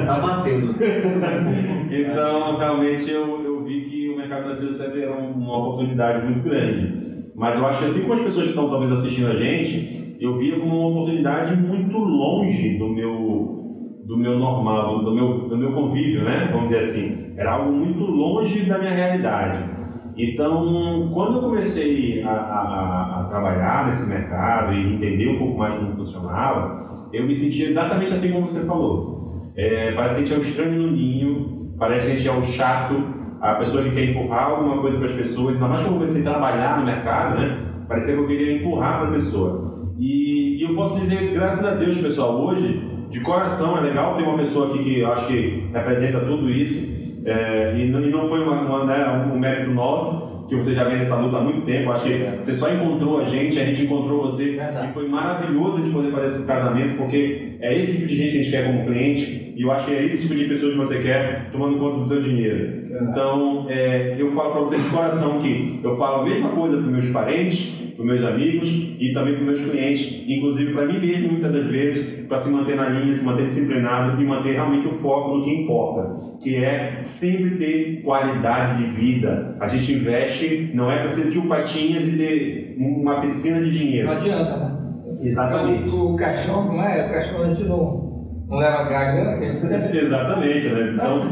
[0.06, 0.74] tá batendo.
[1.92, 7.02] então, realmente, eu, eu vi que o mercado financeiro sempre era uma oportunidade muito grande.
[7.36, 10.38] Mas eu acho que assim como as pessoas que estão talvez assistindo a gente, eu
[10.38, 13.60] via como uma oportunidade muito longe do meu
[14.06, 16.48] do meu normal, do, do meu do meu convívio, né?
[16.50, 19.82] Vamos dizer assim, era algo muito longe da minha realidade.
[20.16, 25.74] Então, quando eu comecei a, a, a, trabalhar nesse mercado e entender um pouco mais
[25.74, 29.52] como funcionava, eu me sentia exatamente assim como você falou.
[29.56, 32.32] É, parece que a gente é o estranho no ninho, parece que a gente é
[32.32, 32.94] o chato,
[33.40, 36.22] a pessoa que quer empurrar alguma coisa para as pessoas, ainda mais quando eu comecei
[36.22, 37.58] a trabalhar no mercado, né?
[37.88, 39.90] Parecia que eu queria empurrar para a pessoa.
[39.98, 44.22] E, e, eu posso dizer, graças a Deus, pessoal, hoje, de coração, é legal ter
[44.22, 47.01] uma pessoa aqui que eu acho que representa tudo isso.
[47.24, 50.84] É, e, não, e, não foi uma, uma, né, um mérito nosso, que você já
[50.84, 51.90] vem nessa luta há muito tempo.
[51.90, 54.52] Acho que você só encontrou a gente, a gente encontrou você.
[54.52, 54.90] Verdade.
[54.90, 58.38] E foi maravilhoso de poder fazer esse casamento, porque é esse tipo de gente que
[58.38, 59.54] a gente quer como cliente.
[59.56, 62.08] E eu acho que é esse tipo de pessoa que você quer tomando conta do
[62.08, 62.81] teu dinheiro.
[63.00, 66.86] Então, é, eu falo para você de coração que eu falo a mesma coisa para
[66.86, 71.52] meus parentes, para meus amigos e também para meus clientes, inclusive para mim mesmo, muitas
[71.52, 75.36] das vezes, para se manter na linha, se manter disciplinado e manter realmente o foco
[75.36, 79.56] no que importa, que é sempre ter qualidade de vida.
[79.60, 84.08] A gente investe, não é para ser tio Patinhas e ter uma piscina de dinheiro.
[84.08, 84.78] Não adianta, né?
[85.20, 85.90] Exatamente.
[85.90, 87.06] O, o caixão, não é?
[87.06, 88.12] O caixão a gente não
[88.52, 90.92] não leva grana, que Exatamente, né?
[90.94, 91.22] Então,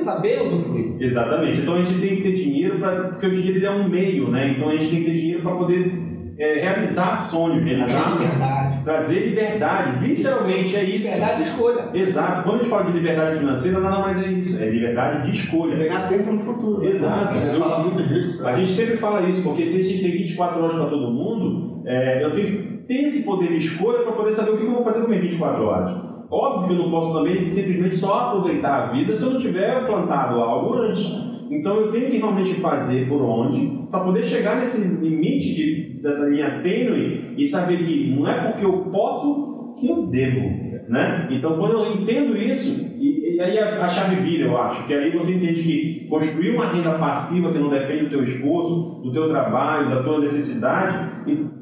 [0.00, 0.96] saber usufruir.
[0.98, 1.60] Exatamente.
[1.60, 4.54] Então a gente tem que ter dinheiro, pra, porque o dinheiro é um meio, né?
[4.56, 6.10] Então a gente tem que ter dinheiro para poder
[6.40, 8.12] é, realizar sonhos, realizar.
[8.12, 8.82] Liberdade.
[8.82, 10.06] Trazer liberdade.
[10.06, 11.04] Literalmente é isso.
[11.04, 11.90] Liberdade de escolha.
[11.92, 12.42] Exato.
[12.42, 14.62] Quando a gente fala de liberdade financeira, nada mais é isso.
[14.62, 15.76] É liberdade de escolha.
[15.76, 16.88] Pegar tempo no futuro.
[16.88, 17.34] Exato.
[17.34, 18.46] A gente fala muito disso.
[18.46, 21.82] A gente sempre fala isso, porque se a gente tem 24 horas para todo mundo,
[21.86, 24.72] é, eu tenho que ter esse poder de escolha para poder saber o que eu
[24.72, 26.09] vou fazer com minhas 24 horas.
[26.30, 29.84] Óbvio que eu não posso também simplesmente só aproveitar a vida se eu não tiver
[29.86, 31.12] plantado algo antes.
[31.50, 36.26] Então eu tenho que realmente fazer por onde para poder chegar nesse limite de, dessa
[36.26, 40.70] linha tênue e saber que não é porque eu posso que eu devo.
[40.88, 41.26] Né?
[41.30, 44.94] Então quando eu entendo isso, e, e aí a, a, chave vira, eu acho, que
[44.94, 49.12] aí você entende que construir uma renda passiva que não depende do teu esforço, do
[49.12, 50.96] teu trabalho, da tua necessidade,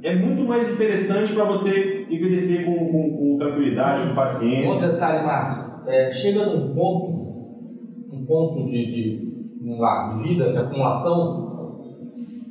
[0.03, 4.70] é muito mais interessante para você envelhecer com, com, com, tranquilidade, com paciência.
[4.70, 10.59] Outro detalhe, Márcio, é, chega num ponto, um ponto de, de, lá, de vida, de
[10.59, 11.48] acumulação,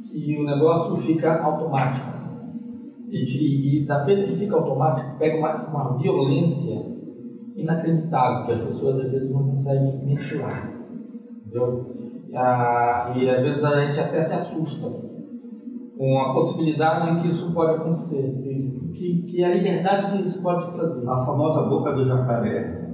[0.10, 2.18] que o negócio fica automático.
[3.10, 6.86] E, e, e da feita que fica automático, pega uma, uma violência
[7.56, 10.72] inacreditável, que as pessoas às vezes não conseguem mensurar.
[11.46, 11.96] Entendeu?
[12.30, 15.08] E às vezes a gente até se assusta
[15.98, 18.24] com a possibilidade que isso pode acontecer,
[18.98, 21.08] que, que a liberdade que isso pode trazer.
[21.08, 22.88] A famosa boca do jacaré.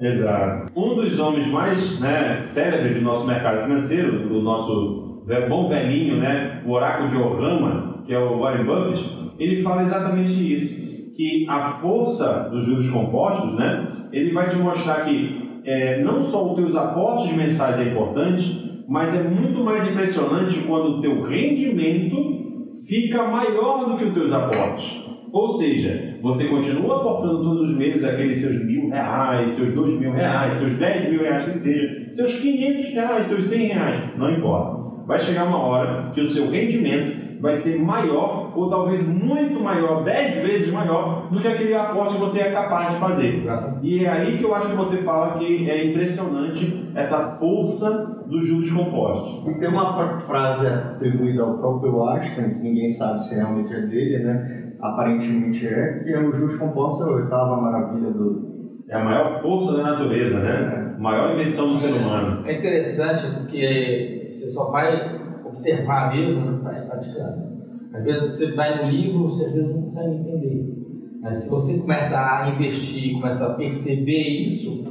[0.00, 0.72] Exato.
[0.76, 6.62] Um dos homens mais né, célebres do nosso mercado financeiro, do nosso bom velhinho, né,
[6.66, 11.70] o oráculo de Ohama, que é o Warren Buffett, ele fala exatamente isso, que a
[11.80, 16.76] força dos juros compostos, né, ele vai te mostrar que é, não só os teus
[16.76, 22.44] aportes mensais é importante, mas é muito mais impressionante quando o teu rendimento
[22.86, 25.03] fica maior do que os teus aportes.
[25.34, 30.12] Ou seja, você continua aportando todos os meses aqueles seus mil reais, seus dois mil
[30.12, 35.04] reais, seus dez mil reais que seja, seus quinhentos reais, seus cem reais, não importa.
[35.08, 40.04] Vai chegar uma hora que o seu rendimento vai ser maior, ou talvez muito maior,
[40.04, 43.38] dez vezes maior, do que aquele aporte que você é capaz de fazer.
[43.38, 43.84] Exato.
[43.84, 48.46] E é aí que eu acho que você fala que é impressionante essa força dos
[48.46, 49.52] juros compostos.
[49.52, 54.24] E tem uma frase atribuída ao próprio Einstein, que ninguém sabe se realmente é dele,
[54.24, 54.64] né?
[54.84, 58.52] Aparentemente é, que é o juros composto é a oitava maravilha do.
[58.86, 60.94] É a maior força da natureza, né?
[60.94, 61.00] É.
[61.00, 62.46] Maior invenção do ser humano.
[62.46, 67.54] É interessante porque você só vai observar mesmo praticando.
[67.94, 70.74] Às vezes você vai no livro, você às vezes não consegue entender.
[71.22, 74.84] Mas se você começa a investir, começa a perceber isso,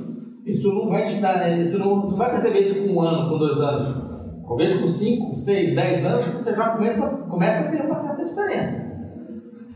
[0.45, 3.37] Isso não vai te dar, isso não, você vai perceber isso com um ano, com
[3.37, 4.13] dois anos.
[4.45, 8.92] Talvez com cinco, seis, dez anos você já começa, começa a ter uma certa diferença.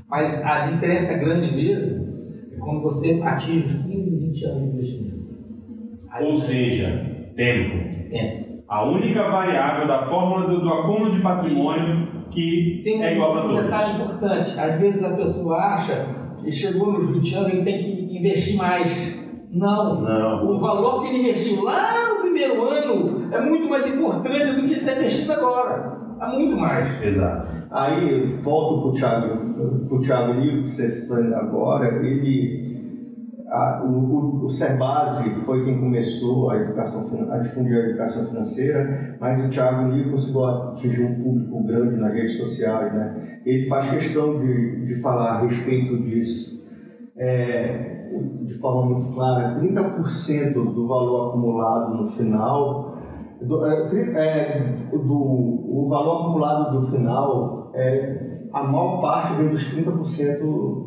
[0.10, 2.08] Mas a diferença grande mesmo
[2.54, 5.18] é quando você atinge os 15, 20 anos de investimento.
[6.12, 6.88] Aí Ou seja,
[7.36, 8.10] tempo.
[8.10, 8.48] tem.
[8.70, 13.46] A única variável da fórmula do, do acúmulo de patrimônio que Tem é igual para
[13.46, 13.64] um todos.
[13.64, 14.60] detalhe importante.
[14.60, 16.06] Às vezes a pessoa acha
[16.44, 19.26] que chegou nos 20 anos e tem que investir mais.
[19.52, 20.02] Não.
[20.02, 20.50] Não.
[20.52, 24.74] O valor que ele investiu lá no primeiro ano é muito mais importante do que
[24.74, 25.98] ele está investindo agora.
[26.20, 27.04] É muito mais.
[27.04, 27.48] Exato.
[27.70, 33.84] Aí, volto para o Thiago, pro Thiago Nico, que você citou ainda agora, ele, a,
[33.84, 39.46] o, o, o Cerbasi foi quem começou a, educação, a difundir a educação financeira, mas
[39.46, 43.40] o Thiago Nico conseguiu atingir um público grande nas redes sociais, né?
[43.46, 46.58] Ele faz questão de, de falar a respeito disso.
[47.16, 47.98] É,
[48.44, 52.87] de forma muito clara, 30% do valor acumulado no final
[53.42, 59.50] do, é, tri- é, do- o valor acumulado do final, é, a maior parte vem
[59.50, 60.42] dos 30%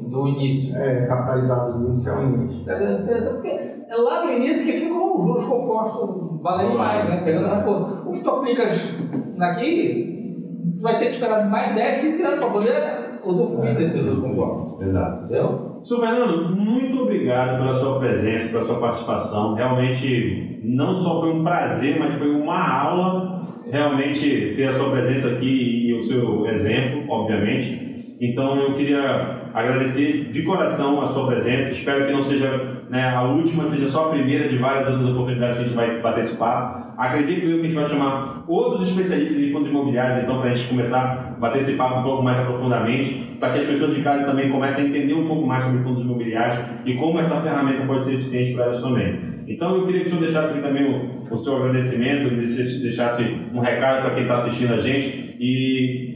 [0.09, 0.77] No início.
[0.77, 2.61] é, capitalizados inicialmente.
[2.61, 7.09] Isso é interessante porque é lá no início que ficam os juros compostos valendo mais,
[7.09, 7.23] né?
[7.25, 8.03] Pegando mais força.
[8.09, 8.97] O que tu aplicas
[9.39, 10.35] aqui,
[10.77, 14.81] tu vai ter que esperar mais 10, 15 anos para poder usufruir desses juros compostos.
[14.87, 15.25] Exato.
[15.25, 15.81] Entendeu?
[15.85, 19.55] Senhor Fernando, muito obrigado pela sua presença, pela sua participação.
[19.55, 25.29] Realmente, não só foi um prazer, mas foi uma aula realmente ter a sua presença
[25.29, 28.17] aqui e o seu exemplo, obviamente.
[28.21, 31.73] Então, eu queria agradecer de coração a sua presença.
[31.73, 35.57] Espero que não seja né, a última, seja só a primeira de várias outras oportunidades
[35.57, 36.93] que a gente vai bater esse papo.
[36.99, 40.55] Acredito eu que a gente vai chamar outros especialistas em fundos imobiliários, então, para a
[40.55, 44.03] gente começar a bater esse papo um pouco mais aprofundadamente, para que as pessoas de
[44.03, 47.87] casa também comecem a entender um pouco mais sobre fundos imobiliários e como essa ferramenta
[47.87, 49.30] pode ser eficiente para elas também.
[49.47, 53.23] Então, eu queria que o senhor deixasse aqui também o, o seu agradecimento, deixasse,
[53.55, 56.11] um recado para quem está assistindo a gente e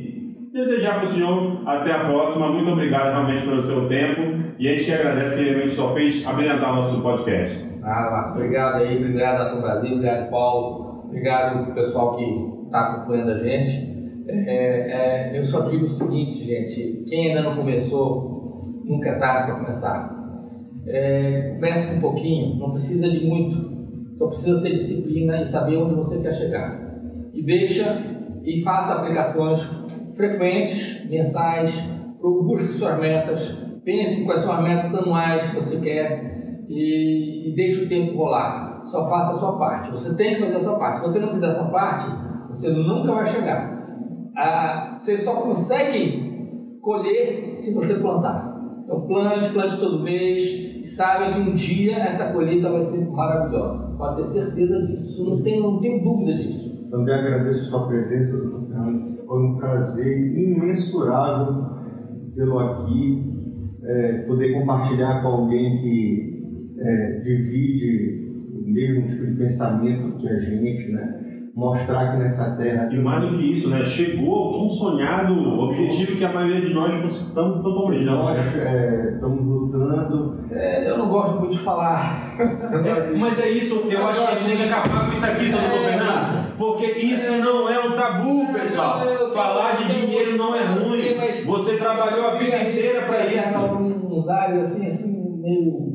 [0.52, 2.48] desejar para o senhor até a próxima.
[2.48, 6.72] Muito obrigado realmente pelo seu tempo e a gente que agradece realmente só fez abrilhantar
[6.72, 7.64] o nosso podcast.
[7.80, 8.36] Nada, Márcio.
[8.36, 12.24] Obrigado aí, obrigado Nação Brasil, obrigado Paulo, obrigado pessoal que
[12.66, 13.94] está acompanhando a gente.
[14.28, 19.50] É, é, eu só digo o seguinte, gente, quem ainda não começou, nunca é tarde
[19.50, 20.23] para começar.
[20.86, 25.76] É, comece com um pouquinho, não precisa de muito, só precisa ter disciplina e saber
[25.76, 27.00] onde você quer chegar.
[27.32, 28.02] E deixa
[28.44, 29.60] e faça aplicações
[30.14, 31.72] frequentes, mensais,
[32.20, 37.84] busque suas metas, pense quais são as metas anuais que você quer e, e deixe
[37.84, 38.82] o tempo rolar.
[38.84, 39.90] Só faça a sua parte.
[39.90, 40.98] Você tem que fazer a sua parte.
[40.98, 42.06] Se você não fizer a sua parte,
[42.48, 43.88] você nunca vai chegar.
[44.36, 48.53] Ah, você só consegue colher se você plantar.
[48.84, 53.96] Então plante, plante todo mês e saiba que um dia essa colheita vai ser maravilhosa.
[53.96, 55.08] Pode ter certeza disso.
[55.10, 56.88] Isso não tenho, não tenho dúvida disso.
[56.90, 59.26] Também agradeço a sua presença, doutor Fernando.
[59.26, 61.64] Foi um prazer imensurável
[62.34, 63.32] tê-lo aqui,
[63.84, 70.38] é, poder compartilhar com alguém que é, divide o mesmo tipo de pensamento que a
[70.38, 71.23] gente, né?
[71.54, 76.16] Mostrar que nessa terra E mais do que isso, né, chegou ao tão sonhado objetivo
[76.16, 78.24] que a maioria de nós estamos totalmente não.
[78.24, 80.40] nós é, estamos lutando.
[80.50, 82.34] É, eu não gosto muito de falar.
[82.40, 85.50] É, mas é isso, eu acho que a gente tem que acabar com isso aqui,
[85.50, 86.56] seu doutor Fernando.
[86.58, 89.00] Porque isso não é um tabu, pessoal.
[89.32, 91.44] Falar de dinheiro não é ruim.
[91.46, 93.64] Você trabalhou a vida inteira para isso.
[93.64, 95.93] Uns áreas assim, assim, meio.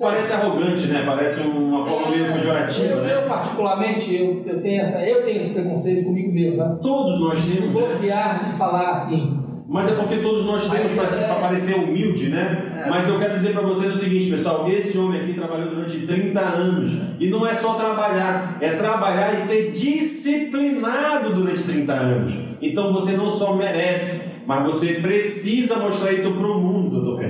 [0.00, 1.02] Parece arrogante, né?
[1.04, 3.14] Parece uma forma meio pejorativa, eu, né?
[3.16, 6.80] eu, particularmente, eu, eu, tenho essa, eu tenho esse preconceito comigo mesmo, sabe?
[6.80, 7.72] Todos nós temos, né?
[7.72, 9.40] bloquear, de falar assim.
[9.70, 12.82] Mas é porque todos nós temos Mas é- para parecer humilde, né?
[12.84, 12.90] É.
[12.90, 16.40] Mas eu quero dizer para vocês o seguinte, pessoal: esse homem aqui trabalhou durante 30
[16.40, 16.92] anos.
[17.20, 22.36] E não é só trabalhar, é trabalhar e ser disciplinado durante 30 anos.
[22.60, 27.29] Então você não só merece, mas você precisa mostrar isso para o mundo, doutor Fernando.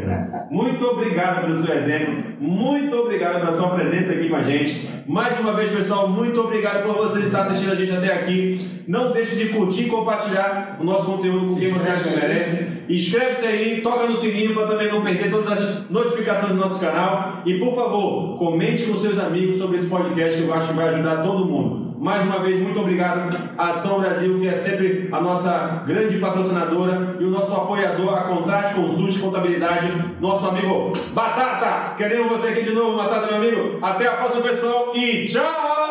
[0.51, 4.91] Muito obrigado pelo seu exemplo, muito obrigado pela sua presença aqui com a gente.
[5.07, 8.83] Mais uma vez, pessoal, muito obrigado por você estar assistindo a gente até aqui.
[8.89, 12.83] Não deixe de curtir e compartilhar o nosso conteúdo com quem você acha que merece.
[12.89, 17.43] Inscreve-se aí, toca no sininho para também não perder todas as notificações do nosso canal.
[17.47, 20.89] E por favor, comente com seus amigos sobre esse podcast que eu acho que vai
[20.89, 21.90] ajudar todo mundo.
[22.01, 23.29] Mais uma vez, muito obrigado
[23.59, 28.23] à Ação Brasil, que é sempre a nossa grande patrocinadora e o nosso apoiador, a
[28.23, 31.95] Contrate Consulte Contabilidade, nosso amigo Batata.
[31.97, 33.79] Queremos você aqui de novo, Batata, meu amigo.
[33.85, 35.90] Até a próxima, pessoal, e tchau!